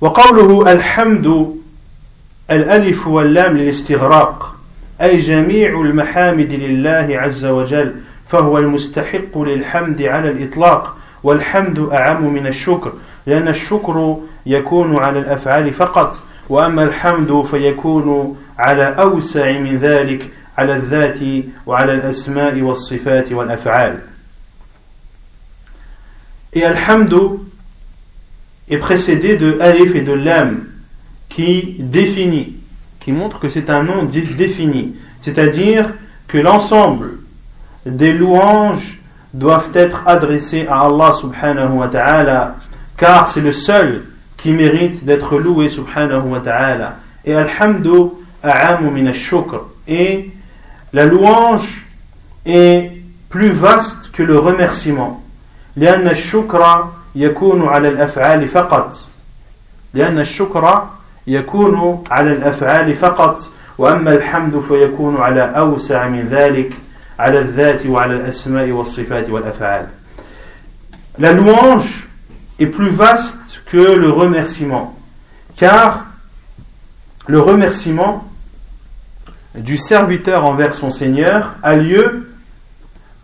وقوله 0.00 0.72
الحمد 0.72 1.56
الألف 2.50 3.06
واللام 3.06 3.56
للاستغراق 3.56 4.56
أي 5.02 5.16
جميع 5.18 5.80
المحامد 5.80 6.52
لله 6.52 7.08
عز 7.10 7.44
وجل 7.44 7.94
فهو 8.27 8.57
المستحق 8.57 9.37
للحمد 9.37 10.01
على 10.01 10.29
الإطلاق 10.31 10.97
والحمد 11.23 11.79
أعم 11.79 12.33
من 12.33 12.47
الشكر 12.47 12.93
لأن 13.25 13.47
الشكر 13.47 14.17
يكون 14.45 14.95
على 14.97 15.19
الأفعال 15.19 15.73
فقط 15.73 16.23
وأما 16.49 16.83
الحمد 16.83 17.41
فيكون 17.41 18.37
على 18.59 18.83
أوسع 18.83 19.59
من 19.59 19.77
ذلك 19.77 20.29
على 20.57 20.75
الذات 20.75 21.19
وعلى 21.65 21.93
الأسماء 21.93 22.61
والصفات 22.61 23.31
والأفعال 23.31 23.99
Et 26.53 26.63
Alhamdu 26.63 27.41
est 28.69 28.77
précédé 28.77 29.35
de 29.35 29.59
Alif 29.59 29.93
et 29.93 30.01
de 30.01 30.13
Lam 30.13 30.63
qui 31.27 31.75
définit, 31.79 32.55
qui 33.01 33.11
montre 33.11 33.39
que 33.39 33.49
c'est 33.49 33.69
un 33.69 33.83
nom 33.83 34.05
défini. 34.05 34.95
C'est-à-dire 35.21 35.91
que 36.29 36.37
l'ensemble 36.37 37.17
des 37.86 38.12
louanges 38.12 38.98
doivent 39.32 39.70
être 39.74 40.02
adressées 40.06 40.66
à 40.68 40.80
Allah 40.80 41.12
subhanahu 41.12 41.72
wa 41.72 41.88
ta'ala, 41.88 42.56
car 42.96 43.28
c'est 43.28 43.40
le 43.40 43.52
seul 43.52 44.04
qui 44.36 44.52
mérite 44.52 45.04
d'être 45.04 45.38
loué 45.38 45.68
subhanahu 45.68 46.28
wa 46.28 46.40
ta'ala. 46.40 46.96
Et 47.24 47.34
Alhamdu 47.34 48.10
a'amu 48.42 48.90
min 48.90 49.12
shukr 49.12 49.62
Et 49.86 50.30
la 50.92 51.04
louange 51.04 51.86
est 52.46 52.90
plus 53.28 53.50
vaste 53.50 54.10
que 54.12 54.22
le 54.22 54.38
remerciement. 54.38 55.22
لأن 55.76 56.08
الشكر 56.08 56.88
يكون 57.14 57.68
على 57.68 57.88
الأفعال 57.88 58.48
فقط 58.48 58.96
لأن 59.94 60.18
الشكر 60.18 60.82
يكون 61.26 62.04
على 62.10 62.32
الأفعال 62.32 62.94
فقط 62.94 63.50
وأما 63.78 64.14
الحمد 64.14 64.60
فيكون 64.60 65.16
على 65.16 65.40
أوسع 65.40 66.08
من 66.08 66.28
ذلك 66.28 66.72
على 67.18 67.38
الذات 67.38 67.86
وعلى 67.86 68.16
الأسماء 68.16 68.70
والصفات 68.70 69.30
والأفعال 69.30 69.88
La 71.18 71.32
louange 71.32 72.08
est 72.58 72.66
plus 72.66 72.90
vaste 72.90 73.62
que 73.66 73.76
le 73.76 74.10
remerciement 74.10 74.96
car 75.56 76.06
le 77.26 77.40
remerciement 77.40 78.24
du 79.54 79.76
serviteur 79.76 80.44
envers 80.44 80.74
son 80.74 80.90
Seigneur 80.90 81.54
a 81.62 81.74
lieu 81.76 82.32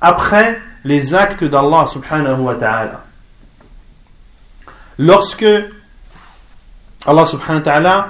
après 0.01 0.61
les 0.85 1.15
actes 1.15 1.45
d'Allah 1.45 1.87
subhanahu 1.87 2.41
wa 2.41 2.55
ta'ala. 2.55 3.05
Lorsque 4.99 5.47
Allah 7.07 7.27
subhanahu 7.27 7.59
wa 7.59 7.65
ta'ala 7.65 8.09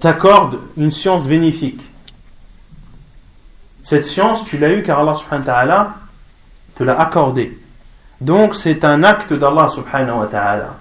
t'accorde 0.00 0.58
une 0.76 0.92
science 0.92 1.26
bénéfique, 1.26 1.80
cette 3.83 4.05
science, 4.05 4.45
tu 4.45 4.57
l'as 4.57 4.71
eue 4.71 4.81
car 4.81 4.99
Allah 4.99 5.13
subhanahu 5.13 5.45
wa 5.45 5.53
ta'ala 5.53 5.93
te 6.75 6.83
l'a 6.83 6.99
accordée. 6.99 7.57
Donc 8.21 8.55
c'est 8.55 8.85
un 8.85 9.03
acte 9.03 9.33
d'Allah 9.33 9.67
subhanahu 9.67 10.19
wa 10.19 10.27
ta'ala. 10.27 10.75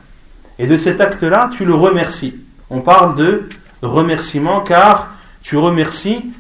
Et 0.59 0.67
de 0.69 0.77
cet 0.77 1.01
acte-là, 1.01 1.51
tu 1.53 1.65
le 1.65 1.75
remercies. 1.75 2.37
On 2.71 2.81
parle 2.81 3.17
de 3.17 3.49
remerciement 3.83 4.61
car 4.61 5.09
tu 5.43 5.57
remercies 5.57 6.33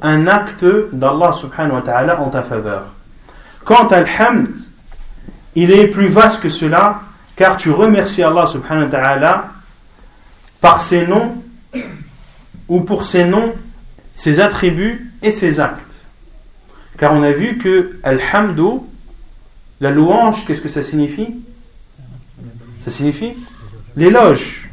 un 0.00 0.26
acte 0.26 0.64
d'Allah 0.92 1.32
subhanahu 1.32 1.74
wa 1.74 1.82
ta'ala 1.82 2.20
en 2.20 2.30
ta 2.30 2.42
faveur. 2.42 2.84
Quant 3.66 3.86
à 3.88 4.00
l'hamd, 4.00 4.48
il 5.54 5.70
est 5.72 5.88
plus 5.88 6.08
vaste 6.08 6.40
que 6.40 6.48
cela 6.48 7.02
car 7.36 7.58
tu 7.58 7.70
remercies 7.70 8.22
Allah 8.22 8.46
subhanahu 8.46 8.86
wa 8.86 8.90
ta'ala 8.90 9.44
par 10.62 10.80
ses 10.80 11.06
noms 11.06 11.36
ou 12.66 12.80
pour 12.80 13.04
ses 13.04 13.24
noms, 13.24 13.52
ses 14.16 14.40
attributs 14.40 15.12
et 15.22 15.32
ses 15.32 15.60
actes. 15.60 15.87
Car 16.98 17.12
on 17.12 17.22
a 17.22 17.30
vu 17.30 17.58
que 17.58 17.98
Alhamdu, 18.02 18.80
la 19.80 19.90
louange, 19.90 20.44
qu'est-ce 20.44 20.60
que 20.60 20.68
ça 20.68 20.82
signifie? 20.82 21.34
Ça 22.80 22.90
signifie 22.90 23.34
l'éloge. 23.96 24.68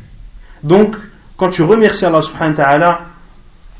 Donc, 0.63 0.95
quand 1.37 1.49
tu 1.49 1.61
remercies 1.61 2.05
Allah 2.05 2.21
subhanahu 2.21 2.57
wa 2.57 2.63
ta'ala 2.63 3.01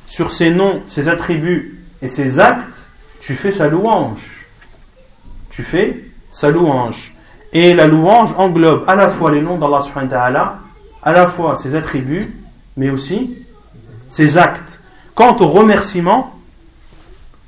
sur 0.06 0.32
ses 0.32 0.52
noms, 0.52 0.84
ses 0.88 1.08
attributs 1.08 1.84
et 2.02 2.08
ses 2.08 2.40
actes, 2.40 2.88
tu 3.22 3.34
fais 3.34 3.52
sa 3.52 3.68
louange. 3.68 4.46
Tu 5.50 5.64
fais 5.64 6.06
sa 6.30 6.52
louange. 6.52 7.14
Et 7.54 7.74
la 7.74 7.88
louange 7.88 8.34
englobe 8.38 8.84
à 8.88 8.96
la 8.96 9.10
fois 9.10 9.32
les 9.32 9.42
noms 9.42 9.58
d'Allah 9.58 9.82
subhanahu 9.82 10.12
wa 10.12 10.18
ta'ala, 10.18 10.60
à 11.02 11.12
la 11.14 11.26
fois 11.26 11.56
ses 11.56 11.74
attributs, 11.74 12.36
mais 12.78 12.90
aussi 12.90 13.38
ses 14.10 14.38
actes. 14.38 14.82
Quant 15.16 15.36
au 15.40 15.48
remerciement, 15.48 16.35